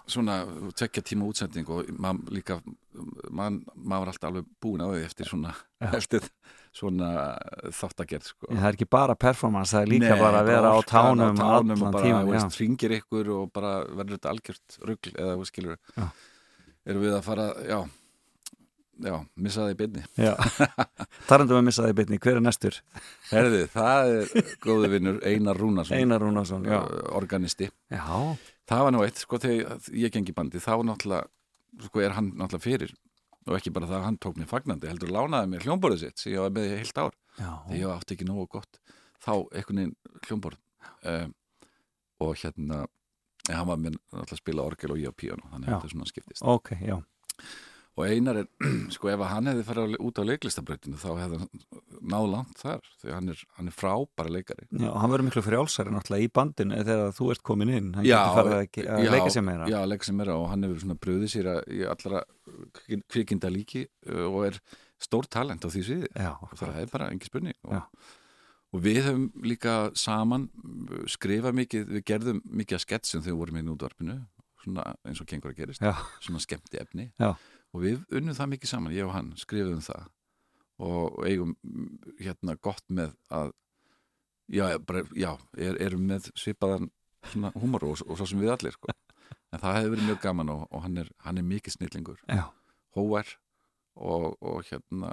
svona 0.09 0.37
tvekja 0.75 1.05
tíma 1.05 1.27
útsending 1.29 1.69
og 1.71 1.91
maður 2.01 2.33
líka 2.33 2.59
maður 3.31 3.67
var 3.85 4.11
alltaf 4.11 4.31
alveg 4.31 4.47
búin 4.63 4.83
á 4.83 4.89
því 4.89 5.03
eftir 5.05 5.29
svona, 5.31 5.53
Já. 5.85 5.91
eftir 6.01 6.25
svona 6.77 7.11
þáttagerð 7.75 8.31
sko. 8.31 8.49
það 8.51 8.69
er 8.69 8.79
ekki 8.79 8.89
bara 8.93 9.17
performance, 9.19 9.73
það 9.73 9.85
er 9.87 9.93
líka 9.95 10.11
Nei, 10.13 10.23
bara 10.23 10.41
að 10.43 10.51
vera 10.51 10.73
á 10.73 10.79
tánum, 10.87 11.37
á 11.37 11.41
tánum 11.41 11.85
og 11.89 11.95
bara, 11.97 12.25
veist, 12.29 12.59
ringir 12.61 12.97
ykkur 12.99 13.31
og 13.37 13.53
bara 13.57 13.77
verður 13.89 14.19
þetta 14.19 14.33
algjört 14.35 14.81
rugl 14.91 15.15
eða 15.15 15.37
þú 15.39 15.47
skilur 15.49 15.79
Já. 15.97 16.09
erum 16.87 17.07
við 17.07 17.17
að 17.17 17.25
fara, 17.27 17.47
já 17.67 17.79
já, 19.05 19.15
missa 19.37 19.65
það 19.65 19.73
í 19.73 19.79
beinni 19.81 20.05
Já. 20.21 20.33
Tarandum 21.29 21.61
að 21.61 21.67
missa 21.69 21.85
það 21.87 21.95
í 21.95 21.97
bytni, 22.01 22.21
hver 22.27 22.39
er 22.41 22.45
næstur? 22.45 22.79
Herði, 23.31 23.63
það 23.73 24.13
er 24.13 24.53
góðu 24.65 24.93
vinnur 24.93 25.19
Einar 25.27 25.61
Rúnarsson 25.61 25.97
Einar 25.99 26.25
Rúnarsson, 26.25 26.69
uh, 26.69 26.87
organisti 27.17 27.71
Já, 27.93 28.05
það 28.69 28.87
var 28.87 28.97
nú 28.97 29.03
eitt, 29.07 29.25
sko, 29.25 29.41
þegar 29.43 29.91
ég 29.97 30.15
gengi 30.15 30.37
bandi 30.37 30.63
þá 30.63 30.75
náttúrulega, 30.85 31.29
sko, 31.89 32.05
er 32.05 32.17
hann 32.17 32.33
náttúrulega 32.37 32.65
fyrir 32.69 32.97
og 33.47 33.57
ekki 33.59 33.73
bara 33.75 33.87
það 33.91 33.99
að 34.01 34.07
hann 34.09 34.19
tók 34.25 34.39
mér 34.41 34.51
fagnandi 34.51 34.91
heldur 34.91 35.13
lánaði 35.15 35.51
mér 35.53 35.67
hljómborðið 35.67 36.03
sitt 36.03 36.23
sem 36.23 36.33
ég 36.35 36.43
var 36.43 36.55
með 36.57 36.69
í 36.71 36.77
heilt 36.81 36.99
ár. 37.03 37.17
Já, 37.37 37.51
þegar 37.69 37.79
ég 37.81 37.93
átti 37.95 38.17
ekki 38.17 38.29
nógu 38.29 38.47
gott. 38.57 38.81
Þá 39.23 39.33
einhvern 39.37 39.81
veginn 39.83 39.97
hljómborð 40.27 40.61
um, 41.13 41.35
og 42.27 42.35
hérna 42.43 42.81
hann 43.47 43.69
var 43.71 43.79
með 43.79 43.97
náttúrulega 44.01 44.35
að 44.35 44.41
spila 44.43 44.67
orgel 44.67 44.93
og 44.97 45.01
ég 45.03 45.15
á 45.15 45.19
píano 45.23 45.51
þannig 45.53 45.69
að 45.71 45.77
þetta 45.77 45.93
svona 45.95 46.11
skiptist. 46.11 46.43
Ok, 46.43 46.73
já. 46.83 46.97
Og 47.97 48.05
Einar 48.05 48.43
er, 48.43 48.49
sko 48.95 49.09
ef 49.09 49.23
hann 49.31 49.49
hefði 49.51 49.65
farið 49.65 49.95
út 50.05 50.19
á 50.21 50.23
leiklistabrautinu 50.29 50.99
þá 51.01 51.07
hefði 51.23 51.39
hann 51.41 51.63
náð 52.13 52.27
langt 52.35 52.59
þar 52.61 52.83
því 53.01 53.15
hann 53.17 53.33
er, 53.33 53.45
hann 53.57 53.71
er 53.71 53.77
frábæra 53.77 54.33
leikari 54.35 54.67
Já, 54.69 54.91
hann 55.01 55.13
verður 55.15 55.29
miklu 55.31 55.45
frjálsari 55.47 55.95
náttúrulega 55.95 56.29
í 56.29 56.33
bandinu 56.39 56.81
þegar 56.83 57.15
þú 57.17 57.31
ert 57.33 57.45
komin 57.49 57.73
inn, 57.73 57.89
hann 57.97 58.05
getur 58.07 58.37
farið 58.37 58.57
að, 58.59 58.91
að 58.99 59.09
leika 59.17 59.33
sér 59.33 59.47
meira. 59.49 59.71
Já, 59.73 59.79
leika 59.89 60.09
sér 60.11 60.19
meira 60.21 60.37
og 60.37 60.47
hann 60.53 60.69
hefur 60.69 60.83
svona 60.85 60.99
bröðið 61.07 61.33
sér 61.33 61.51
í 61.73 61.81
allra 61.89 62.23
kvikinda 63.13 63.51
líki 63.53 63.87
og 64.29 64.39
er 64.51 64.61
stór 65.03 65.27
talent 65.33 65.65
á 65.65 65.69
því 65.73 65.83
sviði 65.89 66.13
Já, 66.13 66.31
og 66.37 66.55
það 66.57 66.79
er 66.85 66.93
bara 66.93 67.11
engi 67.13 67.29
spurning 67.29 67.57
Já. 67.65 67.81
og, 67.81 68.15
og 68.77 68.85
við 68.85 69.03
höfum 69.09 69.27
líka 69.45 69.75
saman 69.97 70.49
skrifað 71.11 71.57
mikið, 71.65 71.89
við 71.97 72.07
gerðum 72.13 72.41
mikið 72.45 72.79
að 72.79 72.85
sketsum 72.87 73.25
þegar 73.25 73.33
við 73.35 73.41
vorum 73.43 73.61
inn 73.61 73.69
í 73.69 73.75
útvarpinu 73.75 74.17
svona 74.67 74.87
eins 75.07 75.21
og 75.23 75.29
kengur 75.31 75.53
að 75.53 75.61
gerist 75.63 75.85
Já. 75.85 75.93
svona 76.25 76.41
skemmti 76.43 76.81
efni 76.81 77.11
Já. 77.21 77.35
Og 77.75 77.83
við 77.83 78.03
unnum 78.15 78.37
það 78.37 78.53
mikið 78.55 78.73
saman, 78.73 78.97
ég 78.97 79.09
og 79.09 79.15
hann 79.17 79.33
skrifum 79.41 79.83
það 79.85 80.11
og 80.87 81.23
eigum 81.25 81.55
mm, 81.65 81.95
hérna 82.21 82.57
gott 82.61 82.85
með 82.93 83.15
að 83.33 83.53
já, 84.53 84.67
bara, 84.85 85.03
já 85.17 85.33
er, 85.57 85.79
erum 85.83 86.05
með 86.11 86.31
svipaðan 86.37 86.91
húmor 87.57 87.89
og, 87.89 88.05
og 88.07 88.19
svo 88.19 88.29
sem 88.29 88.43
við 88.43 88.53
allir 88.55 88.77
sko. 88.77 88.93
en 89.53 89.63
það 89.63 89.79
hefði 89.79 89.93
verið 89.95 90.09
mjög 90.11 90.23
gaman 90.23 90.53
og, 90.53 90.63
og 90.71 90.85
hann, 90.85 91.01
er, 91.03 91.11
hann 91.25 91.41
er 91.41 91.49
mikið 91.49 91.79
snillingur 91.79 92.23
hóver 92.97 93.33
og, 93.97 94.37
og 94.45 94.63
hérna 94.69 95.13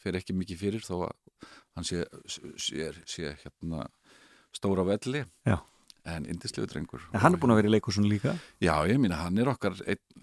fer 0.00 0.16
ekki 0.18 0.36
mikið 0.36 0.62
fyrir 0.62 0.86
þó 0.86 1.06
að 1.10 1.14
hann 1.76 1.86
sé, 1.86 2.04
sé, 2.32 2.90
sé 3.04 3.34
hérna 3.42 3.86
stóra 4.56 4.86
velli 4.88 5.26
Já. 5.44 5.58
En 6.06 6.26
indislegu 6.30 6.68
drengur 6.70 7.02
en 7.12 7.20
hann 7.24 7.34
er 7.36 7.40
búin 7.42 7.52
að 7.54 7.60
vera 7.62 7.70
í 7.70 7.74
leikusun 7.76 8.06
líka. 8.10 8.36
Já, 8.62 8.74
ég 8.90 9.00
mína, 9.02 9.18
hann 9.24 9.38
er 9.42 9.50
okkar 9.52 9.74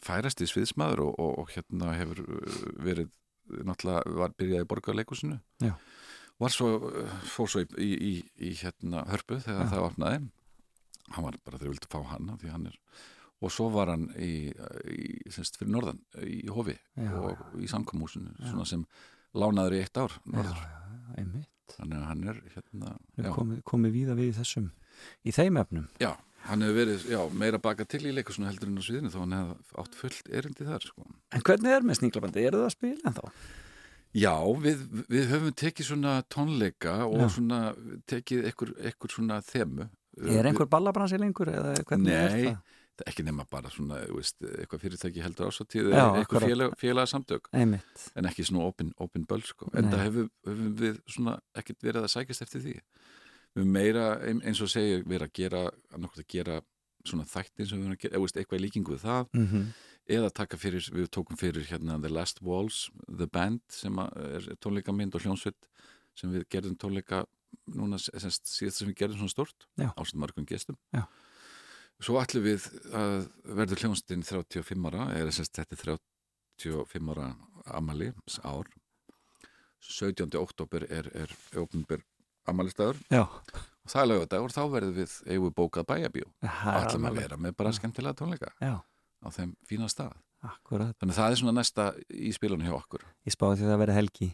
færasti 0.03 0.47
sviðsmaður 0.49 1.05
og, 1.07 1.19
og, 1.19 1.33
og 1.43 1.51
hérna 1.55 1.93
hefur 1.97 2.23
uh, 2.23 2.61
verið 2.83 3.11
náttúrulega 3.67 4.15
var 4.21 4.35
byrjaði 4.39 4.63
í 4.65 4.69
borgarleikusinu 4.71 5.39
Já. 5.65 5.73
var 6.39 6.53
svo, 6.55 6.69
uh, 6.89 7.17
fór 7.27 7.49
svo 7.51 7.63
í, 7.65 7.67
í, 7.83 7.89
í, 7.93 8.13
í 8.49 8.53
hérna 8.61 9.03
hörpu 9.11 9.41
þegar 9.43 9.65
Já. 9.67 9.71
það 9.73 9.87
opnaði 9.89 10.21
hann 11.13 11.25
var 11.27 11.35
bara 11.43 11.59
þeir 11.59 11.73
vildu 11.73 11.89
fá 11.91 11.99
hann 12.13 12.31
því 12.39 12.53
hann 12.53 12.69
er 12.71 12.77
og 13.43 13.51
svo 13.51 13.65
var 13.73 13.91
hann 13.91 14.05
í, 14.15 14.53
í 14.95 15.31
semst 15.35 15.57
fyrir 15.59 15.73
norðan 15.75 15.99
í 16.23 16.45
Hofi 16.47 16.77
Já, 16.95 17.09
og 17.19 17.57
í 17.59 17.67
samkomúsinu 17.67 18.31
svona 18.39 18.63
sem 18.69 18.85
lánaður 19.35 19.75
í 19.75 19.81
eitt 19.83 19.99
ár 19.99 20.15
Já, 20.23 20.37
norður. 20.37 20.61
já, 20.63 21.17
einmitt. 21.19 21.49
þannig 21.75 21.97
að 21.99 22.07
hann 22.07 22.23
er 22.31 22.39
hérna 22.55 22.93
já, 23.19 23.29
komið, 23.35 23.59
komið 23.67 23.95
víða 23.97 24.15
við 24.21 24.29
í 24.31 24.37
þessum, 24.39 24.69
í 25.25 25.31
þeim 25.35 25.57
efnum. 25.61 25.87
já, 26.03 26.11
hann 26.49 26.61
hefur 26.65 26.75
verið 26.81 27.05
já, 27.13 27.19
meira 27.43 27.59
baka 27.63 27.85
til 27.85 28.01
í 28.09 28.13
leikusinu 28.15 28.47
heldur 28.49 28.67
en 28.71 28.79
á 28.79 28.83
sviðinu 28.83 29.11
þá 29.13 29.19
hann 29.23 29.35
hefði 29.39 29.77
átt 29.83 29.95
fullt 29.99 30.31
erindi 30.31 30.65
þar 30.69 30.87
sko. 30.89 31.05
En 31.31 31.41
hvernig 31.47 31.71
er 31.77 31.85
með 31.87 31.99
sníklabandi? 32.01 32.43
Eru 32.47 32.63
það 32.63 32.69
að 32.69 32.75
spila 32.77 33.11
en 33.11 33.19
þá? 33.19 33.25
Já, 34.13 34.35
við, 34.61 34.81
við 35.09 35.31
höfum 35.31 35.53
tekið 35.57 35.87
svona 35.87 36.11
tónleika 36.29 36.99
og 37.07 37.23
Já. 37.23 37.29
svona 37.33 37.61
tekið 38.05 38.43
ekkur, 38.51 39.09
svona 39.09 39.39
þemu. 39.41 39.87
Er 40.37 40.45
einhver 40.45 40.67
ballabransi 40.69 41.17
lengur? 41.17 41.49
Eða 41.49 41.71
hvernig 41.89 42.13
er 42.13 42.29
Nei, 42.35 42.43
það? 42.51 42.59
það 42.93 43.01
er 43.07 43.09
ekki 43.09 43.25
nema 43.25 43.45
bara 43.49 43.71
svona, 43.73 43.97
þú 44.05 44.19
veist, 44.19 44.37
eitthvað 44.45 44.83
fyrirtæki 44.83 45.23
heldur 45.25 45.49
ásáttíð 45.49 45.89
Já, 45.89 45.97
eða 46.03 46.19
eitthvað 46.21 46.45
félag, 46.45 46.75
félagsamtök 46.83 47.49
Einmitt. 47.57 48.03
en 48.13 48.29
ekki 48.29 48.45
svona 48.45 48.67
open, 48.69 48.91
open 49.01 49.25
böll 49.25 49.41
sko. 49.49 49.71
en 49.73 49.87
Nei. 49.87 49.95
það 49.95 50.03
hefur, 50.05 50.29
hefur 50.45 50.69
við 50.83 51.01
svona 51.15 51.33
ekkert 51.57 51.81
verið 51.89 52.05
að 52.05 52.13
sækjast 52.13 52.45
eftir 52.45 52.61
því. 52.67 52.75
Við 53.55 53.65
meira, 53.69 54.05
ein- 54.25 54.41
eins 54.41 54.61
og 54.61 54.69
segja, 54.71 55.03
verið 55.05 55.27
að 55.27 55.33
gera, 55.33 55.63
að 55.93 56.27
gera 56.27 56.61
svona 57.05 57.25
þættin 57.27 57.67
sem 57.67 57.77
við 57.79 57.83
höfum 57.83 57.95
að 57.97 58.01
gera, 58.01 58.15
eða 58.15 58.21
veist, 58.23 58.37
eitthvað 58.41 58.59
í 58.59 58.63
líkingu 58.67 58.95
við 58.95 59.03
það 59.07 59.27
Mm 59.33 59.73
eða 60.03 60.33
taka 60.35 60.57
fyrir, 60.59 60.83
við 60.91 61.05
tókum 61.15 61.37
fyrir 61.39 61.63
hérna 61.63 61.95
The 62.01 62.09
Last 62.11 62.41
Walls, 62.43 62.89
The 63.07 63.23
Band 63.25 63.61
sem 63.71 63.95
er 63.99 64.49
tónleikamynd 64.59 65.15
og 65.15 65.21
hljónsveit 65.23 65.69
sem 66.13 66.29
við 66.33 66.43
gerðum 66.51 66.75
tónleika 66.75 67.21
núna 67.71 67.95
semst, 67.95 68.43
síðast 68.51 68.81
sem 68.81 68.89
við 68.89 68.97
gerðum 68.99 69.21
svona 69.21 69.31
stort 69.31 69.63
ásett 69.95 70.19
margum 70.19 70.43
gestum 70.45 70.75
Já. 70.91 71.05
svo 72.03 72.19
ætlum 72.19 72.43
við 72.43 72.67
að 72.91 73.29
verður 73.47 73.79
hljónsveitin 73.85 74.27
35 74.27 74.89
ára 74.91 75.07
eða 75.15 75.31
semst 75.31 75.55
þetta 75.55 75.79
er 75.79 75.97
35 76.59 77.09
ára 77.15 77.29
amali 77.79 78.11
ár 78.43 78.67
17. 79.79 80.35
oktober 80.35 80.83
er, 80.91 81.07
er 81.15 81.31
opnber 81.63 82.03
amalistæður 82.49 82.99
Já. 83.13 83.23
og 83.23 83.93
það 83.93 84.01
er 84.03 84.11
lögadagur, 84.11 84.53
þá 84.55 84.63
verður 84.75 84.97
við 84.99 85.15
eigum 85.29 85.47
við 85.47 85.55
bókað 85.61 85.89
bæjabíó 85.93 86.29
og 86.43 86.77
ætlum 86.81 87.09
að 87.09 87.19
vera 87.23 87.39
með 87.39 87.57
bara 87.59 87.73
skemmtilega 87.75 88.19
tónleika 88.19 88.53
Já, 88.63 88.77
á 88.83 89.27
þeim 89.33 89.57
fína 89.67 89.89
stað 89.91 90.15
akkurat. 90.43 90.95
Þannig 90.99 91.13
að 91.13 91.19
það 91.19 91.33
er 91.33 91.41
svona 91.41 91.59
næsta 91.59 91.91
í 92.11 92.31
spilunum 92.35 92.67
hjá 92.67 92.79
okkur. 92.79 93.05
Ég 93.27 93.35
spáði 93.35 93.59
því 93.59 93.67
að 93.67 93.71
það 93.73 93.83
verði 93.83 93.99
helgi. 93.99 94.27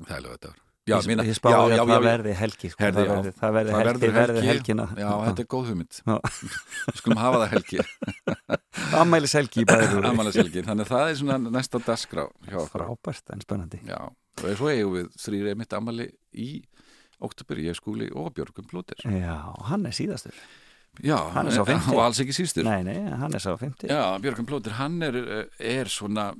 Það 0.00 0.16
er 0.16 0.24
lögadagur. 0.26 0.58
ég, 0.90 1.08
ég 1.30 1.36
spáði 1.38 1.60
því 1.60 1.78
að 1.78 1.92
það 1.92 2.04
verði 2.06 2.34
helgi. 2.40 2.70
Sko. 2.72 2.82
Herði, 2.84 3.00
það 3.00 3.10
já. 3.10 3.14
verði, 3.14 3.32
það 3.40 3.56
verði 3.56 3.76
helgi, 3.76 4.10
verði 4.16 4.40
helgi. 4.40 4.50
helgina. 4.50 4.86
Já, 4.96 5.10
þetta 5.26 5.44
er 5.44 5.48
góð 5.54 5.70
hugmynd. 5.70 6.00
Já. 6.00 6.16
Við 6.90 7.00
skulum 7.00 7.22
hafa 7.22 7.42
það 7.42 7.54
helgi. 7.54 7.86
Ammælis 9.00 9.36
helgi. 9.38 9.66
Amalis 10.10 10.40
helgi. 10.40 10.64
Þannig 10.66 10.86
að 10.88 10.94
það 10.94 11.12
er 11.12 11.20
svona 11.22 11.38
næsta 11.46 11.82
dasgrá. 11.84 12.26
Frábært 12.72 13.34
en 13.34 13.44
spennandi. 13.44 13.82
Já, 13.88 14.00
og 14.10 14.56
svo 14.60 14.72
eigum 14.72 14.98
við 14.98 15.12
þrýr 15.20 15.52
einmitt 15.54 15.76
amali 15.78 16.10
í 16.32 16.50
oktober, 17.20 17.60
ég 17.62 17.76
skúli 17.78 18.10
og 18.16 18.32
Björgum 18.36 18.66
Blóter. 18.70 19.00
Já, 19.04 19.36
hann 19.70 19.86
er 19.86 19.96
síðastur. 19.96 20.36
Já, 21.06 21.16
Hann 21.32 21.46
er 21.46 21.54
sá 21.54 21.62
fimmti. 21.64 21.92
og 21.94 22.00
alls 22.02 22.18
ekki 22.20 22.34
sístur. 22.34 22.64
Nei, 22.66 22.82
nei, 22.82 22.96
hann 23.20 23.32
er 23.34 23.38
sá 23.42 23.52
50. 23.56 23.86
Já, 23.88 24.02
Björgum 24.20 24.46
Blóter, 24.48 24.74
hann 24.80 24.98
er, 25.06 25.20
er 25.58 25.88
svona 25.92 26.32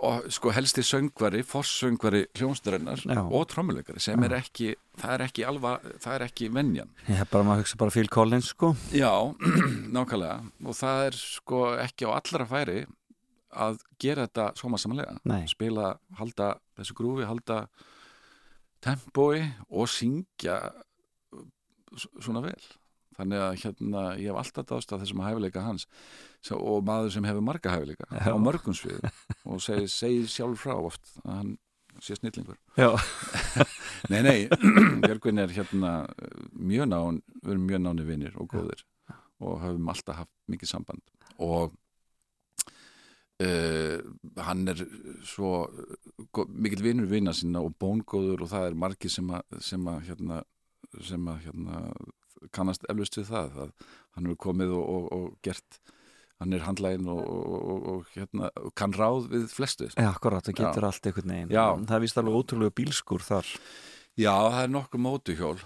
og 0.00 0.30
sko 0.32 0.48
helsti 0.56 0.80
söngvari, 0.86 1.42
fossöngvari 1.44 2.22
hljónsturinnar 2.38 3.02
Já. 3.04 3.20
og 3.20 3.42
trommuleikari 3.52 4.00
sem 4.00 4.22
er 4.24 4.32
ekki, 4.38 4.70
það 4.96 5.12
er 5.16 5.24
ekki 5.26 5.44
alva, 5.44 5.74
það 6.00 6.14
er 6.14 6.24
ekki 6.24 6.48
venjan. 6.56 6.88
Ég 7.04 7.18
hef 7.20 7.28
bara 7.34 7.44
maður 7.44 7.66
hugsa 7.66 7.80
bara 7.82 7.92
Phil 7.92 8.08
Collins, 8.08 8.48
sko. 8.54 8.70
Já, 8.96 9.10
nákvæmlega 9.96 10.38
og 10.64 10.78
það 10.78 11.02
er 11.10 11.18
sko 11.20 11.60
ekki 11.84 12.08
á 12.08 12.16
allra 12.16 12.46
færi 12.48 12.78
að 13.60 13.80
gera 14.00 14.24
þetta 14.24 14.46
svo 14.56 14.70
maður 14.72 14.84
samanlega 14.86 15.40
spila, 15.52 15.90
halda 16.16 16.48
þessu 16.80 16.96
grúfi, 16.96 17.28
halda 17.28 17.60
tempói 18.84 19.44
og 19.68 19.88
syngja 19.90 20.58
svona 22.20 22.42
vel. 22.44 22.60
Þannig 23.20 23.42
að 23.44 23.56
hérna 23.64 24.02
ég 24.16 24.30
hef 24.30 24.38
alltaf 24.40 24.68
dást 24.70 24.92
að 24.94 25.02
þessum 25.04 25.24
hæfileika 25.24 25.64
hans. 25.64 25.86
Og 26.56 26.84
maður 26.86 27.12
sem 27.16 27.26
hefur 27.28 27.44
marga 27.44 27.74
hæfileika 27.74 28.06
Já. 28.08 28.32
á 28.32 28.36
mörgum 28.40 28.76
svið 28.76 29.02
og 29.44 29.60
segir 29.60 29.90
segi 29.92 30.22
sjálf 30.30 30.62
frá 30.64 30.76
oft 30.78 31.12
að 31.24 31.34
hann 31.34 31.50
sé 32.00 32.16
snillingur. 32.16 32.56
Já. 32.78 32.94
Nei, 34.12 34.22
nei, 34.24 34.38
Björgvin 35.04 35.42
er 35.42 35.52
hérna 35.52 36.06
mjög 36.56 36.88
nán, 36.88 37.18
við 37.42 37.52
erum 37.52 37.66
mjög 37.68 37.82
náni 37.84 38.06
vinnir 38.08 38.38
og 38.40 38.48
góðir 38.54 38.86
og 39.40 39.60
höfum 39.60 39.90
alltaf 39.92 40.22
haft 40.22 40.32
mikið 40.52 40.70
samband. 40.70 41.02
Og 41.36 41.74
uh, 43.40 44.42
hann 44.46 44.68
er 44.72 44.82
svo 45.26 45.52
uh, 45.66 46.44
mikill 46.48 46.84
vinnur 46.84 47.10
vinna 47.10 47.34
sinna 47.36 47.62
og 47.64 47.76
bóngóður 47.80 48.44
og 48.46 48.52
það 48.52 48.68
er 48.70 48.80
margir 48.86 49.12
sem 49.12 49.30
að, 49.36 49.60
sem 49.64 49.86
að 49.92 50.02
hérna, 50.10 50.42
sem 51.06 51.30
að 51.30 51.46
hérna 51.48 51.84
kannast 52.56 52.86
eflust 52.88 53.18
við 53.20 53.30
það, 53.32 53.56
að 53.66 53.88
hann 54.16 54.28
hefur 54.30 54.42
komið 54.48 54.76
og, 54.76 54.84
og, 54.96 55.08
og 55.16 55.32
gert 55.44 55.80
hann 56.40 56.56
er 56.56 56.64
handlægin 56.64 57.08
og, 57.12 57.20
og, 57.20 57.54
og, 57.60 57.86
og 57.92 58.12
hérna, 58.14 58.48
kann 58.78 58.94
ráð 58.96 59.26
við 59.28 59.46
flestu 59.52 59.90
Já, 59.92 60.08
akkurat, 60.08 60.46
það 60.46 60.56
getur 60.62 60.86
Já. 60.86 60.88
allt 60.88 61.08
einhvern 61.10 61.32
veginn. 61.34 61.50
Já. 61.52 61.64
Það 61.84 61.96
er 61.98 62.04
vist 62.06 62.20
alveg 62.20 62.38
ótrúlega 62.38 62.76
bílskur 62.80 63.24
þar. 63.26 63.50
Já, 64.18 64.32
það 64.32 64.62
er 64.62 64.72
nokkuð 64.72 65.02
mótuhjól 65.04 65.58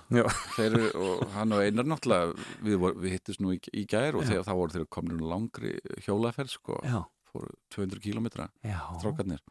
eru- 0.64 0.90
og 1.00 1.22
hann 1.34 1.54
og 1.54 1.62
einar 1.64 1.86
náttúrulega 1.88 2.34
við, 2.66 2.84
við 3.02 3.14
hittist 3.14 3.40
nú 3.42 3.54
í, 3.54 3.60
í 3.72 3.84
gær 3.90 4.18
og 4.18 4.26
þegar, 4.26 4.44
þá 4.46 4.54
voru 4.58 4.74
þeir 4.74 4.88
komin 4.98 5.14
um 5.16 5.24
langri 5.30 5.72
hjólaferð 6.04 6.52
sko, 6.52 6.80
Já. 6.84 7.00
Fóru 7.34 7.52
200 7.74 8.00
kílómetra 8.06 8.48
Já. 8.64 8.78
strákarnir. 9.02 9.42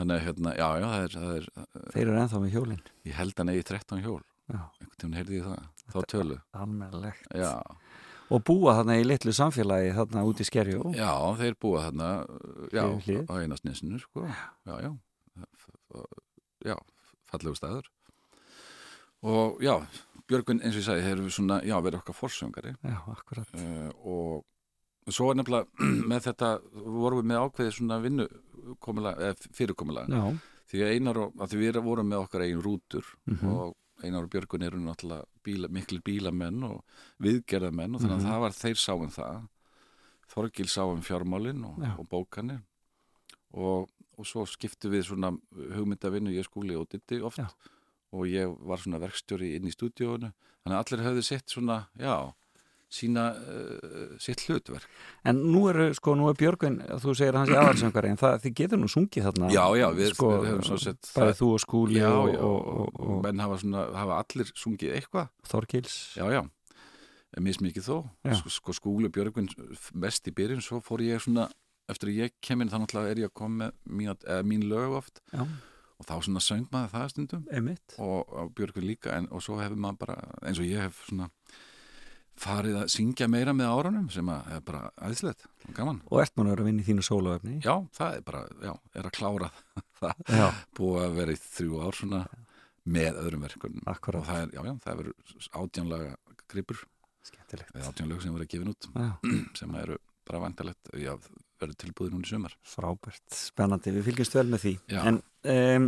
Þannig 0.00 0.16
að 0.18 0.24
hérna, 0.26 0.52
já, 0.56 0.68
já, 0.80 0.86
það 0.88 1.02
er, 1.06 1.16
það 1.20 1.32
er 1.36 1.48
Þeir 1.92 2.02
eru 2.08 2.20
ennþá 2.22 2.38
með 2.42 2.54
hjólinn 2.56 2.84
ég 3.10 3.16
held 3.20 3.34
að 3.42 3.48
negi 3.50 3.64
13 3.68 4.04
hjól. 4.06 4.22
Já, 4.52 4.60
einhvern 4.80 4.98
tímann 5.02 5.18
heyrði 5.20 5.36
ég 5.38 5.44
það, 5.46 5.66
þá 5.92 5.98
tölu. 6.12 6.38
já, 7.36 7.52
Og 8.32 8.40
búa 8.48 8.72
þarna 8.78 8.94
í 8.96 9.04
litlu 9.04 9.32
samfélagi 9.36 9.90
þarna 9.92 10.22
út 10.24 10.40
í 10.40 10.46
skerju 10.48 10.92
já, 10.96 11.10
þeir 11.36 11.56
búa 11.60 11.82
þarna 11.84 12.08
já, 12.72 12.84
Hlið. 13.04 13.26
á 13.28 13.34
einasnesinu 13.42 14.00
sko. 14.00 14.24
já, 14.24 14.74
já 14.80 14.90
já, 16.64 16.76
fallegu 17.28 17.56
staður. 17.58 17.90
Og 19.22 19.60
já, 19.62 19.76
Björgun 20.30 20.62
eins 20.62 20.74
og 20.76 20.80
ég 20.80 20.86
sagði, 20.86 21.04
þeir 21.06 21.18
eru 21.20 21.30
svona, 21.34 21.58
já, 21.66 21.74
verið 21.84 22.00
okkar 22.00 22.16
forsöngari 22.16 22.72
Já, 22.80 22.96
akkurat. 23.12 23.52
Uh, 23.52 23.90
og 24.00 24.44
svo 25.10 25.30
er 25.32 25.34
nefnilega 25.40 25.66
með 26.12 26.20
þetta, 26.28 26.48
vorum 26.72 27.18
við 27.22 27.28
með 27.32 27.42
ákveðið 27.46 27.72
svona 27.78 28.00
vinnu 28.02 28.26
fyrirkomulega 29.52 30.10
því 30.72 30.82
að 30.86 30.92
einar 30.96 31.18
og, 31.18 31.32
að 31.42 31.50
því 31.52 31.58
við 31.62 31.78
vorum 31.84 32.08
með 32.12 32.22
okkar 32.26 32.44
eigin 32.46 32.62
rútur 32.62 33.04
Mhm. 33.26 33.48
og 33.52 33.74
einar 34.02 34.24
og 34.24 34.30
Björgun 34.30 34.62
eru 34.66 34.78
náttúrulega 34.82 35.24
bíla, 35.44 35.68
miklu 35.68 36.00
bílamenn 36.02 36.62
og 36.64 36.82
viðgerðamenn 37.22 37.94
og 37.94 38.00
þannig 38.00 38.16
að 38.16 38.22
Mhm. 38.22 38.30
það 38.32 38.40
var 38.40 38.50
þeir 38.50 38.78
sáum 38.82 39.10
það. 39.10 39.48
Þorgil 40.32 40.66
sáum 40.70 41.02
fjármálin 41.04 41.64
og, 41.64 41.78
og 42.00 42.08
bókanir. 42.08 42.62
Og, 43.52 43.88
og 44.16 44.24
svo 44.26 44.46
skiptu 44.46 44.88
við 44.88 45.04
svona 45.10 45.30
hugmyndavinnu 45.52 46.32
ég 46.32 46.44
skúli 46.48 46.74
og 46.78 46.88
ditti 46.88 47.20
oft 47.22 47.38
Já. 47.38 47.48
og 48.12 48.24
ég 48.26 48.48
var 48.64 48.78
svona 48.78 48.98
verkstjóri 48.98 49.54
inn 49.56 49.68
í 49.68 49.74
stúdíónu 49.74 50.32
þannig 50.64 50.78
að 50.78 50.82
allir 50.82 51.04
höfðu 51.06 51.22
sitt 51.24 51.46
svona, 51.52 51.86
já 51.98 52.32
sína 52.92 53.24
uh, 53.32 54.14
sitt 54.22 54.44
hlutverk. 54.46 54.84
En 55.28 55.38
nú 55.52 55.64
eru, 55.70 55.88
sko, 55.96 56.14
nú 56.18 56.28
er 56.30 56.36
Björgvin 56.38 56.78
þú 57.02 57.14
segir 57.18 57.38
hans 57.40 57.50
í 57.52 57.56
aðalsöngari 57.56 58.12
en 58.12 58.20
það, 58.20 58.38
þið 58.44 58.54
getur 58.60 58.82
nú 58.82 58.90
sungið 58.92 59.26
þarna. 59.30 59.50
Já, 59.54 59.64
já, 59.80 59.86
við- 59.96 60.12
sko, 60.14 60.30
við 60.42 60.50
höfum 60.52 60.66
svo 60.70 60.78
sett 60.84 61.00
Bæði 61.12 61.30
það- 61.32 61.38
þú 61.40 61.48
og 61.56 61.62
Skúli 61.64 61.98
já, 62.02 62.10
og, 62.12 62.34
og, 62.36 62.68
og, 62.76 63.00
og 63.08 63.22
menn 63.26 63.42
hafa, 63.46 63.58
svona, 63.64 63.86
hafa 63.96 64.20
allir 64.24 64.52
sungið 64.54 64.94
eitthvað. 65.00 65.32
Þorgils. 65.48 65.96
Já, 66.20 66.26
já, 66.36 66.42
mismikið 67.40 67.88
þó. 67.88 67.96
Sko, 68.36 68.52
sko 68.58 68.72
skúli 68.76 69.08
og 69.08 69.14
Björgvin 69.16 69.48
mest 69.94 70.28
í 70.28 70.34
byrjun, 70.36 70.60
svo 70.64 70.82
fór 70.84 71.00
ég 71.06 71.22
svona 71.24 71.48
eftir 71.90 72.12
að 72.12 72.18
ég 72.26 72.34
kem 72.44 72.60
inn, 72.62 72.70
þá 72.70 72.78
náttúrulega 72.82 73.10
er 73.16 73.20
ég 73.24 73.30
að 73.32 73.36
koma 73.40 73.66
með 73.66 73.72
mín, 73.98 74.12
eða, 74.14 74.42
mín 74.46 74.66
lög 74.70 74.98
oft. 75.00 75.20
Já, 75.32 75.42
og 76.02 76.06
þá 76.08 76.14
svona 76.26 76.40
söng 76.42 76.64
maður 76.72 76.90
það 76.96 77.10
stundum. 77.12 77.42
Einmitt. 77.54 77.94
Og, 78.02 78.30
Björgvin 78.58 78.86
líka, 78.88 79.12
en, 79.16 79.28
og 79.30 79.42
svo 79.44 79.58
hefur 79.60 79.78
maður 79.78 79.98
bara 80.02 80.16
eins 80.42 80.58
og 80.58 80.66
ég 80.66 80.80
hef 80.82 80.98
svona 81.08 81.28
farið 82.40 82.76
að 82.80 82.88
syngja 82.94 83.28
meira 83.30 83.52
með 83.54 83.70
árunum 83.74 84.06
sem 84.10 84.28
að 84.32 84.52
er 84.56 84.62
bara 84.66 84.80
aðeinslegt 84.96 85.44
og 85.68 85.74
gaman. 85.76 86.00
Og 86.10 86.22
ert 86.22 86.32
mann 86.36 86.48
að 86.48 86.54
vera 86.56 86.64
að 86.64 86.68
vinna 86.70 86.82
í 86.82 86.86
þínu 86.88 87.04
sólaöfni 87.06 87.58
Já, 87.62 87.74
það 87.98 88.16
er 88.16 88.24
bara, 88.26 88.40
já, 88.62 88.72
er 88.98 89.08
að 89.08 89.14
klára 89.18 89.50
það, 90.00 90.24
Já, 90.40 90.46
búið 90.78 91.04
að 91.04 91.18
vera 91.20 91.36
í 91.36 91.40
þrjú 91.44 91.82
ár 91.86 91.98
svona 92.00 92.22
með 92.82 93.20
öðrum 93.22 93.44
verkunum 93.46 93.84
Akkúrat. 93.92 94.22
og 94.22 94.26
það 94.30 94.40
er, 94.42 94.54
já, 94.56 94.62
já, 94.66 94.72
það 94.86 94.96
verður 95.02 95.50
átjánlega 95.62 96.16
gripur. 96.52 96.80
Skemmtilegt. 97.22 97.70
Eða 97.76 97.92
átjánlega 97.92 98.24
sem 98.24 98.34
verður 98.34 98.50
gefin 98.56 98.72
út 98.72 98.88
Já, 98.96 99.12
sem 99.60 99.76
eru 99.84 99.98
bara 100.26 100.40
vantalegt 100.42 100.90
já, 100.98 101.12
verður 101.62 101.78
tilbúið 101.82 102.10
núna 102.14 102.26
í 102.26 102.30
sumar. 102.32 102.54
Frábært, 102.66 103.22
spennandi, 103.38 103.92
við 103.94 104.06
fylgjumst 104.10 104.36
vel 104.38 104.44
með 104.52 104.62
því. 104.66 104.72
Já. 104.92 105.00
En 105.08 105.18
um, 105.22 105.86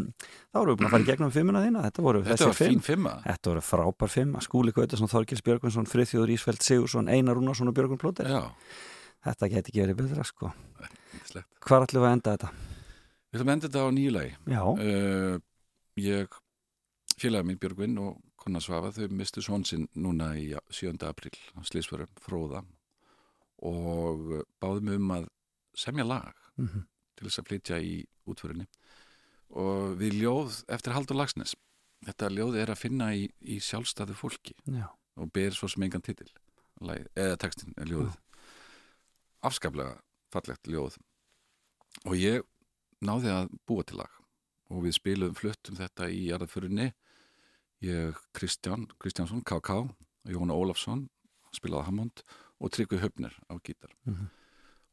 þá 0.51 0.59
erum 0.61 0.71
við 0.71 0.79
búin 0.81 0.89
að 0.89 0.95
fara 0.95 1.05
í 1.05 1.09
gegnum 1.11 1.33
fimmuna 1.35 1.63
þína 1.65 1.83
Þetta 1.87 2.05
voru 2.07 2.23
Þetta 2.25 2.49
þessi 2.49 2.59
fimm. 2.59 2.73
fín 2.75 2.85
fimma 2.89 3.13
Þetta 3.27 3.51
voru 3.53 3.63
frábær 3.69 4.13
fimm 4.15 4.35
Skúli 4.47 4.75
Gautason, 4.75 5.11
Þorgils 5.13 5.45
Björgvinsson, 5.47 5.89
Friðþjóður 5.91 6.33
Ísfeld 6.35 6.65
Sigursson, 6.67 7.11
Einar 7.13 7.39
Rúnarsson 7.39 7.71
og 7.71 7.77
Björgun 7.79 8.01
Plóter. 8.03 8.31
Já, 8.31 8.49
Þetta 9.25 9.49
geti 9.55 9.73
ekki 9.73 9.85
verið 9.85 10.01
betra 10.03 10.25
sko. 10.29 10.51
Hvar 11.65 11.87
ætlum 11.87 12.03
við 12.05 12.09
að 12.11 12.17
enda 12.19 12.35
þetta? 12.37 12.51
Við 13.33 13.39
ætlum 13.41 13.51
að 13.51 13.55
enda 13.57 13.69
þetta 13.71 13.85
á 13.85 13.89
nýju 13.97 14.15
lagi. 14.15 14.33
Já, 14.53 14.63
uh, 14.75 15.39
Ég, 16.03 16.39
félagið 17.23 17.47
mín 17.49 17.61
Björgvin 17.63 17.99
og 18.03 18.19
kona 18.45 18.61
Svafa 18.61 18.91
þau 18.93 19.07
mistu 19.15 19.41
svon 19.47 19.63
sinn 19.65 19.87
núna 19.97 20.33
í 20.37 20.51
7. 20.75 20.99
apríl 21.09 21.33
á 21.57 21.63
Slísförum, 21.65 22.11
Fróða. 22.21 22.65
Og 23.65 24.43
báðum 24.61 24.91
um 24.99 25.13
að 25.17 25.29
semja 25.77 26.07
lag 26.07 26.35
mm 26.57 26.85
til 27.15 27.29
þess 27.29 27.39
að 27.39 27.47
flytja 27.47 27.77
í 27.79 27.93
útförinni 28.27 28.65
og 29.55 29.93
við 30.01 30.17
ljóð 30.19 30.65
eftir 30.75 30.97
Haldur 30.97 31.15
Lagsnes 31.15 31.53
þetta 32.05 32.31
ljóð 32.33 32.57
er 32.59 32.73
að 32.73 32.81
finna 32.81 33.13
í, 33.15 33.29
í 33.39 33.61
sjálfstæðu 33.63 34.17
fólki 34.19 34.57
já, 34.67 34.89
og 35.15 35.31
ber 35.31 35.55
svo 35.55 35.69
sem 35.71 35.87
engan 35.87 36.03
titil 36.03 36.27
eða 37.15 37.39
textin 37.41 37.75
er 37.79 37.89
ljóðið. 37.89 38.17
Afskaplega 39.45 40.01
fallegt 40.35 40.69
ljóð. 40.69 40.99
Og 42.09 42.17
ég 42.19 42.43
náði 43.05 43.31
að 43.31 43.53
búa 43.69 43.85
til 43.87 44.01
lag. 44.01 44.11
Og 44.73 44.85
við 44.87 44.97
spilum 44.99 45.37
fluttum 45.39 45.79
þetta 45.79 46.09
í 46.11 46.27
jarðaförinni 46.31 46.91
ég 47.85 48.19
Kristján 48.35 48.89
Kristjánsson, 48.99 49.45
KK 49.45 49.85
Jón 50.33 50.53
Ólafsson, 50.55 51.07
spilaði 51.55 51.91
Hammond 51.91 52.25
og 52.59 52.73
Tryggvi 52.73 52.99
Höfner 53.03 53.37
á 53.47 53.55
gítar. 53.61 53.93
Mhm. 54.09 54.31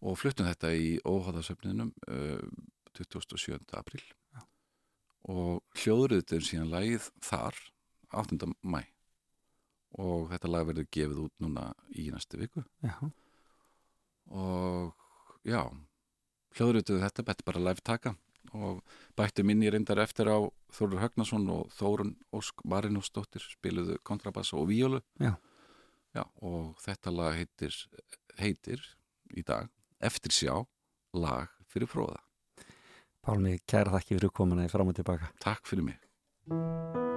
Og 0.01 0.17
fluttum 0.17 0.47
þetta 0.49 0.73
í 0.73 0.95
óháðasöfninum 1.05 1.93
uh, 2.09 2.41
27. 2.97 3.59
apríl 3.77 4.03
og 5.29 5.61
hljóðruður 5.77 6.45
síðan 6.45 6.71
lagið 6.73 7.11
þar 7.21 7.57
8. 8.23 8.49
mæ 8.65 8.81
og 10.01 10.31
þetta 10.31 10.49
lag 10.49 10.65
verður 10.69 10.89
gefið 10.95 11.21
út 11.27 11.33
núna 11.43 11.67
í 11.93 12.07
næstu 12.13 12.39
viku 12.41 12.63
já, 12.81 12.95
og 14.31 14.95
já 15.45 15.61
hljóðrutuðu 16.57 17.03
þetta, 17.03 17.25
þetta 17.27 17.43
er 17.43 17.49
bara 17.51 17.63
live 17.69 17.85
taka 17.85 18.15
og 18.57 18.81
bættu 19.15 19.45
minni 19.47 19.69
reyndar 19.71 20.01
eftir 20.03 20.27
á 20.27 20.39
Þórur 20.73 21.03
Högnason 21.03 21.45
og 21.53 21.69
Þórun 21.75 22.15
Ósk 22.35 22.63
Marinúsdóttir 22.67 23.43
spiluðu 23.43 23.99
kontrabassa 24.07 24.57
og 24.57 24.67
víólu 24.71 25.03
Já. 25.21 25.35
Já, 26.11 26.25
og 26.43 26.75
þetta 26.83 27.13
lag 27.13 27.37
heitir, 27.37 27.75
heitir 28.39 28.81
í 29.31 29.45
dag 29.47 29.69
eftir 30.01 30.33
sjá 30.35 30.55
lag 31.13 31.51
fyrir 31.71 31.89
fróða. 31.91 32.19
Pálmi, 33.21 33.59
kæra 33.69 33.93
þakki 33.97 34.17
fyrir 34.17 34.33
komuna 34.33 34.65
í 34.65 34.73
fram 34.73 34.89
og 34.89 34.97
tilbaka. 34.97 35.29
Takk 35.43 35.69
fyrir 35.69 35.91
mig 35.91 37.10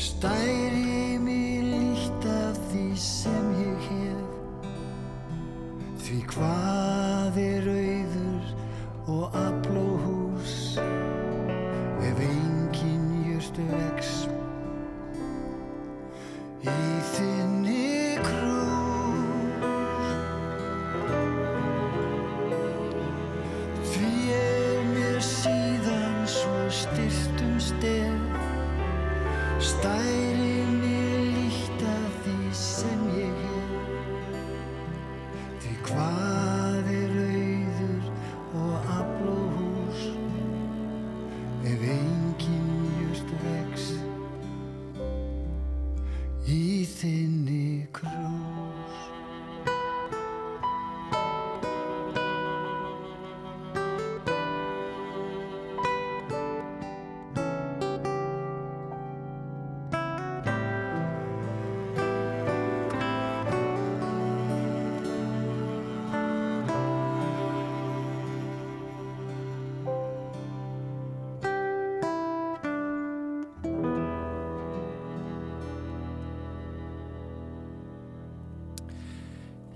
Stay 0.00 0.59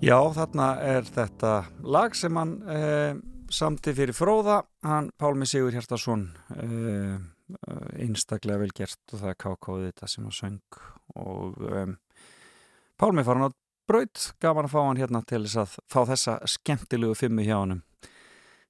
Já, 0.04 0.18
þarna 0.36 0.66
er 0.84 1.06
þetta 1.08 1.50
lag 1.80 2.12
sem 2.18 2.36
hann 2.36 2.50
eh, 2.68 3.14
samti 3.48 3.94
fyrir 3.96 4.12
fróða, 4.12 4.58
hann 4.84 5.06
Pálmi 5.16 5.46
Sigur 5.48 5.72
Hjartarsson 5.72 6.26
eh, 6.60 7.14
einstaklega 8.04 8.60
vel 8.60 8.74
gert 8.76 9.14
og 9.14 9.22
það 9.22 9.30
er 9.30 9.38
kákóðið 9.40 9.86
þetta 9.88 10.08
sem 10.12 10.26
hann 10.26 10.36
söng 10.36 10.80
og 11.22 11.62
eh, 11.70 11.94
Pálmi 13.00 13.24
fara 13.24 13.40
hann 13.40 13.48
á 13.48 13.56
braut, 13.88 14.26
gaf 14.44 14.58
hann 14.58 14.68
að 14.68 14.74
fá 14.74 14.82
hann 14.82 15.00
hérna 15.00 15.22
til 15.24 15.40
þess 15.46 15.62
að 15.62 15.78
fá 15.94 15.98
þessa 16.10 16.34
skemmtilegu 16.52 17.16
fimmu 17.16 17.46
hjá 17.46 17.56
hann 17.62 17.80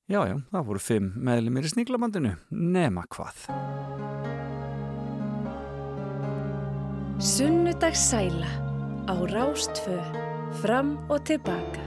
Já, 0.05 0.21
já, 0.29 0.37
það 0.53 0.69
voru 0.69 0.85
fimm 0.85 1.09
meðlumir 1.17 1.67
í 1.67 1.73
sníklamandinu, 1.73 2.35
nema 2.53 3.07
hvað. 3.09 3.47
Sunnudags 7.19 8.07
sæla 8.13 8.53
á 9.09 9.15
Rástföð 9.33 10.34
Fram 10.63 10.99
og 11.09 11.25
tilbaka. 11.25 11.81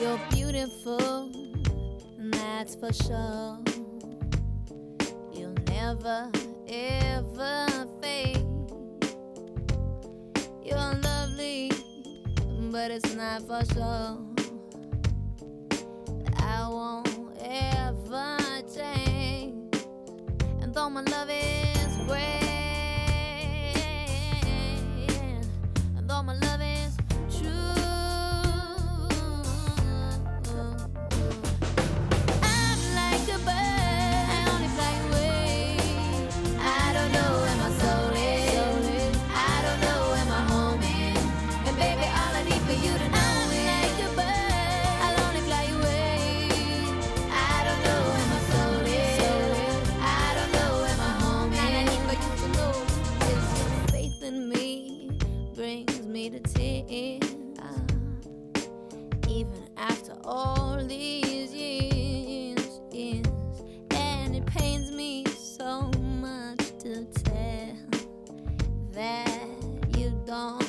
You're 0.00 0.18
beautiful, 0.30 1.30
and 2.18 2.32
that's 2.32 2.74
for 2.74 2.90
sure. 2.92 3.69
dans 70.30 70.59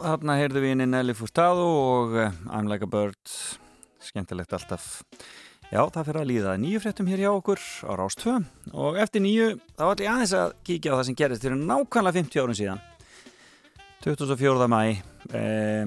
þarna 0.00 0.34
heyrðu 0.40 0.60
við 0.62 0.70
inn 0.74 0.84
í 0.84 0.86
Nelly 0.90 1.14
Furtado 1.16 1.64
og 1.64 2.08
uh, 2.16 2.32
I'm 2.50 2.66
Like 2.70 2.84
a 2.86 2.88
Bird. 2.90 3.24
Skemmtilegt 4.04 4.52
alltaf. 4.56 4.84
Já, 5.70 5.80
það 5.90 6.06
fyrir 6.06 6.20
að 6.20 6.30
líða 6.30 6.52
nýju 6.60 6.78
fréttum 6.84 7.08
hér 7.10 7.20
hjá 7.24 7.30
okkur 7.32 7.60
á 7.88 7.92
Rástvö 7.98 8.34
og 8.76 8.92
eftir 9.00 9.20
nýju 9.24 9.46
þá 9.78 9.84
ætlum 9.88 10.04
ég 10.04 10.10
aðeins 10.12 10.34
að 10.38 10.48
kíkja 10.68 10.90
á 10.92 10.94
það 10.98 11.06
sem 11.08 11.18
gerist 11.20 11.44
fyrir 11.46 11.60
nákvæmlega 11.60 12.18
50 12.20 12.42
árun 12.44 12.60
síðan. 12.60 12.80
24. 14.04 14.68
mæ 14.68 14.80
eh, 14.84 15.84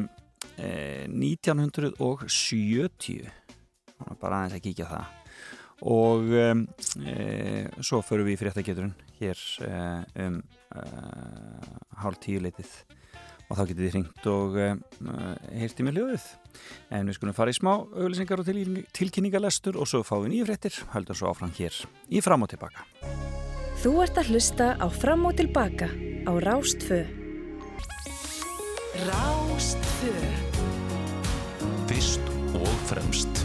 eh, 0.58 1.06
1970 1.08 3.30
bara 4.22 4.36
aðeins 4.41 4.58
að 4.58 4.66
kíkja 4.66 4.86
á 4.89 4.91
það. 4.95 5.08
Og 5.86 6.34
um, 6.34 6.66
e, 7.06 7.14
svo 7.86 8.02
förum 8.02 8.26
við 8.26 8.34
í 8.34 8.39
fréttageturinn 8.41 8.98
hér 9.20 9.38
e, 9.62 9.70
um 10.26 10.41
e, 10.41 10.43
hálf 12.02 12.18
tíu 12.24 12.41
leitið 12.41 12.72
og 13.48 13.60
þá 13.60 13.64
getið 13.70 13.84
þið 13.84 13.93
hringt 13.95 14.30
og 14.32 14.58
e, 14.60 14.68
heyrti 15.62 15.86
með 15.88 16.00
hljóðið. 16.00 16.28
En 16.98 17.08
við 17.08 17.20
skulum 17.20 17.38
fara 17.38 17.54
í 17.54 17.58
smá 17.58 17.72
auðlýsingar 17.78 18.43
og 18.43 18.50
til, 18.50 18.84
tilkynningalestur 18.98 19.80
og 19.80 19.89
svo 19.89 20.04
fáum 20.08 20.26
við 20.26 20.36
nýju 20.36 20.50
fréttir. 20.50 20.82
Heldur 20.95 21.20
svo 21.20 21.32
áfram 21.32 21.56
hér 21.58 21.82
í 22.10 22.24
fram 22.26 22.43
og 22.43 22.52
tilbaka. 22.52 22.88
Þú 23.78 23.91
ert 24.02 24.18
að 24.18 24.32
hlusta 24.34 24.72
á 24.82 24.88
Fram 24.89 25.28
og 25.30 25.38
tilbaka 25.38 25.86
á 26.26 26.32
Rástfö 26.41 27.04
Rástfö 29.06 30.14
Fyrst 31.86 32.34
og 32.58 32.74
fremst 32.89 33.37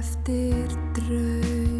eftir 0.00 0.66
draum 0.94 1.79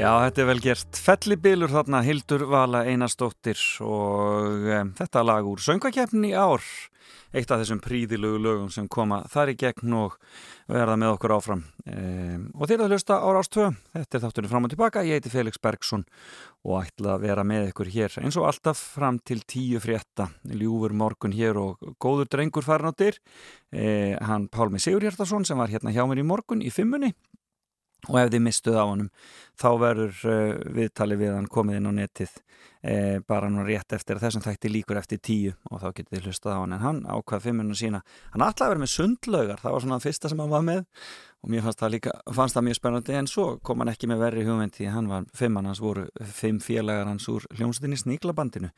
Já, 0.00 0.14
þetta 0.24 0.40
er 0.40 0.46
vel 0.48 0.60
gert. 0.64 0.98
Fellibilur 1.04 1.72
þarna 1.74 1.98
Hildur 2.00 2.46
Vala 2.48 2.86
Einarsdóttir 2.88 3.60
og 3.84 4.62
um, 4.72 4.92
þetta 4.96 5.22
lag 5.28 5.44
úr 5.50 5.60
söngvakeppni 5.60 6.30
í 6.30 6.38
ár 6.40 6.64
eitt 7.36 7.52
af 7.52 7.60
þessum 7.60 7.82
príðilögu 7.84 8.38
lögum 8.40 8.70
sem 8.72 8.86
koma 8.88 9.20
þar 9.28 9.52
í 9.52 9.56
gegn 9.60 9.92
og 9.98 10.16
verða 10.72 10.96
með 11.02 11.12
okkur 11.18 11.34
áfram. 11.36 11.66
Um, 11.84 12.48
og 12.56 12.70
þeir 12.70 12.86
að 12.86 12.94
hlusta 12.94 13.20
á 13.20 13.28
Rástvö 13.36 13.68
þetta 13.92 14.16
er 14.16 14.24
þátturinn 14.24 14.52
fram 14.54 14.66
og 14.70 14.72
tilbaka, 14.72 15.04
ég 15.04 15.20
heiti 15.20 15.34
Felix 15.34 15.60
Bergsson 15.60 16.06
og 16.64 16.78
ætla 16.80 17.18
að 17.18 17.26
vera 17.26 17.44
með 17.52 17.68
ykkur 17.74 17.92
hér 17.92 18.16
eins 18.24 18.40
og 18.40 18.48
alltaf 18.48 18.80
fram 18.96 19.20
til 19.20 19.44
tíu 19.44 19.82
frétta. 19.84 20.30
Ljúfur 20.48 20.96
morgun 20.96 21.36
hér 21.36 21.60
og 21.60 21.92
góður 22.00 22.32
drengur 22.32 22.64
farin 22.64 22.88
á 22.88 22.96
dyr. 22.96 23.20
Eh, 23.68 24.16
hann 24.16 24.48
Pálmi 24.48 24.80
Sigurhjartarsson 24.80 25.44
sem 25.44 25.60
var 25.60 25.68
hérna 25.68 25.92
hjá 25.92 26.06
mér 26.08 26.24
í 26.24 26.30
morgun 26.32 26.64
í 26.64 26.72
fimmunni 26.72 27.12
og 28.08 28.20
ef 28.20 28.30
þið 28.32 28.44
mistuð 28.46 28.78
á 28.80 28.84
honum 28.84 29.10
þá 29.60 29.70
verður 29.80 30.22
uh, 30.24 30.54
viðtali 30.76 31.18
við 31.20 31.34
hann 31.36 31.50
komið 31.50 31.80
inn 31.80 31.90
á 31.90 31.92
netið 32.00 32.36
uh, 32.40 33.18
bara 33.28 33.50
nú 33.52 33.64
rétt 33.66 33.92
eftir 33.96 34.18
að 34.18 34.26
þessum 34.26 34.44
þætti 34.44 34.72
líkur 34.72 35.00
eftir 35.00 35.20
tíu 35.22 35.54
og 35.70 35.82
þá 35.82 35.88
getið 35.98 36.14
þið 36.14 36.28
hlustað 36.28 36.56
á 36.56 36.60
hann. 36.60 36.76
En 36.76 36.84
hann 36.84 37.02
ákvað 37.08 37.44
fimmunum 37.48 37.78
sína. 37.78 38.02
Hann 38.34 38.46
að 38.46 38.64
vera 38.64 38.82
með 38.82 38.94
sundlaugar, 38.94 39.60
það 39.60 39.76
var 39.76 39.84
svona 39.84 39.98
það 39.98 40.08
fyrsta 40.08 40.32
sem 40.32 40.42
hann 40.42 40.54
var 40.54 40.64
með. 40.66 40.82
Og 41.40 41.52
mér 41.52 41.64
fannst 41.64 41.80
það 41.80 41.94
líka 41.94 42.16
fannst 42.36 42.56
það 42.56 42.66
mjög 42.68 42.80
spennandi. 42.80 43.18
En 43.20 43.30
svo 43.30 43.46
kom 43.64 43.84
hann 43.84 43.92
ekki 43.92 44.10
með 44.10 44.24
verri 44.24 44.46
hugmynd 44.48 44.74
því 44.76 44.90
hann 44.94 45.12
var 45.12 45.28
fimmann 45.36 45.70
hans 45.70 45.80
voru 45.80 46.08
fimm 46.40 46.60
félagar 46.64 47.08
hans 47.08 47.28
úr 47.32 47.46
hljómsveitinni 47.56 48.00
Sníklabandinu. 48.00 48.72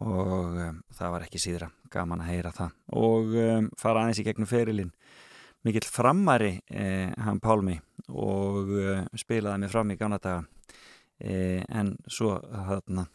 Og 0.00 0.54
um, 0.54 0.78
það 0.96 1.12
var 1.12 1.26
ekki 1.26 1.40
síðra. 1.42 1.68
Gaman 1.92 2.22
að 2.22 2.30
heyra 2.30 2.54
það. 2.56 2.76
Og 2.96 3.34
um, 3.42 3.68
fara 3.80 4.04
aðeins 4.04 4.22
í 4.22 4.24
gegnum 4.24 4.48
ferilinn. 4.48 4.94
Mikill 5.66 5.84
frammari 5.84 6.54
eh, 6.72 7.10
hann 7.20 7.36
Pálmi 7.42 7.74
og 8.10 8.74
eh, 8.80 9.02
spilaði 9.18 9.64
mig 9.64 9.72
fram 9.72 9.94
í 9.94 9.98
gamla 10.00 10.20
daga 10.22 10.44
eh, 11.18 11.62
en 11.68 11.94
svo 12.10 12.36
þarna 12.40 13.06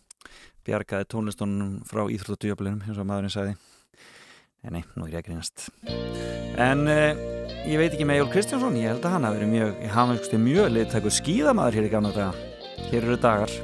bjargaði 0.65 1.09
tónlistunum 1.11 1.79
frá 1.85 2.05
íþróttudjöflinum 2.09 2.85
eins 2.85 2.99
og 2.99 3.09
maðurinn 3.09 3.33
sagði 3.33 3.55
nei, 4.65 4.79
nei, 4.79 4.83
nú 4.95 5.05
er 5.05 5.17
ég 5.17 5.21
að 5.21 5.27
grínast 5.29 5.67
en 6.61 6.87
eh, 6.89 7.23
ég 7.67 7.79
veit 7.79 7.93
ekki 7.93 8.07
með 8.07 8.21
Jól 8.21 8.31
Kristjánsson, 8.33 8.77
ég 8.79 8.93
held 8.93 9.05
að 9.05 9.15
hann 9.15 9.27
hafi 9.27 9.39
verið 9.39 9.53
mjög, 9.53 9.79
hafa 9.91 10.13
einhverstu 10.13 10.41
mjög 10.41 10.69
liðtækur 10.75 11.15
skíðamaður 11.17 11.79
hér 11.79 11.87
í 11.87 11.93
gamla 11.93 12.11
daga. 12.15 12.51
Hér 12.91 13.07
eru 13.07 13.17
dagar. 13.21 13.55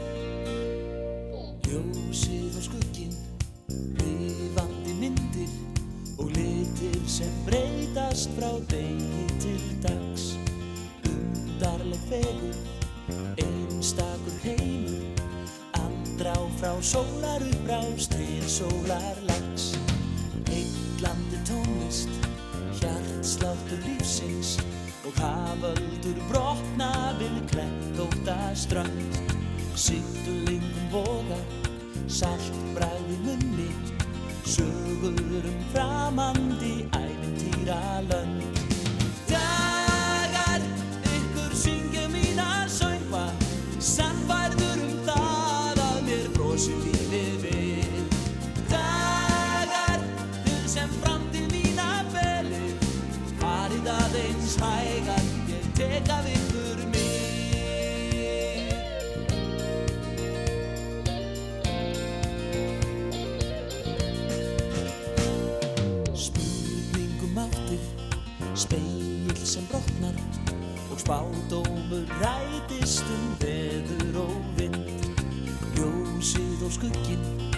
Ljósið 1.67 2.57
og 2.57 2.65
skugginn, 2.67 3.15
lifandi 4.01 4.97
myndir 4.99 5.55
og 6.17 6.33
litir 6.35 6.99
sem 7.07 7.31
breytast 7.47 8.33
frá 8.37 8.51
degi 8.73 9.10
fegur, 12.11 12.55
einstakur 13.39 14.35
heimur, 14.43 15.03
andrá 15.79 16.35
frá 16.59 16.73
sólar 16.83 17.41
uppbrás 17.47 18.09
til 18.11 18.43
sólarlags. 18.51 19.71
Heitlandi 20.49 21.39
tónlist, 21.47 22.11
hjartsláttur 22.81 23.79
lífsins 23.87 24.57
og 25.07 25.15
haföldur 25.23 26.19
brotna 26.27 26.91
við 27.21 27.39
klettóta 27.53 28.37
strönd. 28.59 29.19
Siglingum 29.79 30.91
vogar, 30.91 31.47
salt 32.11 32.59
bræði 32.75 33.21
munni, 33.23 33.71
sögur 34.43 35.47
um 35.47 35.59
framandi 35.71 36.75
ævintýra 36.91 37.83
lönd. 38.11 38.51
Brotnar 69.71 70.15
og 70.91 70.99
spádómur 70.99 72.05
rætist 72.21 73.05
um 73.15 73.27
veður 73.39 74.17
og 74.27 74.43
vind. 74.57 74.75
Ljósið 75.75 76.65
og 76.65 76.71
skugginn, 76.71 77.53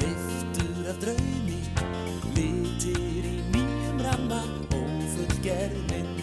liftur 0.00 0.88
af 0.88 0.96
draumi, 1.04 1.60
litir 2.36 3.28
í 3.28 3.36
nýjum 3.52 4.00
ramma 4.06 4.40
og 4.78 4.96
fullgerð 5.16 6.19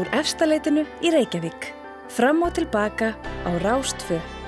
úr 0.00 0.10
efstaleitinu 0.16 0.86
í 1.04 1.12
Reykjavík. 1.12 1.72
Fram 2.10 2.42
og 2.46 2.56
tilbaka 2.56 3.14
á 3.44 3.50
Rástfö. 3.62 4.39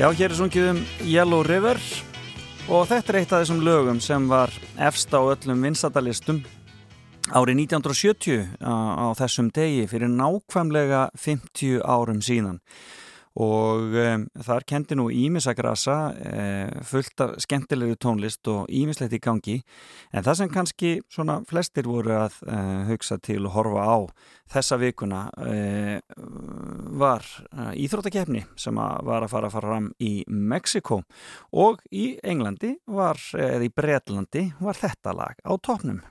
Já, 0.00 0.06
hér 0.16 0.32
er 0.32 0.38
sungið 0.38 0.66
um 0.70 0.78
Yellow 1.04 1.42
River 1.44 1.76
og 2.72 2.86
þetta 2.88 3.12
er 3.12 3.16
eitt 3.18 3.32
af 3.36 3.42
þessum 3.42 3.58
lögum 3.60 3.98
sem 4.00 4.30
var 4.30 4.48
efst 4.80 5.12
á 5.12 5.20
öllum 5.20 5.60
vinstadalistum 5.60 6.38
árið 7.36 7.60
1970 7.66 8.46
á, 8.64 8.72
á 8.96 9.06
þessum 9.18 9.50
degi 9.52 9.84
fyrir 9.90 10.08
nákvæmlega 10.08 11.02
50 11.20 11.84
árum 11.84 12.22
síðan 12.24 12.62
og 13.40 13.94
um, 13.96 14.26
þar 14.44 14.66
kendi 14.68 14.96
nú 14.98 15.08
Ímisagrasa 15.14 15.96
uh, 16.12 16.82
fullt 16.86 17.24
af 17.24 17.36
skemmtilegu 17.44 17.96
tónlist 18.00 18.46
og 18.52 18.68
Ímislegt 18.68 19.16
í 19.16 19.22
gangi. 19.22 19.56
En 20.12 20.26
það 20.26 20.40
sem 20.40 20.52
kannski 20.52 20.92
svona 21.12 21.40
flestir 21.48 21.88
voru 21.88 22.16
að 22.18 22.36
uh, 22.46 22.84
hugsa 22.90 23.18
til 23.22 23.44
og 23.46 23.54
horfa 23.56 23.86
á 23.86 23.98
þessa 24.50 24.80
vikuna 24.80 25.22
uh, 25.30 25.98
var 27.00 27.26
íþróttakefni 27.78 28.44
sem 28.58 28.78
að 28.82 29.04
var 29.06 29.24
að 29.24 29.32
fara 29.34 29.50
fram 29.52 29.90
í 30.02 30.12
Mexiko 30.26 31.02
og 31.52 31.84
í 31.94 32.12
Englandi 32.22 32.74
var, 32.90 33.20
eða 33.38 33.66
í 33.66 33.72
Bretlandi 33.74 34.46
var 34.60 34.78
þetta 34.80 35.16
lag 35.16 35.38
á 35.46 35.52
topnum 35.62 36.02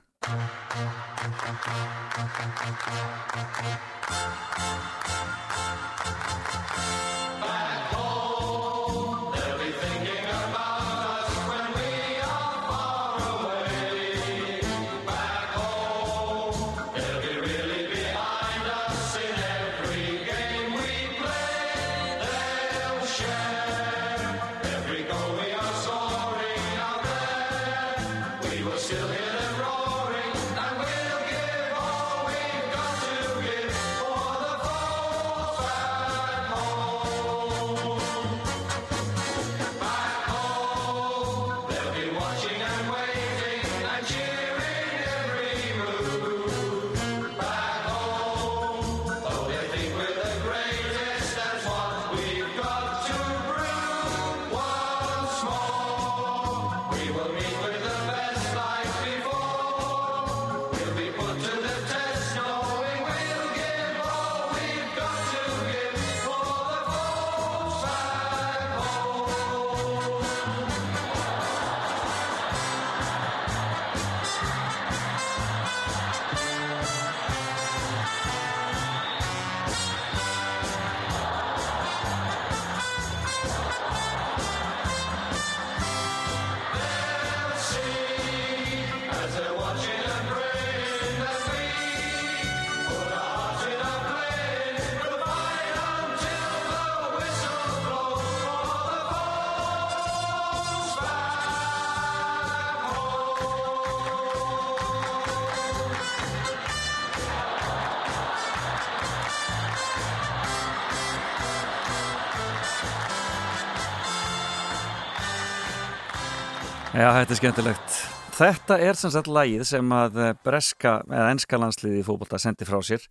Já, 117.00 117.08
þetta 117.16 117.32
er 117.32 117.38
skemmtilegt. 117.38 117.99
Þetta 118.40 118.78
er 118.80 118.96
sem 118.96 119.10
sagt 119.12 119.28
lagið 119.28 119.66
sem 119.68 119.90
að 119.92 120.14
eh, 120.16 120.30
breska 120.46 120.94
eða 121.04 121.32
enska 121.34 121.58
landsliði 121.60 121.98
í 122.00 122.04
fókbólta 122.06 122.38
sendi 122.40 122.64
frá 122.64 122.78
sér 122.86 123.02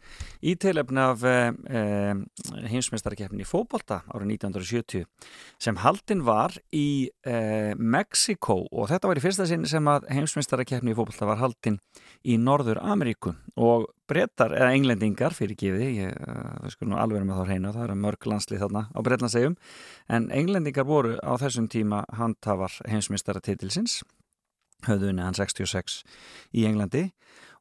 í 0.41 0.55
tilefni 0.57 1.03
af 1.03 1.25
eh, 1.29 1.51
eh, 1.69 2.23
heimsmeistarkeppni 2.71 3.45
í 3.45 3.47
fókbólta 3.47 3.99
árið 4.09 4.39
1970 4.39 5.05
sem 5.61 5.77
haldin 5.83 6.23
var 6.25 6.57
í 6.73 7.11
eh, 7.29 7.77
Mexiko 7.77 8.63
og 8.71 8.89
þetta 8.89 9.11
var 9.11 9.21
í 9.21 9.25
fyrsta 9.27 9.45
sinn 9.45 9.69
sem 9.69 9.91
að 9.91 10.09
heimsmeistarkeppni 10.17 10.95
í 10.95 10.97
fókbólta 10.97 11.29
var 11.29 11.43
haldin 11.43 11.77
í 12.25 12.41
Norður 12.41 12.81
Ameríku 12.81 13.35
og 13.53 13.85
brettar 14.09 14.55
eða 14.57 14.73
englendingar 14.73 15.35
fyrir 15.37 15.53
uh, 16.09 16.55
við 16.63 16.73
skulum 16.73 16.97
alveg 16.97 17.21
með 17.27 17.37
þá 17.37 17.51
reyna, 17.51 17.73
það 17.75 17.83
eru 17.83 17.97
mörg 18.01 18.25
landslið 18.31 18.63
þarna 18.63 18.81
á 18.89 18.99
bretlansegjum, 19.05 19.57
en 20.09 20.31
englendingar 20.33 20.87
voru 20.89 21.19
á 21.21 21.37
þessum 21.37 21.69
tíma 21.69 22.01
handhafar 22.17 22.73
heimsmeistaratitilsins 22.89 23.99
höfðu 24.87 25.11
unni 25.11 25.25
hann 25.25 25.37
66 25.37 26.01
í 26.55 26.65
Englandi 26.69 27.09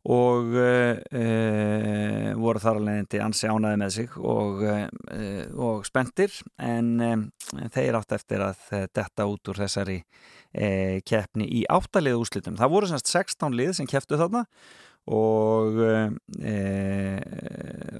og 0.09 0.55
uh, 0.55 0.95
uh, 0.95 2.31
voru 2.39 2.63
þar 2.63 2.79
alveg 2.81 3.17
ansi 3.21 3.51
ánaði 3.51 3.81
með 3.83 3.95
sig 3.97 4.15
og, 4.17 4.63
uh, 4.63 4.87
og 5.59 5.87
spendir 5.89 6.33
en 6.63 7.31
þeir 7.75 7.99
átt 7.99 8.15
eftir 8.17 8.45
að 8.47 8.63
detta 8.95 9.27
út 9.29 9.51
úr 9.51 9.65
þessari 9.65 10.03
keppni 11.05 11.45
í 11.59 11.59
áttalið 11.69 12.23
úrslitum. 12.23 12.55
Það 12.57 12.71
voru 12.73 12.89
semst 12.89 13.11
16 13.13 13.53
lið 13.53 13.75
sem 13.77 13.89
kepptu 13.89 14.17
þarna 14.17 14.47
og, 14.47 14.55
e, 15.09 16.57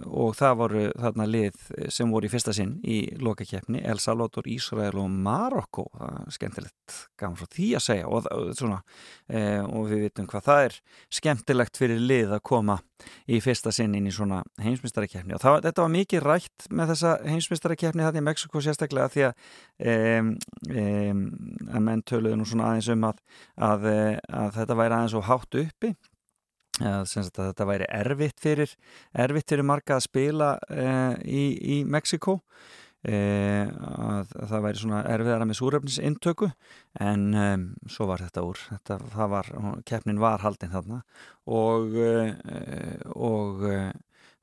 og 0.09 0.35
það 0.37 0.57
voru 0.61 0.83
þarna 0.93 1.27
lið 1.29 1.63
sem 1.95 2.11
voru 2.13 2.29
í 2.29 2.33
fyrsta 2.33 2.53
sinn 2.57 2.77
í 2.85 2.99
lokakeppni. 3.23 3.81
El 3.89 4.01
Salvador, 4.03 4.49
Ísrael 4.51 4.99
og 5.01 5.09
Marokko. 5.13 5.87
Það 5.95 6.19
er 6.19 6.37
skemmtilegt 6.37 6.99
gaman 7.21 7.39
frá 7.39 7.49
því 7.55 7.69
að 7.79 7.85
segja 7.87 8.11
og, 8.11 8.29
svona, 8.59 8.83
e, 9.29 9.43
og 9.65 9.89
við 9.93 10.05
vitum 10.09 10.29
hvað 10.29 10.47
það 10.49 10.67
er 10.67 10.79
skemmtilegt 11.21 11.81
fyrir 11.81 12.03
lið 12.03 12.37
að 12.37 12.45
koma 12.51 12.79
í 13.31 13.39
fyrsta 13.43 13.71
sinn 13.75 13.95
inn 13.95 14.09
í 14.11 14.15
svona 14.15 14.41
heimsmyndstarakeppni 14.63 15.37
og 15.37 15.43
það, 15.43 15.59
þetta 15.69 15.85
var 15.85 15.93
mikið 15.95 16.25
rætt 16.25 16.69
með 16.75 16.93
þessa 16.93 17.15
heimsmyndstarakeppni 17.29 18.07
þetta 18.07 18.23
í 18.23 18.27
Mexiko 18.27 18.63
sérstaklega 18.65 19.13
því 19.15 19.27
að, 19.29 19.45
e, 19.79 20.87
menn 21.79 22.03
töluðu 22.09 22.41
nú 22.41 22.49
svona 22.49 22.73
aðeins 22.73 22.91
um 22.95 23.07
að, 23.09 23.23
að, 23.69 23.89
að 24.43 24.55
þetta 24.59 24.79
væri 24.83 24.99
aðeins 24.99 25.19
og 25.19 25.29
hátt 25.31 25.61
uppi 25.63 25.95
að 26.85 27.31
þetta 27.37 27.67
væri 27.69 27.87
erfitt 27.91 28.43
fyrir 28.43 28.75
erfitt 29.13 29.55
fyrir 29.55 29.67
marga 29.67 29.97
að 29.97 30.07
spila 30.07 30.51
uh, 30.71 31.15
í, 31.25 31.45
í 31.59 31.79
Mexiko 31.89 32.39
uh, 32.39 33.67
að, 33.69 34.35
að 34.35 34.53
það 34.53 34.65
væri 34.67 34.83
svona 34.83 35.03
erfiðara 35.15 35.49
með 35.49 35.61
súröfnisintöku 35.61 36.51
en 37.05 37.27
um, 37.35 37.67
svo 37.91 38.09
var 38.11 38.25
þetta 38.27 38.47
úr. 38.47 38.63
Þetta, 38.75 38.99
var, 39.35 39.51
keppnin 39.89 40.23
var 40.23 40.45
haldinn 40.45 40.75
þarna. 40.75 41.03
Og 41.49 41.99
uh, 41.99 42.33
og 43.15 43.67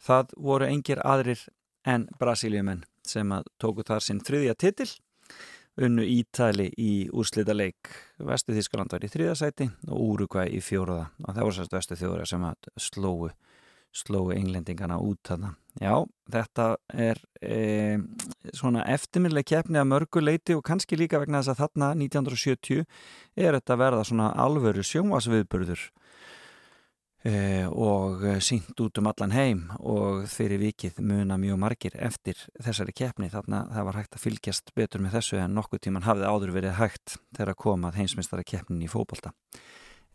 það 0.05 0.35
voru 0.37 0.69
engir 0.69 1.01
aðrir 1.05 1.47
en 1.85 2.07
Brasilíumenn 2.19 2.85
sem 3.05 3.29
tóku 3.61 3.85
þar 3.85 4.01
sinn 4.01 4.23
þriðja 4.25 4.55
titil 4.57 4.89
unnu 5.81 6.05
Ítali 6.07 6.69
í 6.79 7.07
úrslita 7.11 7.55
leik 7.55 7.91
Vestu 8.23 8.55
Þískaland 8.55 8.93
var 8.95 9.03
í 9.03 9.11
þriðasæti 9.11 9.69
og 9.89 10.03
Úrugvæ 10.05 10.45
í 10.55 10.61
fjóruða 10.63 11.09
og 11.23 11.33
það 11.33 11.41
voru 11.43 11.57
sérstu 11.57 11.79
vestu 11.79 11.99
þjóðra 11.99 12.29
sem 12.29 12.45
að 12.47 12.69
slóu 12.79 13.31
slóu 13.95 14.33
englendingana 14.35 14.97
út 14.99 15.21
þarna. 15.25 15.53
Já, 15.79 16.03
þetta 16.31 16.65
er 16.91 17.19
e, 17.43 17.97
svona 18.55 18.85
eftirminlega 18.91 19.55
keppni 19.55 19.79
að 19.79 19.89
mörgu 19.91 20.23
leiti 20.23 20.55
og 20.55 20.63
kannski 20.67 20.99
líka 20.99 21.19
vegna 21.21 21.41
þess 21.41 21.53
að 21.53 21.61
þarna 21.63 21.91
1970 21.99 22.83
er 23.39 23.57
þetta 23.57 23.79
verða 23.79 24.03
svona 24.07 24.31
alvöru 24.45 24.83
sjónvasviðburður 24.87 25.87
og 27.25 28.21
sínt 28.45 28.77
út 28.83 28.99
um 29.01 29.07
allan 29.09 29.31
heim 29.33 29.63
og 29.79 30.27
fyrir 30.29 30.59
vikið 30.61 30.99
muna 31.01 31.39
mjög 31.41 31.57
margir 31.57 31.95
eftir 31.97 32.37
þessari 32.61 32.93
keppni. 32.93 33.31
Þarna 33.33 33.63
það 33.71 33.87
var 33.87 33.97
hægt 33.97 34.17
að 34.17 34.25
fylgjast 34.27 34.69
betur 34.77 35.01
með 35.01 35.17
þessu 35.17 35.39
en 35.41 35.57
nokkuð 35.57 35.87
tíman 35.87 36.05
hafði 36.05 36.29
áður 36.29 36.53
verið 36.59 36.77
hægt 36.77 37.17
þegar 37.31 37.55
að 37.55 37.59
koma 37.65 37.89
að 37.89 37.99
heimsmyndstara 38.03 38.45
keppnin 38.45 38.85
í 38.85 38.91
fókbalta 38.91 39.33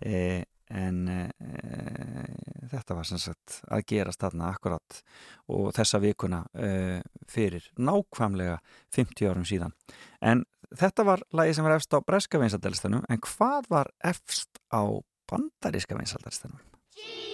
eh, 0.07 0.47
en 0.71 1.03
eh, 1.11 2.31
þetta 2.71 2.97
var 2.97 3.09
sem 3.09 3.21
sagt 3.21 3.59
að 3.67 3.85
gerast 3.91 4.23
þarna 4.23 4.53
akkurat 4.55 5.03
og 5.51 5.73
þessa 5.75 6.01
vikuna 6.03 6.45
uh, 6.55 7.01
fyrir 7.31 7.67
nákvæmlega 7.75 8.61
50 8.95 9.31
árum 9.31 9.47
síðan. 9.49 9.75
En 10.23 10.45
þetta 10.71 11.07
var 11.09 11.25
lagi 11.35 11.57
sem 11.57 11.67
var 11.67 11.75
efst 11.75 11.95
á 11.97 11.99
breska 12.07 12.41
vinsaldalistanum 12.43 13.07
en 13.11 13.23
hvað 13.27 13.71
var 13.73 13.91
efst 14.07 14.63
á 14.71 14.87
bandaríska 15.31 15.99
vinsaldalistanum? 15.99 16.70
Everything 17.03 17.30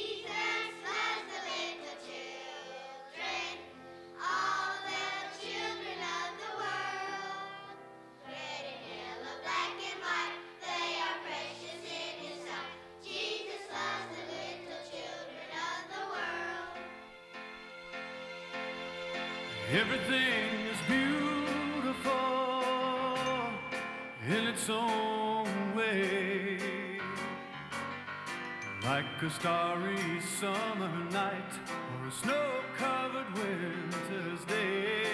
Like 29.16 29.30
a 29.30 29.34
starry 29.34 30.20
summer 30.20 30.92
night 31.10 31.52
or 31.72 32.06
a 32.06 32.10
snow 32.10 32.60
covered 32.76 33.32
winter's 33.34 34.44
day. 34.44 35.04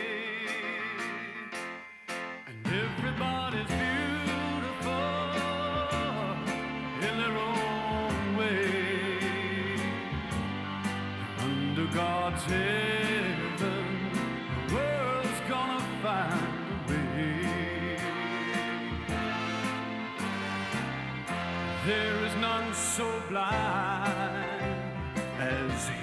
And 2.49 2.67
everybody's 2.67 3.69
beautiful 3.69 4.93
in 7.01 7.15
their 7.17 7.37
own 7.39 8.37
way. 8.37 9.79
Under 11.39 11.87
God's 11.95 12.43
heaven, 12.43 12.72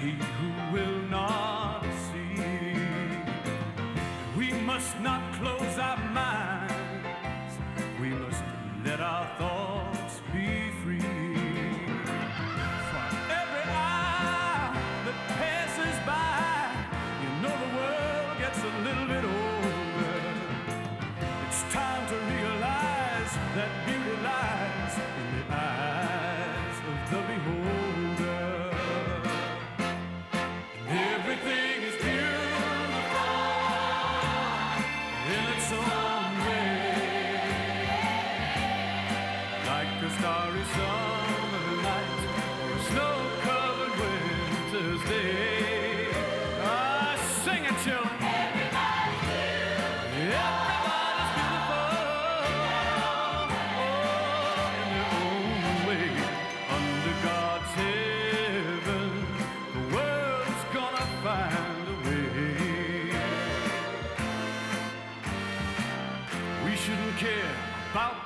heat 0.00 0.29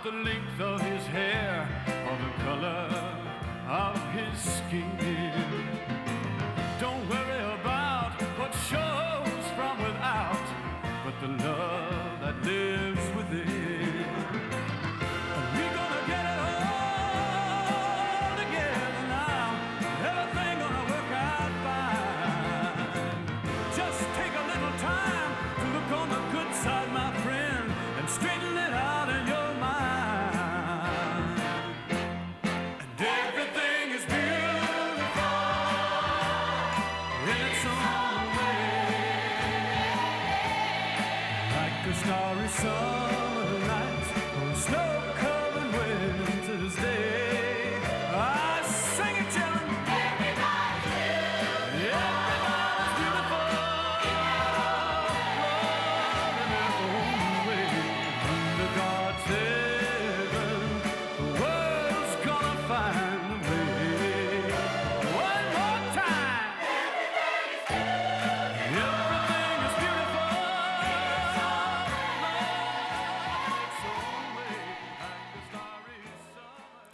the 0.05 0.12
length 0.12 0.60
of 0.60 0.78
his 0.82 1.06
hair 1.06 1.66
or 2.06 2.16
the 2.18 2.44
color 2.44 2.90
of 3.66 3.97
his 4.12 4.39
skin. 4.39 5.34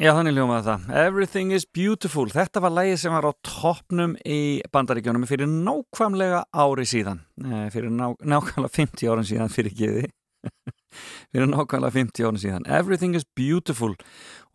Já, 0.00 0.14
þannig 0.16 0.32
ljómaði 0.32 0.64
það. 0.64 0.84
Everything 0.96 1.50
is 1.52 1.66
beautiful. 1.76 2.22
Þetta 2.32 2.62
var 2.64 2.72
lægið 2.72 2.94
sem 3.02 3.12
var 3.12 3.26
á 3.28 3.32
toppnum 3.44 4.14
í 4.24 4.38
bandaríkjónum 4.72 5.26
fyrir 5.28 5.50
nákvæmlega 5.50 6.38
ári 6.56 6.86
síðan. 6.88 7.20
Eh, 7.44 7.66
Fyrir 7.74 7.92
ná, 7.92 8.06
nákvæmlega 8.16 8.72
50 8.78 9.10
árum 9.12 9.26
síðan 9.28 9.52
fyrir 9.52 9.76
geði. 9.76 10.06
fyrir 11.36 11.52
nákvæmlega 11.52 11.92
50 11.98 12.24
árum 12.24 12.40
síðan. 12.40 12.64
Everything 12.64 13.12
is 13.12 13.28
beautiful. 13.36 13.92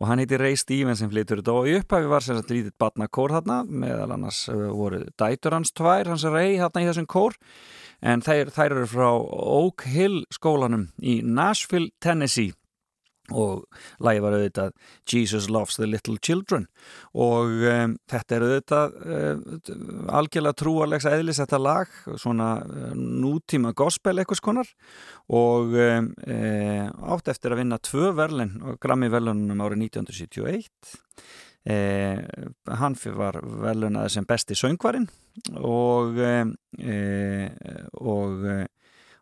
Og 0.02 0.10
hann 0.10 0.18
heiti 0.18 0.42
Ray 0.42 0.58
Stevens 0.58 0.98
sem 0.98 1.14
flytur 1.14 1.44
þetta 1.44 1.54
og 1.60 1.70
í 1.70 1.78
upphafi 1.78 2.10
var 2.10 2.26
sem 2.26 2.42
sagt 2.42 2.50
lítið 2.50 2.74
batna 2.82 3.06
kór 3.06 3.38
þarna. 3.38 3.62
Meðal 3.70 4.18
annars 4.18 4.42
eh, 4.50 4.66
voru 4.74 5.04
dætur 5.14 5.60
hans 5.60 5.70
tvær, 5.70 6.10
hans 6.10 6.26
Ray 6.26 6.58
þarna 6.58 6.82
í 6.82 6.90
þessum 6.90 7.06
kór. 7.06 7.38
En 8.02 8.18
þær, 8.18 8.50
þær 8.50 8.80
eru 8.80 8.90
frá 8.90 9.10
Oak 9.14 9.86
Hill 9.94 10.24
skólanum 10.34 10.88
í 10.98 11.20
Nashville, 11.22 11.94
Tennessee 12.02 12.58
og 13.34 13.64
lagi 14.04 14.22
var 14.22 14.36
auðvitað 14.36 14.74
Jesus 15.10 15.48
Loves 15.50 15.78
the 15.80 15.88
Little 15.88 16.18
Children. 16.22 16.66
Og 17.18 17.64
um, 17.66 17.96
þetta 18.10 18.36
er 18.36 18.46
auðvitað 18.46 18.98
um, 19.16 19.42
algjörlega 20.20 20.60
trúarlegs 20.62 21.08
eðlis 21.10 21.40
þetta 21.42 21.62
lag, 21.62 21.96
svona 22.20 22.50
um, 22.66 23.00
nútíma 23.24 23.74
gospel 23.76 24.18
eitthvað 24.20 24.42
skonar 24.42 24.70
og 25.34 25.74
um, 25.74 26.12
e, 26.22 26.38
átt 26.86 27.32
eftir 27.32 27.54
að 27.54 27.64
vinna 27.64 27.80
tvö 27.82 28.12
verlin 28.14 28.54
og 28.62 28.78
grammi 28.82 29.10
verlunum 29.10 29.64
árið 29.64 29.88
1971 29.88 30.70
e, 31.66 31.76
hann 32.80 32.96
var 33.18 33.40
verlunaði 33.42 34.14
sem 34.14 34.28
besti 34.28 34.56
söngvarinn. 34.58 35.08
Og 35.60 36.20
um, 36.22 36.54
e, 36.78 36.98
og 38.00 38.46
e, 38.46 38.60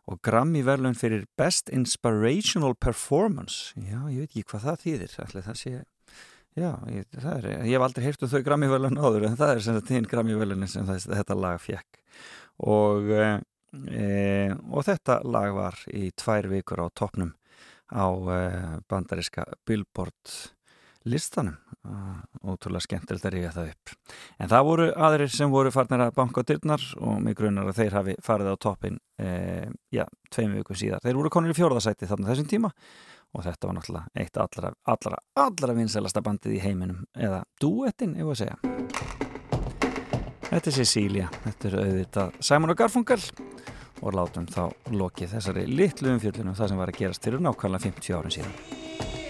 og 0.05 0.21
Grammy 0.25 0.61
verðlun 0.65 0.97
fyrir 0.97 1.25
Best 1.39 1.71
Inspirational 1.73 2.75
Performance. 2.77 3.73
Já, 3.79 4.05
ég 4.13 4.25
veit 4.25 4.29
ekki 4.29 4.45
hvað 4.51 4.65
það 4.69 4.81
þýðir. 4.85 5.19
Allir 5.25 5.45
það 5.47 5.61
sé 5.61 5.75
já, 6.55 6.71
ég, 6.91 7.07
það 7.11 7.33
er, 7.35 7.47
ég 7.67 7.75
hef 7.75 7.85
aldrei 7.85 8.05
heyrt 8.05 8.23
um 8.23 8.31
þau 8.31 8.41
Grammy 8.45 8.69
verðlun 8.71 9.01
áður 9.01 9.27
en 9.29 9.39
það 9.39 9.53
er 9.53 9.63
sem 9.65 9.77
þetta 9.77 9.93
þín 9.93 10.09
Grammy 10.11 10.37
verðlun 10.39 10.69
sem 10.71 10.87
það, 10.87 11.07
þetta 11.19 11.37
lag 11.39 11.61
fekk 11.63 11.99
og 12.71 13.11
e, 13.11 13.25
og 14.71 14.85
þetta 14.87 15.19
lag 15.27 15.55
var 15.57 15.81
í 15.91 16.07
tvær 16.15 16.47
vikur 16.53 16.85
á 16.85 16.87
toppnum 16.95 17.33
á 17.91 18.07
e, 18.07 18.39
bandariska 18.87 19.45
Billboard 19.67 20.37
listanum 21.05 21.57
ótrúlega 22.45 22.81
skemmtilegt 22.85 23.25
að 23.27 23.35
ríða 23.35 23.51
það 23.53 23.67
upp 23.71 23.91
En 24.41 24.49
það 24.51 24.63
voru 24.67 24.87
aðrir 25.07 25.31
sem 25.33 25.51
voru 25.53 25.71
farnir 25.73 26.03
að 26.05 26.15
banka 26.17 26.43
dyrnar 26.47 26.85
og 26.97 27.19
mig 27.23 27.37
grunar 27.37 27.69
að 27.69 27.81
þeir 27.81 27.97
hafi 27.99 28.15
farið 28.25 28.51
á 28.51 28.55
toppin 28.65 28.97
e, 29.21 29.27
já, 29.93 30.05
tveim 30.33 30.55
vikum 30.57 30.77
síðar. 30.79 31.03
Þeir 31.05 31.19
voru 31.19 31.31
konur 31.33 31.53
í 31.53 31.57
fjórðasæti 31.57 32.09
þarna 32.09 32.31
þessum 32.31 32.49
tíma 32.51 32.71
og 33.35 33.45
þetta 33.45 33.69
var 33.69 33.77
náttúrulega 33.77 34.23
eitt 34.23 34.39
allra, 34.41 34.71
allra, 34.95 35.21
allra 35.45 35.77
vinsælasta 35.77 36.23
bandið 36.25 36.57
í 36.57 36.63
heiminum 36.63 37.03
eða 37.13 37.43
duettin, 37.61 38.15
ég 38.19 38.27
voru 38.27 38.35
að 38.35 38.43
segja. 38.43 38.57
Þetta 40.45 40.71
er 40.71 40.77
Cecilia, 40.77 41.29
þetta 41.43 41.69
er 41.69 41.77
auðvitað 41.81 42.39
Simon 42.49 42.73
og 42.75 42.79
Garfunkel 42.79 43.21
og 44.05 44.15
látum 44.15 44.47
þá 44.51 44.63
lokið 44.93 45.37
þessari 45.37 45.67
litlu 45.71 46.13
umfjöldunum 46.15 46.57
það 46.57 46.71
sem 46.71 46.83
var 46.83 46.91
að 46.91 46.99
gerast 47.01 47.27
fyrir 47.27 47.43
nákvæmlega 47.43 47.87
50 47.89 48.19
árin 48.19 48.35
síðan. 48.37 49.24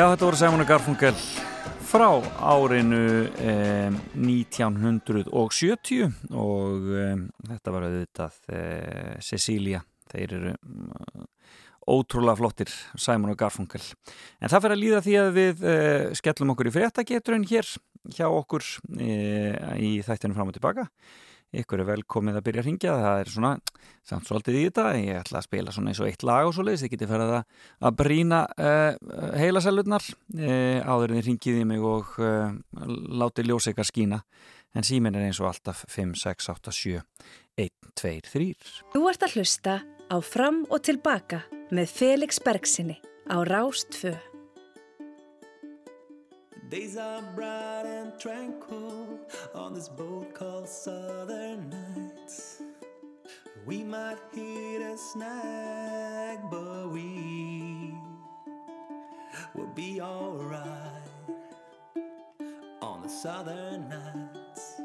Já, 0.00 0.06
þetta 0.14 0.24
voru 0.24 0.38
Simon 0.40 0.64
Garfunkel 0.64 1.16
frá 1.84 2.06
árinu 2.48 3.00
eh, 3.36 3.90
1970 4.16 6.06
og 6.40 6.86
eh, 6.96 7.20
þetta 7.50 7.74
var 7.74 7.84
auðvitað 7.84 8.38
eh, 8.48 9.18
Cecilia, 9.20 9.82
þeir 10.08 10.32
eru 10.38 10.54
mm, 10.56 11.26
ótrúlega 11.92 12.38
flottir 12.40 12.72
Simon 12.96 13.36
Garfunkel. 13.36 13.84
En 14.40 14.48
það 14.48 14.64
fyrir 14.64 14.78
að 14.78 14.82
líða 14.86 15.04
því 15.04 15.18
að 15.20 15.30
við 15.36 15.68
eh, 15.68 16.06
skellum 16.16 16.54
okkur 16.54 16.70
í 16.70 16.74
fréttageturinn 16.78 17.44
hér 17.52 17.68
hjá 18.16 18.24
okkur 18.30 18.64
eh, 18.96 19.52
í 19.84 19.98
þættinu 20.06 20.38
fram 20.38 20.48
og 20.48 20.56
tilbaka. 20.56 20.88
Ykkur 21.50 21.82
er 21.82 21.88
velkomið 21.88 22.36
að 22.38 22.44
byrja 22.46 22.62
að 22.62 22.66
ringja, 22.68 22.92
það 23.02 23.20
er 23.20 23.30
svona 23.34 23.50
samt 24.06 24.28
svolítið 24.28 24.58
í 24.58 24.62
þetta, 24.68 24.84
ég 25.00 25.18
ætla 25.18 25.40
að 25.40 25.46
spila 25.48 25.74
svona 25.74 25.90
eins 25.90 26.00
og 26.02 26.10
eitt 26.10 26.24
lag 26.28 26.46
og 26.46 26.54
svo 26.54 26.66
leiðis, 26.66 26.84
þið 26.84 26.92
getið 26.92 27.10
ferðið 27.10 27.34
að, 27.40 27.58
að 27.88 27.96
brína 27.98 28.40
uh, 28.54 29.18
heilasælurnar 29.40 30.06
uh, 30.14 30.78
áður 30.86 31.10
en 31.10 31.18
þið 31.18 31.26
ringið 31.26 31.58
í 31.58 31.66
mig 31.72 31.86
og 31.90 32.14
uh, 32.22 32.54
látið 33.24 33.50
ljóseikar 33.50 33.90
skína 33.90 34.22
en 34.78 34.86
síminn 34.86 35.18
er 35.18 35.26
eins 35.26 35.42
og 35.42 35.50
alltaf 35.50 35.82
5, 35.90 36.14
6, 36.22 36.50
8, 36.54 36.76
7, 36.78 37.04
1, 37.66 37.74
2, 37.98 38.16
3 38.30 38.50
Þú 38.94 39.06
ert 39.10 39.26
að 39.26 39.38
hlusta 39.40 39.80
á 39.82 40.16
Fram 40.22 40.64
og 40.70 40.84
Tilbaka 40.86 41.42
með 41.74 41.90
Felix 41.98 42.38
Bergsinni 42.42 43.00
á 43.26 43.42
Rástfö. 43.46 44.14
Days 46.70 46.96
are 46.96 47.20
bright 47.34 47.82
and 47.84 48.16
tranquil 48.16 49.18
on 49.56 49.74
this 49.74 49.88
boat 49.88 50.32
called 50.32 50.68
Southern 50.68 51.68
Nights. 51.68 52.62
We 53.66 53.82
might 53.82 54.18
hit 54.32 54.80
a 54.80 54.96
snag, 54.96 56.38
but 56.48 56.90
we 56.92 57.92
will 59.56 59.72
be 59.74 60.00
alright 60.00 61.02
on 62.80 63.02
the 63.02 63.08
Southern 63.08 63.88
Nights. 63.88 64.80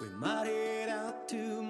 We 0.00 0.08
might 0.16 0.46
head 0.46 0.88
out 0.88 1.28
tomorrow. 1.28 1.63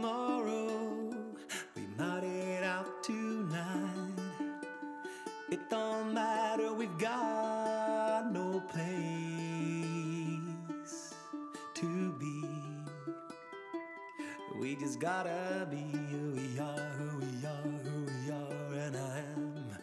Just 14.94 15.02
gotta 15.02 15.66
be 15.68 15.98
who 16.12 16.30
we 16.36 16.56
are, 16.60 16.88
who 16.98 17.18
we 17.18 17.44
are, 17.44 17.68
who 17.82 18.04
we 18.04 18.30
are, 18.30 18.74
and 18.86 18.96
I 18.96 19.18
am 19.34 19.76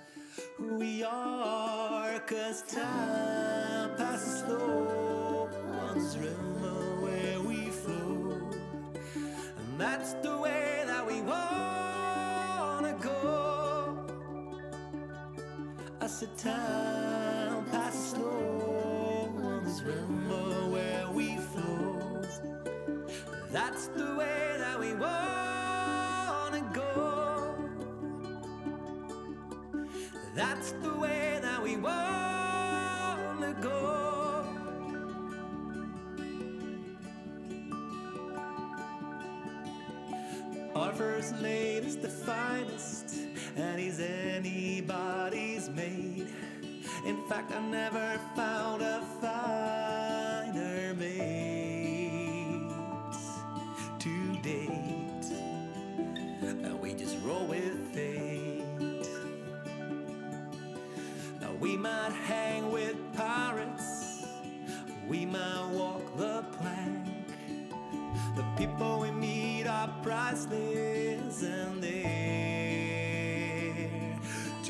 who 0.57 0.75
we 0.75 1.03
are. 1.03 2.17
Cause 2.19 2.61
time 2.61 3.93
passes 3.97 4.39
slow 4.45 5.49
on 5.81 5.99
this 5.99 6.15
river 6.15 7.01
where 7.01 7.41
we 7.41 7.69
flow. 7.71 8.51
And 9.03 9.77
that's 9.77 10.13
the 10.13 10.37
way 10.37 10.83
that 10.85 11.05
we 11.05 11.19
wanna 11.19 12.97
go. 13.01 14.07
I 15.99 16.07
said 16.07 16.37
time 16.37 17.65
passes 17.65 18.11
slow 18.11 19.29
on 19.43 19.65
this 19.65 19.81
river 19.81 20.69
where 20.69 21.09
we 21.11 21.35
flow. 21.35 22.21
That's 23.51 23.87
the 23.87 24.15
way 24.15 24.40
the 30.81 30.93
way 30.95 31.39
that 31.41 31.61
we 31.61 31.77
wanna 31.77 33.53
go. 33.61 34.45
Our 40.75 40.93
first 40.93 41.39
mate 41.41 41.83
is 41.83 41.97
the 41.97 42.09
finest, 42.09 43.15
and 43.55 43.79
he's 43.79 43.99
anybody's 43.99 45.69
mate. 45.69 46.27
In 47.05 47.17
fact, 47.27 47.51
I 47.51 47.59
never 47.59 48.19
found. 48.35 48.50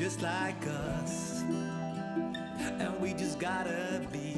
Just 0.02 0.20
like 0.20 0.66
us. 0.66 1.44
And 2.80 3.00
we 3.00 3.14
just 3.14 3.38
gotta 3.38 4.00
be 4.10 4.31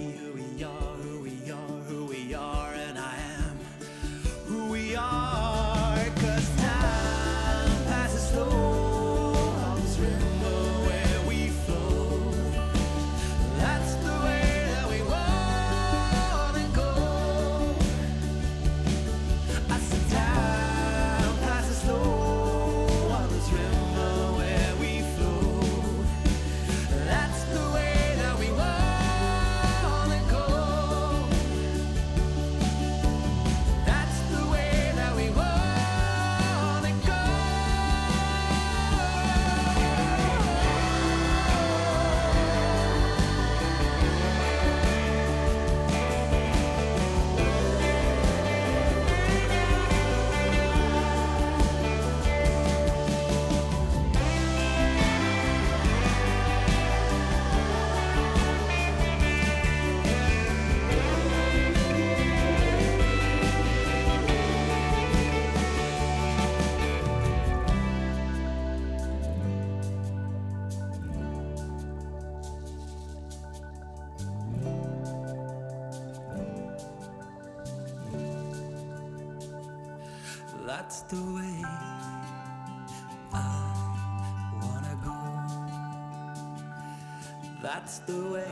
That's 87.95 88.07
the 88.13 88.29
way 88.29 88.51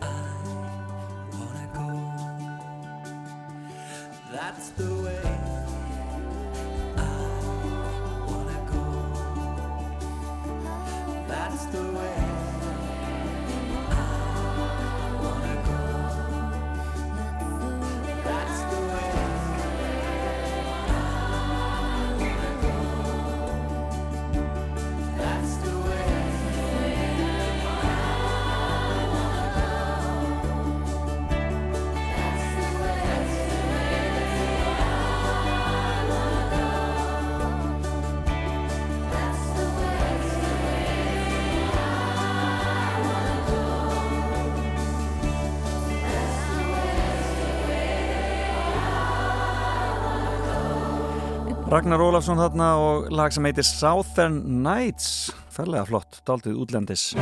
I 0.00 0.04
wanna 1.32 1.68
go. 1.74 1.88
That's 4.32 4.68
the 4.70 4.88
way 5.04 5.20
I 6.96 7.00
wanna 8.26 8.60
go. 8.72 8.84
That's 11.28 11.64
the 11.66 11.82
way 11.92 12.27
Ragnar 51.78 52.02
Ólafsson 52.02 52.40
þarna 52.40 52.68
og 52.82 53.04
lag 53.14 53.30
sem 53.30 53.44
heitir 53.46 53.62
Southern 53.62 54.40
Nights. 54.64 55.30
Færlega 55.54 55.84
flott, 55.86 56.18
daldið 56.26 56.56
útlendis. 56.58 57.14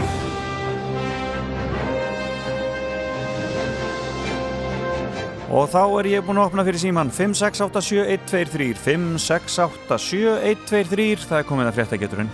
Og 5.52 5.68
þá 5.68 6.00
er 6.00 6.08
ég 6.14 6.24
búinn 6.24 6.40
að 6.40 6.48
opna 6.48 6.64
fyrir 6.64 6.80
síman 6.86 7.12
5687123 7.12 8.80
5687123 8.80 11.28
Það 11.28 11.40
er 11.42 11.48
komið 11.52 11.68
að 11.68 11.76
frétta 11.76 12.00
geturinn 12.00 12.32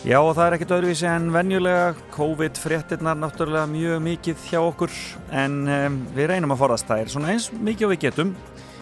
Já 0.00 0.16
og 0.16 0.30
það 0.32 0.46
er 0.46 0.54
ekkert 0.56 0.70
öðruvísi 0.78 1.04
en 1.04 1.26
venjulega. 1.28 1.90
COVID-fréttirnar 2.14 3.18
náttúrulega 3.20 3.68
mjög 3.68 3.98
mikið 4.06 4.46
hjá 4.48 4.60
okkur. 4.62 4.94
En 5.36 5.58
um, 5.68 5.98
við 6.16 6.30
reynum 6.30 6.54
að 6.54 6.62
forðast 6.62 6.88
það 6.88 7.02
er 7.02 7.12
svona 7.12 7.34
eins 7.34 7.50
mikið 7.52 7.84
og 7.84 7.92
við 7.92 8.00
getum 8.06 8.32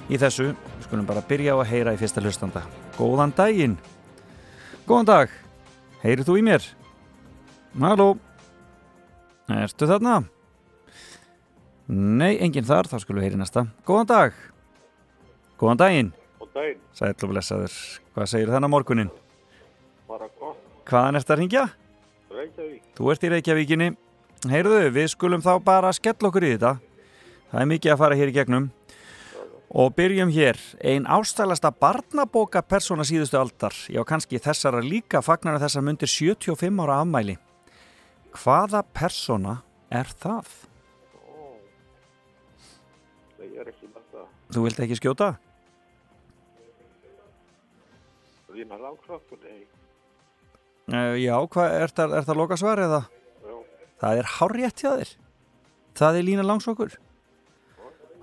í 0.07 0.21
þessu, 0.23 0.53
skulum 0.87 1.11
bara 1.11 1.25
byrja 1.27 1.59
á 1.59 1.63
að 1.65 1.71
heyra 1.73 1.97
í 1.97 1.99
fyrsta 1.99 2.23
hlustanda. 2.23 2.63
Góðan 2.95 3.35
daginn. 3.35 3.75
Góðan 4.87 5.11
dag. 5.11 5.37
Heyrið 6.07 6.31
þú 6.31 6.39
í 6.39 6.47
mér? 6.47 6.71
Halló? 7.83 8.11
Ertu 9.59 9.91
þarna? 9.91 10.21
Nei, 11.91 12.37
enginn 12.39 12.69
þar, 12.69 12.87
þá 12.87 13.01
skulum 13.03 13.25
við 13.25 13.33
heyri 13.33 13.43
næsta. 13.43 13.67
Góðan 13.89 14.15
dag. 14.15 14.45
Góðan 15.59 15.83
daginn. 15.83 16.19
Góðan 16.39 16.59
daginn, 16.63 16.85
Sæll 16.95 17.17
og 17.17 17.33
blessaður. 17.35 17.81
Hvað 18.15 18.37
segir 18.37 18.55
þennan 18.55 18.71
morgunin? 18.71 19.19
Hvaðan 20.89 21.21
ert 21.21 21.31
að 21.31 21.41
ringja? 21.43 21.65
Reykjavík. 22.33 22.85
Þú 22.97 23.11
ert 23.13 23.25
í 23.25 23.31
Reykjavíkinni. 23.35 23.89
Heyrðu, 24.49 24.83
við 24.95 25.09
skulum 25.13 25.43
þá 25.45 25.53
bara 25.65 25.93
skella 25.93 26.31
okkur 26.31 26.47
í 26.47 26.53
þetta. 26.55 26.77
Það 27.51 27.63
er 27.63 27.71
mikið 27.73 27.93
að 27.93 28.01
fara 28.03 28.19
hér 28.19 28.31
í 28.31 28.37
gegnum. 28.37 28.69
Og 29.69 29.91
byrjum 29.99 30.33
hér. 30.33 30.61
Ein 30.81 31.05
ástælasta 31.05 31.69
barnabóka 31.75 32.63
persóna 32.65 33.05
síðustu 33.05 33.37
aldar. 33.37 33.77
Já, 33.93 34.01
kannski 34.09 34.41
þessara 34.41 34.81
líka 34.85 35.21
fagnar 35.25 35.61
þessar 35.61 35.85
myndir 35.85 36.09
75 36.09 36.81
ára 36.85 37.03
afmæli. 37.03 37.37
Hvaða 38.39 38.81
persóna 38.97 39.59
er 39.93 40.09
það? 40.23 40.49
Það 43.39 43.61
er 43.61 43.71
ekki 43.73 43.89
þetta 43.93 44.25
Þú 44.55 44.65
vilt 44.65 44.81
ekki 44.85 44.97
skjóta? 44.97 45.33
Lína 48.57 48.79
Láksvökkur, 48.81 49.43
nei. 49.45 49.67
Uh, 50.89 51.19
já, 51.21 51.35
hvað, 51.53 51.75
er 51.83 51.93
það, 51.93 52.15
það 52.25 52.39
loka 52.41 52.57
svar 52.57 52.81
eða? 52.81 53.03
Já. 53.45 53.57
Það 54.01 54.21
er 54.23 54.31
hárrétt 54.39 54.81
hjá 54.81 54.91
þér. 54.95 55.11
Það 55.99 56.19
er 56.19 56.25
Lína 56.25 56.47
Langsokkur. 56.47 56.95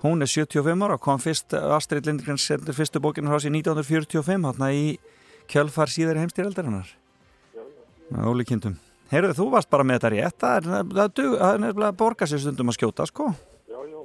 Hún 0.02 0.22
er 0.22 0.28
75 0.28 0.82
ára, 0.84 0.96
kom 1.00 1.20
fyrst, 1.22 1.54
Astrid 1.54 2.08
Lindgren 2.08 2.40
sendur 2.40 2.76
fyrstu 2.76 3.00
bókinu 3.02 3.30
frá 3.30 3.40
sér 3.40 3.54
1945, 3.54 4.44
hérna 4.50 4.70
í 4.74 4.96
kjölfar 5.50 5.92
síðari 5.92 6.24
heimstýraldarinnar. 6.24 6.90
Með 8.10 8.28
ólíkindum. 8.30 8.74
Heyrðu, 9.10 9.36
þú 9.38 9.46
varst 9.54 9.70
bara 9.70 9.86
með 9.86 10.00
þetta 10.00 10.10
rétt, 10.14 10.38
það 10.42 10.58
er, 10.58 11.62
nefnilega 11.62 11.96
borga 11.96 12.28
sér 12.28 12.42
stundum 12.42 12.72
að 12.72 12.78
skjóta, 12.80 13.06
sko. 13.08 13.30
Já, 13.70 13.78
já. 13.86 14.00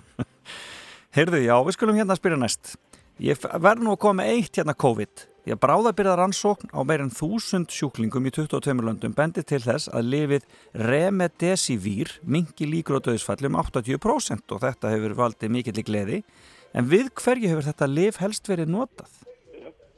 Heyrðu, 1.18 1.42
já, 1.44 1.54
við 1.66 1.76
skulum 1.76 1.98
hérna 1.98 2.14
að 2.14 2.22
spyrja 2.22 2.40
næst. 2.40 2.74
Ég 3.20 3.42
verð 3.42 3.84
nú 3.84 3.94
að 3.96 4.02
koma 4.06 4.28
eitt 4.30 4.56
hérna 4.56 4.78
COVID. 4.78 5.26
Já, 5.50 5.56
bráðabyrða 5.58 6.12
rannsókn 6.14 6.68
á 6.70 6.78
meir 6.86 7.02
en 7.02 7.08
þúsund 7.10 7.72
sjúklingum 7.74 8.28
í 8.28 8.30
22 8.30 8.84
löndum 8.86 9.14
bendir 9.18 9.42
til 9.42 9.58
þess 9.64 9.88
að 9.90 10.12
lifið 10.12 10.44
remedesivir 10.78 12.12
mingi 12.22 12.68
líkur 12.70 13.00
á 13.02 13.06
döðsfalli 13.08 13.50
um 13.50 13.58
80% 13.58 14.54
og 14.54 14.62
þetta 14.62 14.94
hefur 14.94 15.16
valdið 15.18 15.54
mikill 15.56 15.74
í 15.82 15.86
gleði. 15.88 16.22
En 16.70 16.86
við 16.86 17.10
hverju 17.18 17.50
hefur 17.50 17.66
þetta 17.66 17.90
lif 17.90 18.22
helst 18.22 18.46
verið 18.46 18.70
notað? 18.76 19.10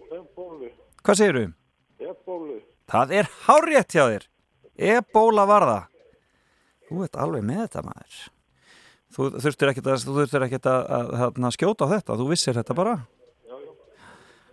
Ebólu. 0.08 0.72
Hvað 1.04 1.20
segirðu? 1.20 1.46
Ebólu. 2.00 2.60
Það 2.88 3.16
er 3.20 3.32
hárétt 3.44 3.92
hjá 3.92 4.06
þér. 4.06 4.28
Ebóla 4.96 5.48
var 5.52 5.68
það. 5.68 5.88
Þú 6.88 7.08
ert 7.10 7.24
alveg 7.26 7.50
með 7.50 7.66
þetta 7.66 7.88
maður. 7.90 8.22
Þú 9.12 9.32
þú 9.36 9.44
þurftir 9.44 9.76
ekkert 10.48 10.72
að, 10.72 10.86
að, 10.88 11.16
að, 11.26 11.42
að 11.44 11.58
skjóta 11.60 11.84
á 11.84 11.92
þetta, 11.98 12.22
þú 12.22 12.32
vissir 12.32 12.56
þetta 12.56 12.84
bara. 12.86 13.02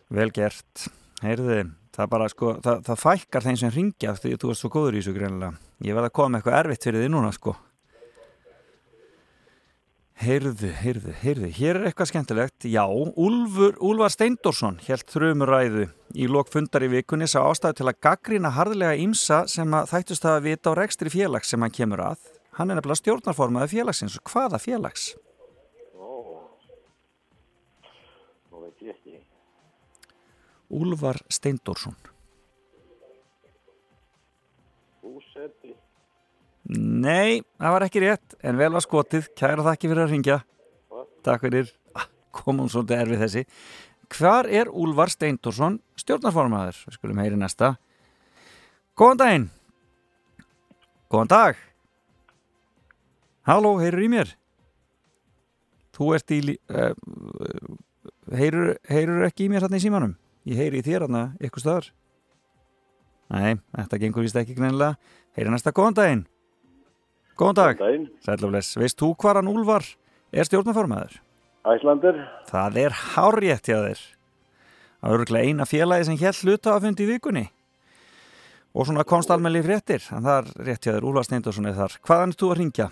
Vel 0.10 0.32
gert. 0.34 0.90
Heyrði, 1.22 1.64
það 1.94 2.08
bara 2.10 2.28
sko, 2.32 2.54
það, 2.66 2.84
það 2.88 3.02
fækkar 3.04 3.46
þeim 3.46 3.58
sem 3.62 3.74
ringja 3.76 4.14
því 4.18 4.36
þú 4.42 4.54
ert 4.54 4.60
svo 4.62 4.70
góður 4.74 4.96
í 4.96 5.02
þessu 5.02 5.16
greinilega. 5.18 5.58
Ég 5.86 5.98
verð 5.98 6.10
að 6.10 6.16
koma 6.18 6.32
með 6.34 6.40
eitthvað 6.40 6.60
erfitt 6.64 6.88
fyrir 6.88 7.04
því 7.04 7.10
núna 7.14 7.34
sko. 7.36 7.54
Heyrðu, 10.20 10.74
heyrðu, 10.76 11.14
heyrðu, 11.22 11.50
hér 11.56 11.78
er 11.78 11.86
eitthvað 11.88 12.10
skemmtilegt. 12.10 12.66
Já, 12.68 12.82
Úlfur, 12.90 13.78
Úlfar 13.88 14.12
Steindorsson 14.12 14.82
held 14.84 15.06
þrjumuræðu 15.14 15.86
í 16.20 16.28
lok 16.28 16.50
fundar 16.52 16.84
í 16.84 16.90
vikunni 16.92 17.30
sá 17.30 17.38
ástæðu 17.46 17.78
til 17.80 17.88
að 17.88 18.02
gaggrina 18.04 18.52
harðlega 18.58 19.00
ímsa 19.00 19.46
sem 19.48 19.78
að 19.78 19.94
þættust 19.94 20.28
að 20.28 20.42
vita 20.50 20.74
á 20.76 20.80
rekstri 20.82 21.14
félags 21.14 21.54
sem 21.54 21.64
hann 21.64 21.72
kemur 21.72 22.04
að. 22.10 22.28
Hann 22.58 22.74
er 22.74 22.82
nefnilega 22.82 23.00
stjórnarformaði 23.00 23.78
félagsins. 23.78 24.20
Hvaða 24.28 24.60
félags? 24.60 25.14
Úlfar 30.70 31.18
Steindorsson. 31.34 31.96
Búseti. 35.02 35.74
Nei, 36.70 37.42
það 37.58 37.76
var 37.76 37.86
ekki 37.88 38.02
rétt, 38.04 38.36
en 38.46 38.60
vel 38.60 38.72
var 38.76 38.86
skotið. 38.86 39.30
Kæra 39.38 39.66
þakki 39.66 39.90
fyrir 39.90 40.06
að 40.06 40.14
ringja. 40.14 40.40
Takk 41.26 41.46
fyrir. 41.48 41.72
Ah, 41.98 42.06
Komum 42.36 42.70
svolítið 42.70 43.02
erfið 43.04 43.24
þessi. 43.24 43.46
Hvar 44.10 44.50
er 44.50 44.70
Úlfar 44.70 45.12
Steindorsson 45.14 45.80
stjórnarformaður? 46.00 46.78
Við 46.86 46.98
skulum 46.98 47.22
heyri 47.22 47.40
næsta. 47.40 47.74
Góðan 48.98 49.22
daginn. 49.22 49.50
Góðan 51.10 51.34
dag. 51.34 51.60
Halló, 53.50 53.76
heyrur 53.82 54.06
í 54.06 54.10
mér? 54.14 54.36
Þú 55.98 56.14
ert 56.18 56.34
í... 56.36 56.40
Uh, 56.70 56.92
heyrur, 58.36 58.76
heyrur 58.90 59.26
ekki 59.26 59.48
í 59.48 59.52
mér 59.52 59.66
hérna 59.66 59.80
í 59.80 59.84
símanum? 59.84 60.18
Ég 60.48 60.60
heyri 60.60 60.80
í 60.80 60.86
þér 60.86 61.08
hérna 61.08 61.24
ykkur 61.44 61.64
staðar. 61.64 61.90
Nei, 63.30 63.60
þetta 63.76 64.00
gengur 64.02 64.26
vist 64.26 64.38
ekki 64.40 64.56
greinilega. 64.58 64.96
Heyri 65.38 65.52
næsta 65.54 65.74
góðan 65.76 65.98
daginn. 65.98 66.22
Góðan 67.38 67.58
dag. 67.60 67.76
Góðan 67.76 67.84
daginn. 67.84 68.08
Sælufles. 68.26 68.72
Veist 68.80 69.00
þú 69.00 69.12
hvar 69.20 69.40
hann 69.40 69.52
Úlfar 69.52 69.86
er 70.32 70.48
stjórnarformaður? 70.48 71.20
Æslander. 71.70 72.24
Það 72.50 72.80
er 72.86 72.96
hárrétt 73.14 73.70
hjá 73.70 73.78
þér. 73.84 74.02
Það 75.00 75.12
er 75.14 75.20
örgulega 75.20 75.50
eina 75.52 75.68
félagi 75.70 76.08
sem 76.08 76.20
hér 76.20 76.40
hluta 76.44 76.74
að 76.74 76.88
fundi 76.88 77.06
í 77.06 77.10
vikunni. 77.12 77.46
Og 78.74 78.88
svona 78.88 79.06
komst 79.08 79.32
almenni 79.34 79.62
fréttir. 79.66 80.04
En 80.16 80.26
það 80.26 80.40
er 80.40 80.66
rétt 80.70 80.88
hjá 80.88 80.94
þér, 80.94 81.08
Úlfar 81.10 81.28
Steindorsson 81.28 81.70
er 81.70 81.78
þar. 81.78 82.00
Hvaðan 82.08 82.34
er 82.34 82.40
þú 82.40 82.50
að 82.50 82.60
ringja? 82.64 82.88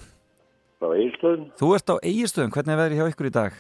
Frá 0.78 0.92
Egilstöðum. 0.94 1.48
Þú 1.58 1.72
ert 1.78 1.90
á 1.90 1.96
eigistöðum. 2.04 2.54
Hvernig 2.54 2.76
er 2.76 2.82
veðrið 2.84 3.02
hjá 3.02 3.14
ykkur 3.14 3.30
í 3.30 3.34
dag? 3.40 3.58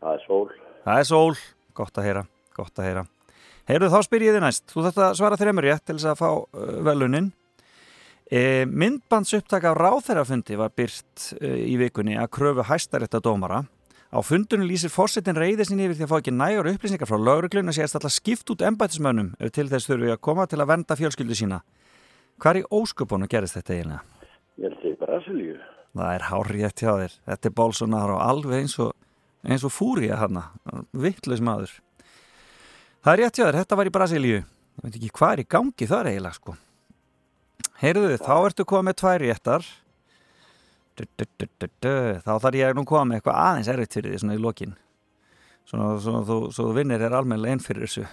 Það 0.00 0.16
er 0.16 0.24
sól. 0.24 0.46
Það 0.86 1.02
er 1.02 1.08
sól. 1.10 1.36
Gott 1.76 2.00
að 2.00 2.08
heyra. 2.08 2.24
Gott 2.56 2.80
að 2.80 2.88
heyra. 2.88 3.04
Heyrðu 3.66 3.90
þá 3.90 3.98
spyr 4.06 4.24
ég 4.28 4.36
þið 4.36 4.44
næst. 4.44 4.66
Þú 4.70 4.84
þarft 4.84 5.02
að 5.02 5.16
svara 5.18 5.38
þreymur 5.40 5.66
rétt 5.66 5.84
til 5.86 5.96
þess 5.96 6.10
að 6.12 6.20
fá 6.20 6.28
uh, 6.30 6.66
velunin. 6.86 7.32
E, 8.26 8.40
myndbandsupptaka 8.66 9.70
á 9.70 9.74
ráþærafundi 9.78 10.58
var 10.58 10.72
byrt 10.74 11.30
uh, 11.38 11.56
í 11.62 11.74
vikunni 11.78 12.16
að 12.18 12.30
kröfu 12.38 12.66
hæstarétta 12.66 13.22
dómara. 13.22 13.64
Á 14.14 14.18
fundunum 14.22 14.68
lýsir 14.70 14.90
fórsetin 14.90 15.38
reyðisinn 15.38 15.82
yfir 15.82 15.98
því 15.98 16.06
að 16.06 16.12
fá 16.12 16.16
ekki 16.20 16.34
nægur 16.34 16.68
upplýsingar 16.70 17.10
frá 17.10 17.18
lauruglun 17.18 17.72
að 17.72 17.80
sést 17.80 17.98
alltaf 17.98 18.14
skipt 18.14 18.52
út 18.54 18.62
embætismönnum 18.66 19.32
ef 19.42 19.50
til 19.54 19.66
þess 19.70 19.90
þurfi 19.90 20.12
að 20.14 20.22
koma 20.22 20.46
til 20.46 20.60
að 20.62 20.70
venda 20.70 20.98
fjölskyldu 20.98 21.38
sína. 21.38 21.58
Hvar 22.42 22.60
í 22.60 22.62
ósköpunum 22.70 23.30
gerist 23.30 23.58
þetta 23.58 23.74
eiginlega? 23.74 24.28
Ég 24.56 24.70
held 24.70 24.78
því 24.84 24.92
Brasilíu. 25.02 25.56
Það 25.96 26.12
er 26.12 26.24
hárrétt 26.30 26.82
hjá 26.84 26.92
þér. 27.00 27.16
Þetta 27.30 27.48
er 27.48 27.56
Bolsonaro 27.56 28.20
alveg 28.22 28.62
eins 28.62 28.76
og, 28.84 28.92
eins 29.42 29.64
og 29.66 29.74
fúrið 29.74 30.14
hana. 30.20 30.46
Vittlaus 30.92 31.42
maður. 31.44 31.74
Það 33.06 33.12
er 33.12 33.20
rétt 33.22 33.36
hjá 33.38 33.44
þér. 33.44 33.56
Þetta 33.60 33.76
var 33.78 33.86
í 33.86 33.90
Brasilíu. 33.94 34.38
Ég 34.42 34.82
veit 34.82 34.96
ekki 34.98 35.08
hvað 35.14 35.32
er 35.32 35.40
í 35.44 35.50
gangi 35.54 35.86
þar 35.86 36.08
eiginlega 36.10 36.38
sko. 36.40 36.54
Heyrðu, 37.78 38.16
þá 38.18 38.32
ertu 38.34 38.64
komið 38.66 38.88
með 38.88 38.96
tvær 38.98 39.22
réttar. 39.22 39.68
Du, 40.98 41.06
du, 41.14 41.68
du. 41.86 41.92
Þá 42.24 42.32
þarf 42.42 42.58
ég 42.58 42.74
nú 42.74 42.82
að 42.82 42.88
koma 42.90 43.04
með 43.06 43.20
eitthvað 43.20 43.38
aðeins 43.44 43.70
erfitt 43.70 43.94
fyrir 43.94 44.10
því 44.10 44.20
svona 44.24 44.34
í 44.34 44.42
lokin. 44.42 44.74
Svona, 45.70 45.92
svona 46.02 46.24
þú, 46.26 46.40
þú 46.58 46.68
vinnir 46.80 47.06
er 47.06 47.14
almennilega 47.14 47.54
einn 47.54 47.62
fyrir 47.62 47.86
þessu. 47.86 48.08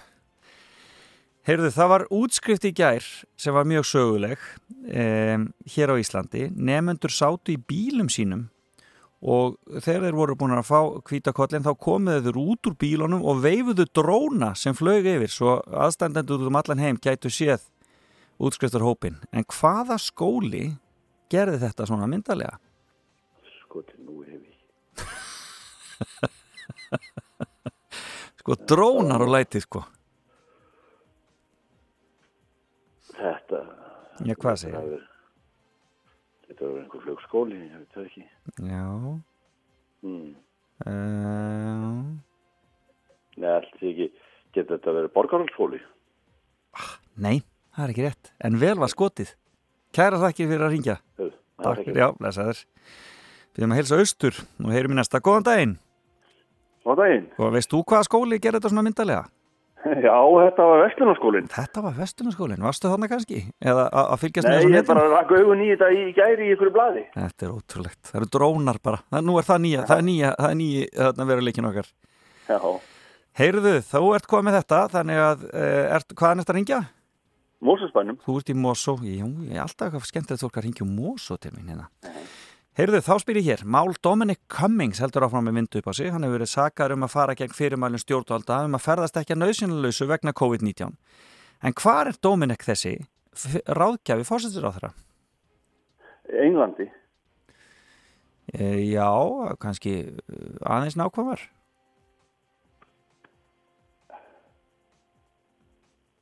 Heyrðu, 1.50 1.74
það 1.74 1.90
var 1.96 2.08
útskrift 2.14 2.70
í 2.70 2.74
gær 2.78 3.10
sem 3.34 3.58
var 3.58 3.66
mjög 3.66 3.90
söguleg 3.90 4.46
um, 4.94 5.50
hér 5.74 5.90
á 5.90 5.94
Íslandi. 5.98 6.46
Nefnendur 6.54 7.10
sátu 7.10 7.56
í 7.56 7.58
bílum 7.58 8.06
sínum 8.14 8.46
og 9.24 9.54
þegar 9.80 10.02
þeir 10.04 10.16
voru 10.18 10.34
búin 10.36 10.52
að 10.52 10.66
fá 10.68 10.80
kvítakollin 11.08 11.64
þá 11.64 11.72
komuðu 11.80 12.24
þeir 12.26 12.38
út 12.42 12.68
úr 12.68 12.74
bílunum 12.80 13.22
og 13.24 13.40
veifuðu 13.44 13.86
dróna 13.96 14.50
sem 14.58 14.76
flög 14.76 15.06
yfir 15.14 15.32
svo 15.32 15.54
aðstandendur 15.72 16.44
um 16.44 16.58
allan 16.60 16.82
heim 16.82 16.98
gætu 17.00 17.32
séð 17.32 17.64
útskriftar 18.36 18.84
hópin. 18.84 19.16
En 19.32 19.46
hvaða 19.48 19.96
skóli 20.02 20.74
gerði 21.32 21.62
þetta 21.62 21.86
svona 21.88 22.08
myndalega? 22.10 22.58
Sko 23.62 23.82
til 23.88 24.00
nú 24.04 24.20
hef 24.26 24.42
ég. 24.44 24.52
Sko 28.44 28.58
drónar 28.68 29.24
og 29.24 29.30
læti 29.32 29.62
sko. 29.64 29.80
Þetta. 33.14 33.62
Já, 34.26 34.34
hvað 34.36 34.56
segir 34.60 34.76
það? 34.76 35.13
Þetta 36.64 36.72
var 36.72 36.80
einhver 36.80 37.02
flugskóli, 37.04 37.56
ég 37.60 37.72
veit 37.76 37.90
það 37.92 38.04
ekki. 38.08 38.22
Já. 38.64 38.84
Mm. 40.04 40.30
Uh, 40.88 41.98
Nei, 43.36 43.50
allt 43.50 43.74
því 43.80 43.90
ekki. 43.90 44.06
Getur 44.54 44.78
þetta 44.78 44.94
verið 44.96 45.12
borgarhaldsskóli? 45.18 45.80
nei, 47.20 47.42
það 47.76 47.84
er 47.84 47.92
ekki 47.92 48.06
rétt. 48.06 48.30
En 48.48 48.56
vel 48.62 48.78
var 48.80 48.92
skotið. 48.92 49.34
Kæra 49.94 50.22
þakkir 50.22 50.48
fyrir 50.54 50.64
að 50.64 50.72
ringja. 50.72 50.96
Jú, 51.20 51.28
Takk 51.60 51.82
fyrir, 51.82 52.00
já, 52.00 52.08
blessaður. 52.16 52.64
Við 53.54 53.60
erum 53.62 53.74
að 53.74 53.80
heilsa 53.82 54.00
austur 54.00 54.40
og 54.64 54.72
heyrum 54.72 54.96
í 54.96 54.98
næsta. 55.02 55.20
Góðan 55.20 55.46
daginn. 55.50 55.76
Góðan 56.86 57.02
daginn. 57.02 57.28
Og 57.44 57.52
veist 57.58 57.74
þú 57.74 57.82
hvaða 57.84 58.08
skóli 58.08 58.40
gerir 58.40 58.56
þetta 58.56 58.72
svona 58.72 58.86
myndalega? 58.88 59.28
Já, 60.06 60.16
þetta 60.16 60.66
var 60.70 60.82
Vestlunarskólinn. 60.84 61.48
Þetta 61.52 61.82
var 61.84 61.94
Vestlunarskólinn, 61.98 62.64
varstu 62.64 62.88
þarna 62.88 63.08
kannski? 63.10 63.42
Eða 63.60 63.84
að 64.00 64.16
fylgjast 64.22 64.48
með 64.48 64.54
Nei, 64.54 64.58
þessu 64.58 64.70
ég 64.70 64.74
netinu? 64.78 64.88
bara 64.94 65.10
rakk 65.12 65.34
augun 65.36 65.64
í 65.64 65.68
þetta 65.74 65.90
í 65.92 66.02
gæri 66.16 66.48
í 66.48 66.54
ykkur 66.54 66.72
blaði. 66.74 67.04
Þetta 67.16 67.46
er 67.46 67.52
ótrúlegt. 67.52 68.00
Það 68.08 68.18
eru 68.20 68.30
drónar 68.36 68.80
bara. 68.84 69.02
Það, 69.12 69.26
nú 69.28 69.36
er 69.40 69.48
það 69.48 69.62
nýja, 69.66 69.84
það 69.90 70.00
er 70.00 70.06
nýja, 70.08 70.32
það 70.40 70.50
er 70.50 70.58
nýja 70.62 70.88
þarna 70.98 71.28
veruleikin 71.30 71.70
okkar. 71.70 71.90
Já. 72.48 72.58
Heyrðu, 73.34 73.74
þú 73.90 74.02
ert 74.14 74.28
komið 74.30 74.58
þetta, 74.60 74.80
þannig 74.94 75.22
að, 75.24 75.48
uh, 75.50 75.96
ert, 75.98 76.16
hvaðan 76.16 76.44
ert 76.44 76.52
að 76.54 76.58
ringja? 76.60 76.80
Mósusbænum. 77.64 78.20
Þú 78.24 78.38
ert 78.40 78.52
í 78.52 78.56
Mosó, 78.60 78.96
jú, 79.00 79.28
ég 79.48 79.58
er 79.58 79.64
alltaf 79.64 79.94
fólk 79.96 80.58
að 80.60 80.66
ringja 80.68 80.84
um 80.84 80.92
Mosó 80.96 81.36
til 81.40 81.52
mín 81.56 81.72
hérna. 81.72 81.88
Heyrðu, 82.74 82.98
þá 83.06 83.12
spyr 83.22 83.38
ég 83.38 83.44
hér, 83.46 83.60
Mál 83.70 83.92
Dominic 84.02 84.40
Cummings 84.50 84.98
heldur 84.98 85.28
áfram 85.28 85.44
með 85.46 85.54
myndu 85.60 85.78
upp 85.78 85.88
á 85.88 85.94
sig, 85.94 86.08
hann 86.10 86.24
hefur 86.26 86.40
verið 86.40 86.50
sakar 86.50 86.90
um 86.90 87.06
að 87.06 87.12
fara 87.12 87.36
gegn 87.38 87.54
fyrirmælinn 87.54 88.02
stjórnvalda 88.02 88.56
um 88.66 88.74
að 88.74 88.82
ferðast 88.82 89.20
ekki 89.20 89.36
að 89.36 89.40
nöðsynlausu 89.44 90.08
vegna 90.10 90.32
COVID-19. 90.34 90.96
En 91.62 91.76
hvar 91.78 92.10
er 92.10 92.18
Dominic 92.18 92.66
þessi 92.66 92.96
ráðgjafi 93.78 94.26
fórsættir 94.26 94.66
á 94.66 94.74
þeirra? 94.74 94.90
Englandi. 96.42 96.88
E, 98.50 98.66
já, 98.90 99.06
kannski 99.62 99.94
eh, 100.10 100.58
aðeins 100.66 100.98
nákvæmar. 100.98 101.46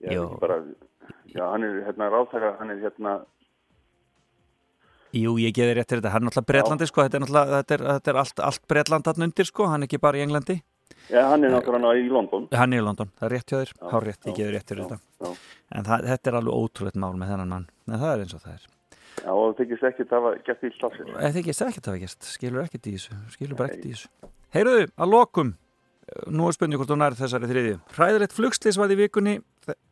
Já, 0.04 0.20
bara, 0.36 0.60
já, 1.32 1.46
hann 1.48 1.64
er 1.64 1.80
hérna 1.88 2.12
ráðtaka, 2.12 2.58
hann 2.60 2.76
er 2.76 2.84
hérna, 2.84 3.22
Jú, 5.12 5.34
ég 5.43 5.52
geði 5.52 5.76
rétt 5.76 5.90
til 5.93 5.98
þetta, 5.98 6.12
hann 6.14 6.24
er 6.24 6.30
náttúrulega 6.30 6.48
Bretlandi 6.48 6.86
sko, 6.89 7.05
þetta 7.05 7.18
er 7.18 7.22
náttúrulega, 7.24 7.56
þetta 7.60 7.74
er, 7.76 7.82
þetta 7.89 8.12
er 8.12 8.18
allt, 8.22 8.43
allt 8.48 8.62
Bretland 8.72 9.09
hann 9.10 9.26
undir 9.26 9.48
sko, 9.48 9.66
hann 9.68 9.84
er 9.84 9.90
ekki 9.90 10.01
bara 10.01 10.16
í 10.16 10.22
Englandi. 10.24 10.56
já, 11.12 11.20
hann 11.28 11.44
er 11.44 11.52
náttúrulega 11.52 12.01
í 12.01 12.06
London. 12.09 12.47
Hann 12.56 12.72
er 12.72 12.80
í 12.80 12.86
London, 12.86 13.10
það 13.18 13.26
er 13.28 13.34
rétt 13.36 13.52
hjá 13.52 13.59
þér, 13.59 13.72
hár 13.93 14.06
rétt, 14.09 14.28
ég 14.30 14.39
geði 14.39 14.55
rétt 14.56 14.68
til 14.70 14.78
já, 14.78 14.84
þetta. 14.84 14.98
já. 15.20 15.34
En 15.76 15.89
það, 15.89 16.06
þetta 16.12 16.32
er 16.32 16.39
alveg 16.40 16.62
ótrúleitt 16.62 17.01
mál 17.05 17.12
með 17.20 17.34
þennan 17.34 17.52
mann, 17.52 17.66
en 17.90 17.98
það 17.98 18.14
er 18.14 18.24
eins 18.24 18.36
og 18.39 18.44
það 18.47 18.55
er. 18.56 18.68
Já, 19.22 19.30
og 19.36 19.43
það 19.43 19.56
tekist 19.60 19.89
ekki 19.90 20.06
að 20.06 20.14
hafa 20.16 20.32
gert 20.48 20.64
ílt 20.68 20.86
af 20.89 20.97
sér. 20.97 21.10
Eða 21.12 21.43
ekki, 21.43 21.56
ekkert 21.68 21.90
hafa 21.90 22.02
gert, 22.06 22.28
skilur 22.32 22.64
ekkert 22.64 22.89
í 22.89 22.94
þessu, 22.97 23.18
skilur 23.36 23.59
bara 23.59 23.68
ekkert 23.68 23.84
í 23.84 23.93
þessu. 23.93 24.30
Heyruðu, 24.56 24.89
að 24.97 25.12
lokum, 25.12 25.52
nú 26.32 26.48
er 26.48 26.56
spurning 26.56 26.80
hvort 26.80 26.93
hún 26.93 27.02
nær 27.05 27.16
þessari 27.16 27.51
þriðju. 27.51 27.78
Hræðilegt 27.97 28.36
flugslis 28.36 28.80
var 28.80 28.93
í 28.93 28.98
vikunni 28.98 29.36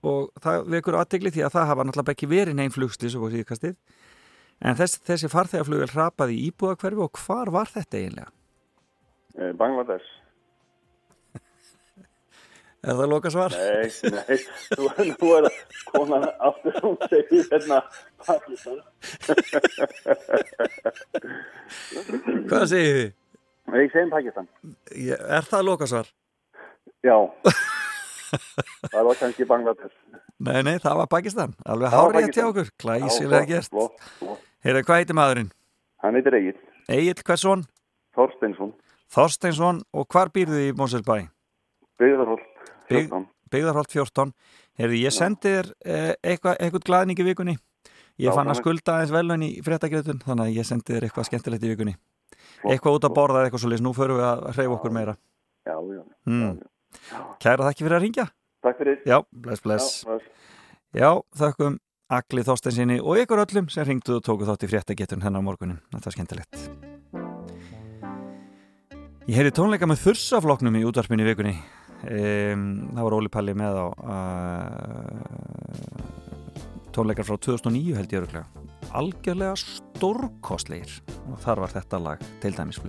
og 0.09 0.31
það 0.43 0.71
vekur 0.75 0.99
aðtegli 0.99 1.33
því 1.37 1.45
að 1.47 1.55
það 1.57 1.69
hafa 1.71 1.87
náttúrulega 1.87 2.17
ekki 2.17 2.31
verið 2.31 2.57
neinn 2.59 2.75
flugslis 2.75 3.17
og 3.17 3.31
síðkastið. 3.35 3.77
En 4.61 4.77
þess, 4.77 4.99
þessi 5.09 5.29
farþegaflugvel 5.33 5.89
hrapaði 5.95 6.35
í 6.37 6.49
íbúðakverfi 6.51 7.01
og 7.07 7.21
hvar 7.25 7.49
var 7.55 7.71
þetta 7.73 7.97
eiginlega? 8.01 8.33
Eh, 9.41 9.53
Bangladesh. 9.57 10.09
Er 12.81 12.97
það 12.97 13.11
loka 13.13 13.29
svar? 13.33 13.53
Nei, 13.53 13.89
nei, 14.13 14.37
nú, 14.81 14.87
nú 14.89 15.31
er 15.37 15.47
það 15.49 15.57
konan 15.93 16.23
aftur 16.49 16.79
hún 16.85 16.95
segir 17.11 17.45
hérna 17.51 17.79
Pakistan. 18.25 18.79
Hvað 22.49 22.65
segir 22.71 22.95
þið? 22.97 23.11
Ég 23.81 23.93
segi 23.95 24.11
Pakistan. 24.15 24.49
Ég- 24.97 25.27
Er 25.39 25.45
það 25.51 25.67
loka 25.69 25.87
svar? 25.91 26.09
Já. 27.05 27.17
það 28.93 29.09
var 29.09 29.21
kannski 29.23 29.47
Bangladesh. 29.49 29.97
Nei, 30.41 30.61
nei, 30.67 30.77
það 30.83 31.01
var 31.03 31.11
Pakistan. 31.13 31.57
Alveg 31.65 31.95
hárið 31.95 32.31
til 32.37 32.47
okkur. 32.49 32.71
Glæsilega 32.81 33.43
Já, 33.43 33.47
flott, 33.47 33.51
gert. 33.51 33.73
flott, 33.75 34.07
flott. 34.21 34.47
Heyrðu, 34.65 34.85
hvað 34.89 35.03
heitir 35.03 35.19
maðurinn? 35.19 35.51
Hann 36.05 36.17
heitir 36.17 36.39
Egil. 36.39 36.57
Egil 36.91 37.19
Hversson? 37.25 37.67
Þorsteinsson. 38.17 38.73
Þorsteinsson 39.11 39.83
og 39.97 40.09
hvar 40.13 40.33
býrðu 40.35 40.63
í 40.69 40.73
Móselbæ? 40.77 41.19
Byggðarholt. 42.01 42.49
Bygg, 42.91 43.11
14. 43.11 43.29
Byggðarholt 43.51 43.95
14 43.95 44.33
Heyrðu, 44.81 45.01
ég 45.03 45.15
sendi 45.15 45.51
þér 45.51 45.69
eh, 45.85 46.13
eitthvað, 46.23 46.57
eitthvað 46.63 46.87
glaðning 46.87 47.21
í 47.21 47.27
vikunni 47.27 47.57
Ég 48.21 48.29
Já, 48.29 48.35
fann 48.37 48.51
að 48.53 48.61
skulda 48.61 48.97
aðeins 48.99 49.15
velun 49.15 49.45
í 49.47 49.51
fréttagjötun 49.65 50.21
þannig 50.25 50.51
að 50.51 50.59
ég 50.59 50.69
sendi 50.69 50.95
þér 50.95 51.07
eitthvað 51.09 51.29
skemmtilegt 51.31 51.67
í 51.67 51.73
vikunni 51.73 51.95
Eitthvað 52.69 52.99
út 52.99 53.07
að 53.09 53.17
borða 53.17 53.45
eitthvað 53.47 53.65
svo 53.65 53.81
nú 53.81 53.93
förum 53.97 54.21
við 54.21 54.27
að 54.29 54.45
hreyfa 54.55 54.77
okkur 54.77 54.95
meira 54.95 55.17
Já, 55.67 55.75
já. 55.77 56.03
mm. 56.27 56.55
Kæra 57.43 57.69
þakki 57.71 57.87
fyrir 57.87 57.99
að 57.99 58.05
ringja 58.07 58.27
Takk 58.61 58.77
fyrir. 58.77 58.99
Já, 59.09 59.23
bless, 59.33 59.63
bless. 59.65 60.05
Já. 60.05 60.19
Já, 60.93 61.11
þökkum 61.39 61.79
Agli 62.11 62.43
Þorstensinni 62.45 62.99
og 63.01 63.21
ykkur 63.23 63.41
öllum 63.45 63.69
sem 63.73 63.87
ringduð 63.87 64.19
og 64.19 64.25
tóku 64.27 64.49
þátt 64.49 64.67
í 64.67 64.71
fréttagetun 64.73 65.23
hennar 65.25 65.41
á 65.41 65.47
morgunin 65.47 65.79
Þetta 65.95 66.09
var 66.09 66.17
skemmtilegt. 66.17 66.55
Ég 69.31 69.37
heyri 69.39 69.53
tónleika 69.55 69.87
með 69.87 70.03
þursafloknum 70.09 70.75
í 70.81 70.83
útvarpinu 70.89 71.23
í 71.23 71.29
vikunni. 71.31 71.55
Um, 72.01 72.89
Það 72.97 73.05
var 73.07 73.17
Óli 73.21 73.31
Palli 73.31 73.55
með 73.55 73.75
á 73.77 73.87
uh, 73.93 75.21
tónleikar 76.97 77.29
frá 77.29 77.37
2009 77.37 77.99
held 77.99 78.15
ég 78.17 78.25
öruglega 78.25 78.47
Algjörlega 78.97 79.55
stórkostleir 79.61 80.97
og 81.29 81.39
þar 81.45 81.67
var 81.67 81.77
þetta 81.77 82.03
lag 82.09 82.19
til 82.43 82.57
dæmis 82.57 82.81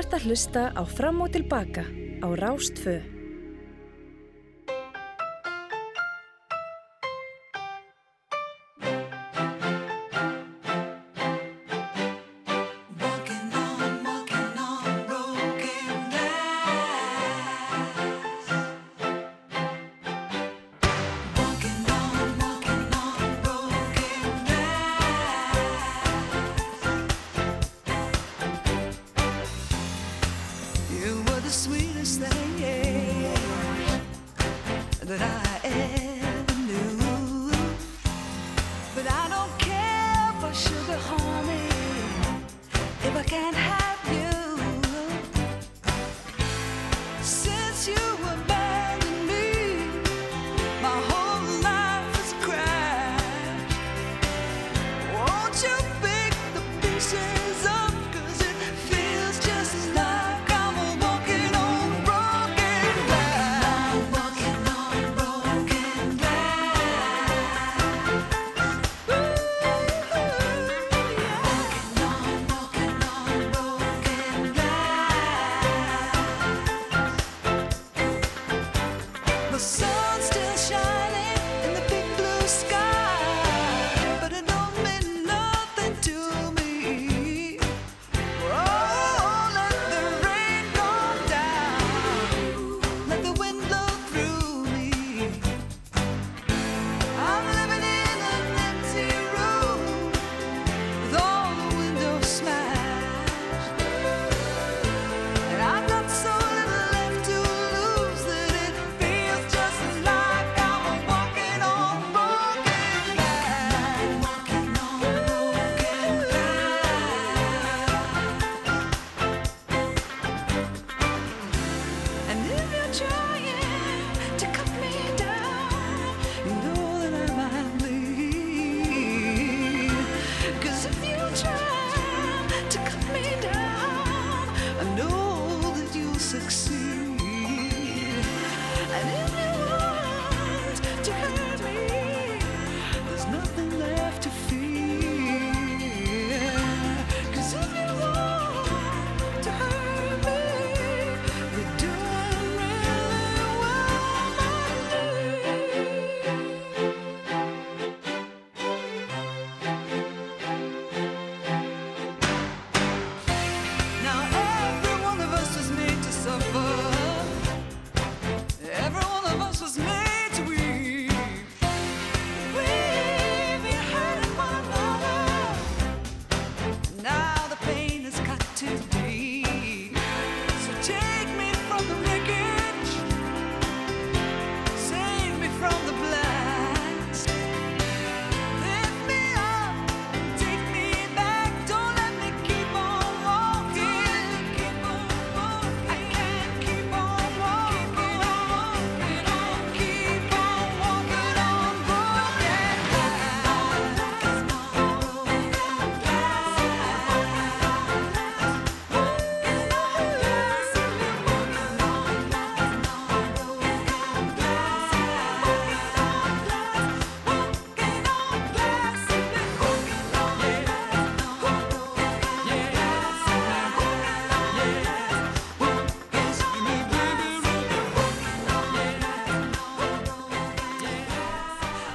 ert 0.00 0.14
að 0.16 0.30
hlusta 0.30 0.60
á 0.72 0.82
Fram 0.88 1.18
og 1.20 1.32
Tilbaka 1.34 1.84
á 2.24 2.28
Rástfö. 2.32 3.09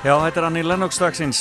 Já, 0.05 0.11
þetta 0.21 0.37
er 0.37 0.45
Annie 0.45 0.61
Lennox 0.61 0.99
dagsins. 1.01 1.39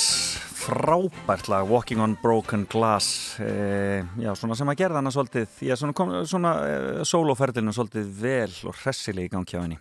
Frábært 0.57 1.45
lag 1.51 1.67
Walking 1.69 1.99
on 2.01 2.15
Broken 2.17 2.63
Glass. 2.65 3.35
E, 3.37 3.99
já, 4.17 4.31
svona 4.33 4.55
sem 4.57 4.71
að 4.71 4.79
gerða 4.79 5.03
hana 5.03 5.11
svolítið 5.13 5.59
já, 5.67 5.75
svona, 5.77 5.93
kom, 5.93 6.13
svona 6.25 6.53
e, 6.65 6.79
soloferðilinu 7.05 7.75
svolítið 7.77 8.07
vel 8.23 8.55
og 8.65 8.79
hressileg 8.79 9.27
í 9.27 9.31
gangi 9.35 9.53
á 9.53 9.61
henni. 9.61 9.77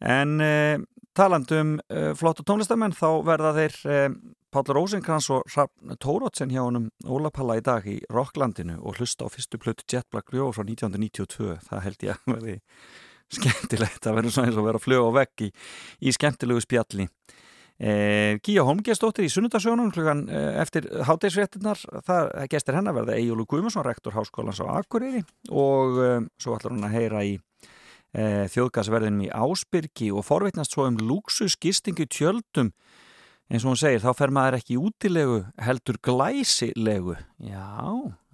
En 0.00 0.32
e, 0.40 0.54
talandum 1.12 1.74
e, 1.92 2.06
flottu 2.16 2.46
tónlistamenn 2.48 2.96
þá 2.96 3.04
verða 3.26 3.50
þeir 3.58 3.76
Páll 4.48 4.72
Rósinkrans 4.78 5.28
og 5.36 5.44
Hrafn 5.52 5.92
Tórótsen 6.00 6.56
hjá 6.56 6.62
honum 6.62 6.88
Óla 7.04 7.28
Palla 7.28 7.58
í 7.60 7.66
dag 7.68 7.84
í 7.84 7.98
Rocklandinu 8.08 8.78
og 8.80 8.96
hlusta 8.96 9.28
á 9.28 9.32
fyrstu 9.34 9.60
plötu 9.60 9.84
Jet 9.84 10.08
Black 10.08 10.32
Rio 10.32 10.48
frá 10.56 10.64
1992 10.64 11.60
það 11.68 11.84
held 11.90 12.08
ég 12.08 12.16
að 12.16 12.32
verði 12.38 12.56
skemmtilegt 13.36 14.08
að 14.08 14.22
verða 14.22 14.34
svona 14.38 14.48
eins 14.48 14.64
og 14.64 14.70
vera 14.70 14.80
að 14.80 14.88
fljóða 14.88 15.12
á 15.12 15.18
vegg 15.20 15.46
í, 15.50 15.52
í 16.00 16.16
skemmtilegu 16.16 16.64
spjalli. 16.64 17.10
Eh, 17.10 17.46
Gíja 17.80 18.64
Holmgjastóttir 18.68 19.24
í 19.24 19.30
Sunnudasjónum 19.32 19.88
klukkan 19.94 20.26
eh, 20.28 20.58
eftir 20.60 20.84
hátægisréttinnar 21.08 21.80
það 22.04 22.32
gestir 22.52 22.76
hennar 22.76 22.92
verða 22.98 23.14
Egilur 23.16 23.48
Guðmundsson 23.48 23.86
rektor 23.86 24.12
Háskólans 24.12 24.60
á 24.60 24.68
Akureyri 24.68 25.22
og 25.48 26.00
eh, 26.04 26.18
svo 26.36 26.58
ætlar 26.58 26.74
hún 26.74 26.84
að 26.84 26.96
heyra 26.98 27.22
í 27.24 27.38
eh, 28.12 28.44
þjóðgasverðinum 28.52 29.22
í 29.24 29.30
Ásbyrgi 29.32 30.10
og 30.12 30.26
forveitnast 30.28 30.76
svo 30.76 30.90
um 30.90 30.98
luxusgistingu 31.00 32.04
tjöldum. 32.12 32.74
Eins 33.50 33.64
og 33.64 33.72
hún 33.72 33.80
segir, 33.80 34.04
þá 34.04 34.12
fer 34.14 34.30
maður 34.30 34.58
ekki 34.60 34.76
útilegu 34.78 35.40
heldur 35.58 35.96
glæsilegu. 36.06 37.16
Já, 37.42 37.64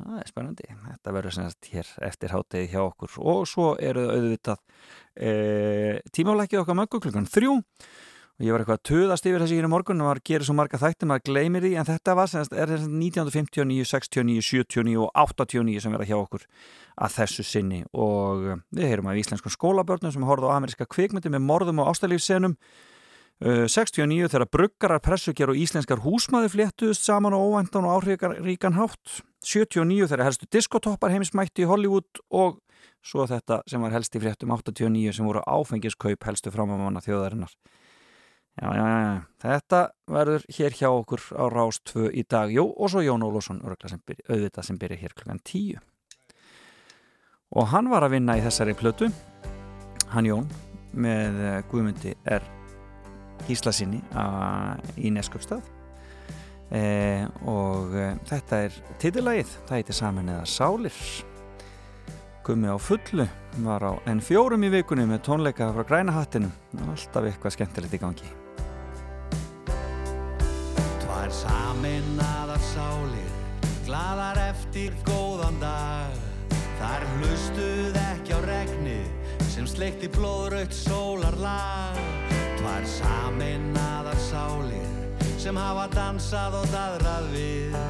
það 0.03 0.19
er 0.19 0.29
spennandi. 0.29 0.67
Þetta 0.91 1.15
verður 1.17 1.37
semst 1.39 1.71
hér 1.73 1.93
eftir 2.05 2.35
hátegi 2.35 2.75
hjá 2.75 2.83
okkur. 2.83 3.15
Og 3.23 3.47
svo 3.49 3.71
eru 3.81 4.05
auðvitað 4.11 4.61
e, 5.17 5.33
tímálækið 6.13 6.61
okkar 6.61 6.77
möggu 6.83 7.01
klukkan 7.01 7.31
þrjú 7.33 7.55
og 8.37 8.45
ég 8.45 8.53
var 8.53 8.61
eitthvað 8.63 8.79
að 8.79 8.89
töðast 8.91 9.29
yfir 9.29 9.41
þessi 9.41 9.57
hér 9.57 9.67
í 9.69 9.71
morgun 9.73 10.03
og 10.03 10.11
maður 10.11 10.23
gerir 10.29 10.45
svo 10.45 10.57
marga 10.59 10.81
þætti, 10.81 11.07
maður 11.09 11.23
gleymir 11.31 11.65
því. 11.65 11.71
En 11.81 11.87
þetta 11.89 12.17
var 12.19 12.29
semst, 12.29 12.53
er 12.53 12.69
semst 12.69 12.91
1959, 12.93 13.87
69, 13.89 14.43
79 14.45 14.99
og 15.01 15.09
89 15.17 15.85
sem 15.85 15.95
verða 15.97 16.09
hjá 16.11 16.17
okkur 16.19 16.45
að 17.07 17.15
þessu 17.17 17.47
sinni. 17.49 17.81
Og 17.97 18.45
eh, 18.45 18.61
við 18.77 18.91
heyrum 18.93 19.09
af 19.09 19.23
íslenskum 19.23 19.55
skólabörnum 19.55 20.13
sem 20.13 20.27
horfðu 20.29 20.53
á 20.53 20.57
ameríska 20.59 20.89
kvikmyndi 20.91 21.33
með 21.33 21.47
morðum 21.49 21.81
og 21.81 21.95
ástælífsenum 21.95 22.59
69 23.37 24.31
þegar 24.33 24.49
bruggarar, 24.49 25.01
pressugjör 25.05 25.51
og 25.53 25.59
íslenskar 25.61 26.01
húsmaður 26.01 26.55
fléttuðust 26.55 27.05
saman 27.05 27.37
á 27.37 27.41
óvæntan 27.41 27.85
og 27.85 27.99
áhrifaríkan 28.01 28.79
hátt. 28.79 29.21
79 29.45 30.09
þegar 30.09 30.25
helstu 30.25 30.49
diskotoppar 30.49 31.13
heimismætti 31.13 31.67
í 31.67 31.69
Hollywood 31.69 32.23
og 32.33 32.63
svo 33.05 33.27
þetta 33.29 33.61
sem 33.69 33.83
var 33.85 33.93
helst 33.93 34.17
í 34.17 34.23
fréttum 34.23 34.55
89 34.57 35.13
sem 35.19 35.29
voru 35.29 35.45
áfengiskaup 35.45 36.25
helstu 36.27 36.51
frámamanna 36.51 37.05
þjóðarinnar 37.05 37.53
já, 38.57 38.69
já, 38.77 38.87
já, 38.87 39.19
þetta 39.45 39.83
verður 40.11 40.47
hér 40.59 40.79
hjá 40.79 40.89
okkur 40.91 41.27
á 41.37 41.45
Rás 41.53 41.81
2 41.93 42.09
í 42.13 42.25
dag, 42.29 42.53
jú, 42.55 42.65
og 42.73 42.93
svo 42.93 43.05
Jón 43.05 43.25
byrja, 43.27 44.25
auðvitað 44.31 44.69
sem 44.71 44.81
byrja 44.81 45.03
hér 45.03 45.15
klukkan 45.17 45.43
10 45.45 45.79
og 47.57 47.71
hann 47.71 47.91
var 47.93 48.07
að 48.07 48.17
vinna 48.17 48.37
í 48.39 48.43
þessari 48.45 48.75
plötu. 48.77 49.09
Hann 50.11 50.29
Jón 50.29 50.49
með 50.97 51.41
eh, 51.45 51.63
Guðmundi 51.71 52.15
er 52.25 52.45
Gísla 53.47 53.73
sinni 53.75 54.01
í 54.97 55.11
Neskjöpstað 55.13 55.67
e, 56.73 57.27
og 57.47 57.93
e, 57.95 58.07
þetta 58.27 58.63
er 58.65 58.79
titillagið, 59.03 59.53
það 59.69 59.77
heitir 59.77 59.99
saman 59.99 60.33
eða 60.33 60.49
Sálir. 60.51 60.97
Gummi 62.47 62.73
á 62.73 62.79
fullu 62.81 63.29
var 63.67 63.87
á 63.87 63.93
N4 64.09 64.59
í 64.63 64.73
vikunni 64.79 65.07
með 65.11 65.23
tónleika 65.29 65.69
frá 65.75 65.87
græna 65.87 66.17
hattinu 66.17 66.51
alltaf 66.81 67.29
eitthvað 67.29 67.57
skemmtilegt 67.59 67.99
í 67.99 68.03
gangi 68.03 68.35
Tvær 71.17 71.31
saminnaðar 71.33 72.61
sálir 72.61 73.29
Glaðar 73.87 74.37
eftir 74.51 74.93
góðan 75.07 75.55
dag. 75.63 76.13
Þar 76.77 77.07
hlustuð 77.15 77.97
ekki 77.97 78.35
á 78.37 78.41
regnið 78.45 79.39
Sem 79.49 79.65
sleikti 79.65 80.11
blóðraut 80.13 80.77
sólarlag. 80.77 81.97
Tvær 82.59 82.85
saminnaðar 82.99 84.21
sálir 84.27 85.25
Sem 85.41 85.57
hafa 85.57 85.87
dansað 85.95 86.59
og 86.61 86.69
daðrað 86.75 87.31
við. 87.33 87.81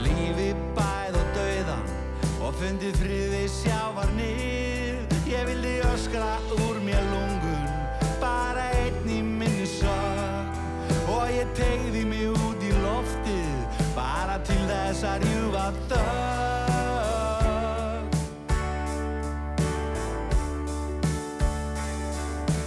Lífi 0.00 0.48
bæð 0.78 1.20
og 1.20 1.36
dauðan 1.36 1.92
Og 2.40 2.56
fundið 2.62 2.96
friði 3.02 3.42
sjávar 3.52 4.16
nýr 4.16 4.96
Ég 5.28 5.44
vildi 5.44 5.76
öskra 5.92 6.38
úr 6.56 6.80
mér 6.88 7.04
lungun 7.12 7.68
Bara 8.24 8.64
einn 8.80 9.12
í 9.12 9.20
minni 9.28 9.68
sorg 9.76 10.56
Og 11.10 11.28
ég 11.34 11.52
tegði 11.58 12.06
mig 12.08 12.19
til 14.90 14.96
þess 14.98 15.06
að 15.06 15.22
rjúfa 15.22 15.66
þögg 15.90 16.50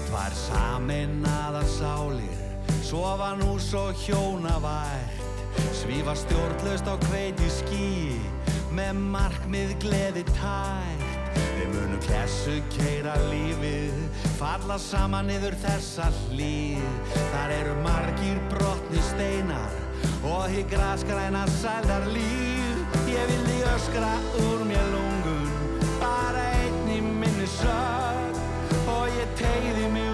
Tvær 0.08 0.34
saminnaðar 0.40 1.68
sálir 1.68 2.40
Sofa 2.88 3.34
nú 3.42 3.58
svo 3.60 3.92
hjónavært 4.06 5.20
Svífa 5.76 6.16
stjórnlaust 6.16 6.88
á 6.88 6.96
kveiti 7.10 7.50
skí 7.52 7.92
Með 8.74 8.96
markmið 9.14 9.76
gleði 9.84 10.24
tært. 10.32 11.04
Við 11.60 11.68
munum 11.76 12.02
klessu 12.08 12.56
keira 12.72 13.20
lífið 13.28 14.00
Falla 14.40 14.80
saman 14.80 15.28
yfir 15.34 15.60
þessa 15.68 16.08
hlýð 16.24 17.16
Þar 17.34 17.58
eru 17.60 17.80
margir 17.84 18.40
brotni 18.54 19.10
steinar 19.12 19.83
Og 20.24 20.48
hið 20.48 20.70
graskræna 20.72 21.44
sældar 21.60 22.06
líf 22.16 22.96
Ég 23.12 23.28
vildi 23.28 23.58
öskra 23.74 24.14
úr 24.46 24.64
mér 24.70 24.88
lungun 24.94 25.52
Bara 26.00 26.48
einn 26.64 26.96
í 26.96 27.02
minni 27.04 27.48
sorg 27.58 28.40
Og 28.88 29.06
ég 29.20 29.38
tegði 29.40 29.92
mig 29.92 30.13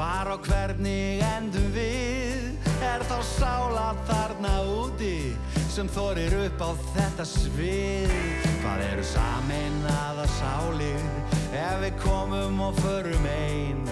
Hvar 0.00 0.30
og 0.32 0.46
hvernig 0.48 1.20
endum 1.20 1.66
við? 1.74 2.44
Er 2.80 3.02
þá 3.04 3.18
sála 3.20 3.82
þarna 4.08 4.52
úti 4.80 5.34
Sem 5.68 5.90
þorir 5.92 6.38
upp 6.38 6.64
á 6.64 6.70
þetta 6.94 7.26
svið? 7.28 8.14
Hvað 8.62 8.86
eru 8.86 9.04
sameinaða 9.10 10.24
sálir 10.38 11.04
Ef 11.52 11.76
við 11.84 12.00
komum 12.00 12.64
og 12.70 12.80
förum 12.80 13.28
ein? 13.28 13.84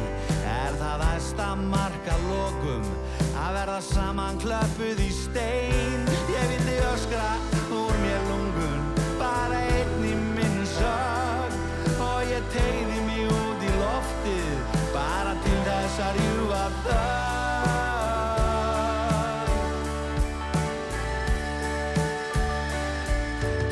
Er 0.48 0.80
það 0.80 1.04
æsta 1.10 1.50
marka 1.60 2.16
lokum 2.24 2.88
Að 3.44 3.60
verða 3.60 3.78
saman 3.92 4.40
klöppuð 4.40 5.04
í 5.04 5.12
stein? 5.12 6.12
Ég 6.32 6.52
vildi 6.54 6.80
öskra 6.94 7.34
úr 7.68 8.00
mér 8.00 8.20
lungun 8.30 8.37
til 15.98 16.04
þess 16.04 16.10
að 16.10 16.14
rjúfa 16.18 16.64
þögg 16.84 17.26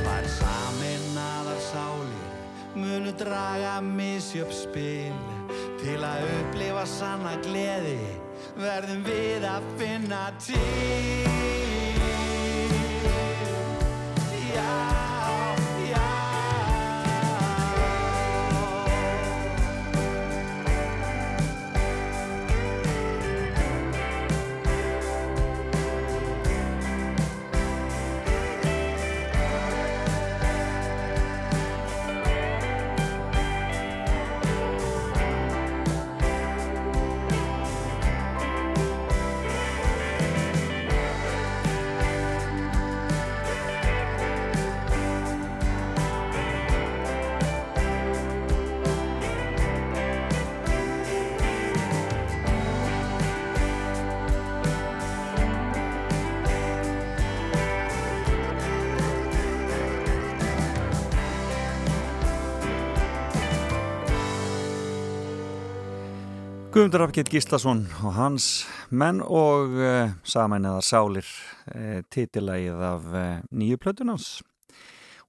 Tvær 0.01 0.27
saminnaðar 0.35 1.61
sálir 1.71 2.31
Munu 2.77 3.13
draga 3.17 3.81
misjöp 3.81 4.51
spil. 4.53 5.15
Til 5.81 6.03
að 6.05 6.27
upplifa 6.41 6.85
sanna 6.91 7.37
gleði 7.47 8.01
Verðum 8.59 9.03
við 9.07 9.45
að 9.49 9.63
finna 9.79 10.27
til. 10.43 10.61
Já 14.57 15.06
Guðmundur 66.77 67.07
Rafkitt 67.07 67.31
Gíslason 67.33 67.79
og 68.05 68.13
hans 68.19 68.67
menn 68.93 69.23
og 69.25 69.79
uh, 69.81 70.11
samæniðar 70.29 70.85
sálir 70.85 71.25
uh, 71.73 72.03
titilægið 72.13 72.83
af 72.85 73.07
uh, 73.15 73.23
nýju 73.49 73.79
plötunans 73.81 74.27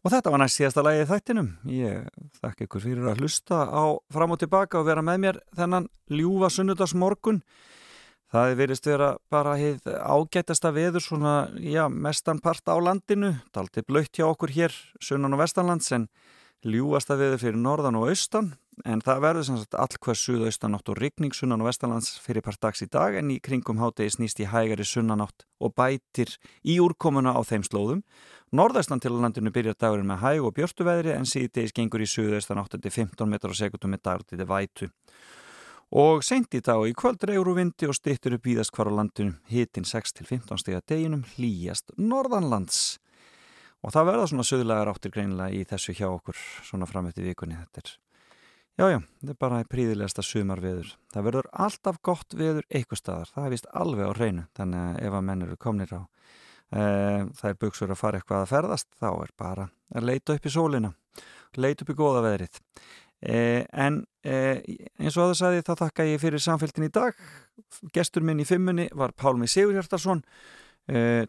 og 0.03 0.11
þetta 0.11 0.34
var 0.34 0.41
næst 0.44 0.60
síðasta 0.60 0.84
lægið 0.84 1.07
þættinum. 1.14 1.48
Ég 1.72 2.03
þakka 2.41 2.68
ykkur 2.68 2.84
fyrir 2.84 3.07
að 3.07 3.24
hlusta 3.24 3.61
á 3.64 3.95
fram 4.11 4.36
og 4.36 4.41
tilbaka 4.44 4.82
og 4.82 4.90
vera 4.90 5.06
með 5.07 5.24
mér 5.24 5.41
þennan 5.56 5.88
ljúfa 6.11 6.52
sunnudagsmorgun. 6.57 7.40
Það 8.28 8.52
er 8.52 8.61
verist 8.65 8.91
vera 8.91 9.10
bara 9.32 9.56
hið 9.56 9.88
ágætasta 9.88 10.76
veður 10.76 11.07
svona, 11.07 11.38
já, 11.64 11.86
mestan 11.88 12.44
part 12.44 12.68
á 12.68 12.76
landinu, 12.76 13.38
daldi 13.56 13.88
blöytt 13.88 14.19
hjá 14.19 14.28
okkur 14.28 14.52
hér, 14.52 14.76
sunnan 14.99 15.40
og 15.40 15.45
vestanlands, 15.45 15.95
en 15.95 16.10
ljúasta 16.68 17.15
veður 17.15 17.40
fyrir 17.40 17.64
norðan 17.64 18.03
og 18.03 18.11
austan, 18.11 18.57
en 18.85 19.01
það 19.01 19.21
verður 19.23 19.45
sem 19.47 19.57
sagt 19.57 19.77
allkvæð 19.79 20.19
suðaustanátt 20.21 20.91
og 20.91 20.99
rigning 21.01 21.33
sunnan 21.33 21.63
og 21.63 21.69
vestanlands 21.69 22.11
fyrir 22.21 22.45
part 22.45 22.59
dags 22.61 22.83
í 22.85 22.89
dag, 22.91 23.15
en 23.17 23.31
í 23.33 23.39
kringum 23.43 23.81
hátegi 23.81 24.17
snýst 24.17 24.41
í 24.43 24.49
hægari 24.51 24.85
sunnanátt 24.85 25.47
og 25.63 25.73
bætir 25.77 26.35
í 26.61 26.77
úrkomuna 26.83 27.33
á 27.33 27.41
þeim 27.47 27.65
slóðum. 27.65 28.03
Norðaustan 28.53 29.01
til 29.01 29.15
landinu 29.15 29.51
byrjar 29.55 29.79
dagurinn 29.79 30.11
með 30.11 30.21
hæg 30.25 30.45
og 30.45 30.53
björtu 30.59 30.85
veðri, 30.87 31.15
en 31.17 31.25
síðdegis 31.25 31.73
gengur 31.73 32.05
í 32.05 32.11
suðaustanátt 32.11 32.77
til 32.77 32.93
15 32.93 33.27
metrar 33.29 33.55
á 33.55 33.57
sekundum 33.57 33.95
með 33.95 34.05
dagur 34.05 34.27
til 34.29 34.45
vætu. 34.45 34.91
Og 35.97 36.23
sent 36.27 36.51
í 36.51 36.59
dag 36.59 36.81
og 36.81 36.89
í 36.89 36.95
kvöld 36.97 37.21
reyður 37.23 37.53
úr 37.53 37.61
vindi 37.61 37.87
og 37.87 37.95
stýttur 37.95 38.35
upp 38.35 38.47
víðast 38.47 38.73
hvar 38.75 38.89
á 38.91 38.97
landinu 38.99 39.37
hitin 39.47 39.87
6-15 39.87 40.59
stiga 40.59 40.81
deginum 40.83 41.23
hlýjast 41.37 41.95
norðanlands. 41.95 42.99
Og 43.85 43.93
það 43.95 44.09
verða 44.09 44.25
svona 44.27 44.47
söðlegar 44.49 44.91
áttir 44.91 45.13
greinilega 45.15 45.55
í 45.55 45.63
þessu 45.69 45.95
hjá 45.95 46.09
okkur 46.09 46.35
svona 46.67 46.89
fram 46.89 47.07
eftir 47.07 47.23
vikunni. 47.29 47.55
Þetta 47.55 47.83
er, 47.83 47.93
já 48.77 48.85
já, 48.91 48.99
þetta 49.21 49.33
er 49.33 49.39
bara 49.41 49.63
príðilegasta 49.71 50.23
sumarveður. 50.25 50.91
Það 51.13 51.25
verður 51.27 51.49
alltaf 51.65 51.97
gott 52.05 52.35
veður 52.37 52.67
eitthvað 52.69 53.01
staðar. 53.01 53.31
Það 53.33 53.47
er 53.47 53.55
vist 53.55 53.71
alveg 53.73 54.11
á 54.11 54.17
hreinu. 54.17 54.45
Þannig 54.57 54.83
að 54.83 55.01
ef 55.07 55.17
að 55.17 55.25
menn 55.29 55.47
eru 55.47 55.57
komnir 55.57 55.95
á 55.97 56.01
e, 56.03 56.83
er 57.49 57.57
buksur 57.61 57.91
að 57.93 58.01
fara 58.01 58.21
eitthvað 58.21 58.45
að 58.45 58.53
ferðast 58.53 58.89
þá 58.99 59.09
er 59.09 59.33
bara 59.39 59.67
að 59.95 60.07
leita 60.11 60.37
upp 60.37 60.45
í 60.45 60.53
sólina. 60.53 60.93
Leita 61.57 61.83
upp 61.83 61.91
í 61.93 61.97
góða 61.97 62.23
veðrið. 62.27 62.61
Eh, 63.17 63.63
en 63.73 64.03
eh, 64.21 64.61
eins 65.01 65.15
og 65.17 65.23
aðeins 65.23 65.41
aði 65.47 65.63
þá 65.65 65.71
þakka 65.79 66.05
ég 66.05 66.21
fyrir 66.21 66.43
samfélgin 66.43 66.85
í 66.85 66.93
dag 66.93 67.17
gestur 67.95 68.21
minn 68.21 68.43
í 68.43 68.45
fimmunni 68.45 68.85
var 68.93 69.15
Pálmi 69.17 69.49
Sigurhjartarsson 69.49 70.21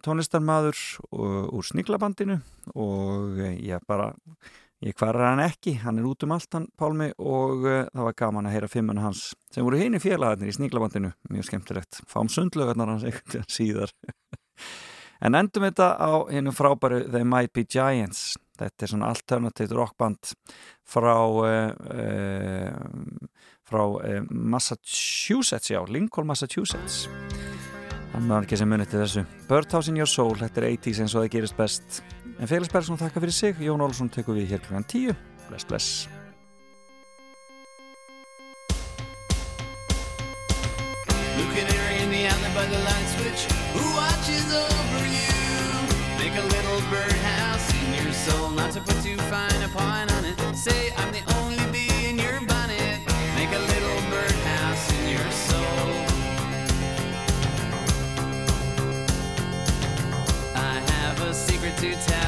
tónlistarmadur 0.04 0.76
úr 1.10 1.64
Sniglabandinu 1.66 2.36
og 2.78 3.40
ég 3.40 3.80
bara 3.88 4.12
ég 4.84 4.94
hvarar 4.98 5.32
hann 5.32 5.42
ekki, 5.42 5.78
hann 5.82 5.98
er 5.98 6.06
út 6.08 6.22
um 6.26 6.34
allt 6.36 6.54
hann 6.54 6.68
Pálmi 6.78 7.10
og 7.18 7.66
eh, 7.66 7.88
það 7.90 8.06
var 8.08 8.18
gaman 8.22 8.50
að 8.50 8.54
heyra 8.56 8.70
fimmuna 8.72 9.06
hans 9.08 9.32
sem 9.54 9.66
voru 9.66 9.80
heini 9.80 10.00
félagarnir 10.02 10.52
í 10.52 10.54
Sniglabandinu 10.54 11.14
mjög 11.32 11.48
skemmtilegt, 11.50 12.02
fám 12.10 12.30
sundlögarnar 12.32 12.94
hans 12.94 13.08
eitthvað 13.08 13.48
síðar. 13.52 13.94
En 15.18 15.34
endum 15.34 15.64
þetta 15.66 15.88
á 15.98 16.30
hennu 16.30 16.52
frábæru 16.54 17.00
They 17.10 17.26
Might 17.26 17.50
Be 17.50 17.64
Giants. 17.66 18.36
Þetta 18.58 18.84
er 18.84 18.92
svona 18.92 19.10
alternativt 19.10 19.74
rockband 19.74 20.30
frá, 20.86 21.16
uh, 21.26 21.74
uh, 21.74 23.26
frá 23.66 23.82
uh, 23.82 24.22
Massachusetts, 24.30 25.74
já, 25.74 25.82
Lincoln, 25.90 26.30
Massachusetts. 26.30 27.08
Það 28.12 28.28
maður 28.28 28.46
ekki 28.46 28.58
sem 28.58 28.70
munið 28.72 28.92
til 28.92 29.02
þessu. 29.02 29.24
Birdhouse 29.48 29.92
in 29.92 29.98
your 30.00 30.10
soul, 30.10 30.36
þetta 30.38 30.62
er 30.62 30.70
80's 30.72 31.02
eins 31.04 31.14
og 31.14 31.24
það 31.24 31.34
gerist 31.36 31.58
best. 31.58 32.02
En 32.38 32.50
Felix 32.50 32.72
Bergson 32.72 33.00
þakka 33.00 33.22
fyrir 33.24 33.36
sig, 33.36 33.60
Jón 33.62 33.82
Olsson 33.84 34.10
tekur 34.12 34.38
við 34.38 34.54
hér 34.54 34.64
klukkan 34.64 34.86
10. 34.88 35.18
Bless, 35.48 35.68
bless. 35.68 36.08
By 42.58 42.66
the 42.66 42.78
light 42.78 43.08
switch. 43.14 43.46
Who 43.76 43.84
watches 43.94 44.50
over 44.50 45.02
you? 45.06 45.30
Make 46.18 46.34
a 46.34 46.42
little 46.42 46.80
birdhouse 46.90 47.70
in 47.78 48.02
your 48.02 48.12
soul, 48.12 48.50
not 48.50 48.72
to 48.72 48.80
put 48.80 48.98
too 49.00 49.16
fine 49.30 49.62
a 49.62 49.68
point 49.68 50.10
on 50.10 50.24
it. 50.24 50.34
Say 50.56 50.90
I'm 50.96 51.12
the 51.12 51.17
to 61.80 61.94
tell 61.94 62.27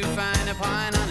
to 0.00 0.06
put 0.06 0.16
too 0.16 0.16
fine 0.16 0.48
a 0.48 0.54
point 0.54 1.05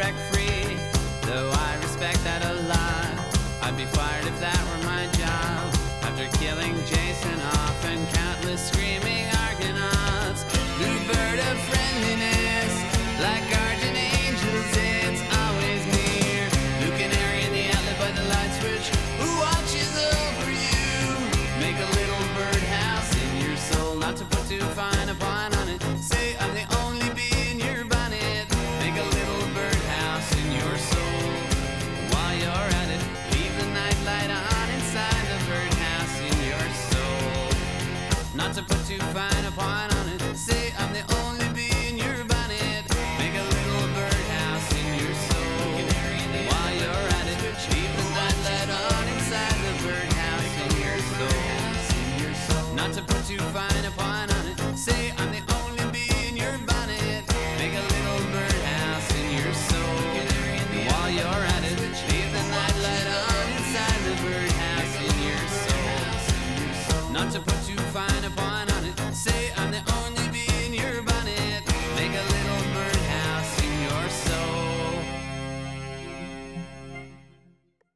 shipwreck 0.00 0.14
free. 0.32 0.76
Though 1.22 1.50
I 1.52 1.76
respect 1.82 2.22
that 2.24 2.44
a 2.44 2.54
lot, 2.68 3.36
I'd 3.62 3.76
be 3.76 3.84
fired 3.84 4.26
if 4.26 4.40
that 4.40 4.58
were 4.68 4.84
my 4.84 5.06
job. 5.18 5.74
After 6.02 6.26
killing 6.38 6.79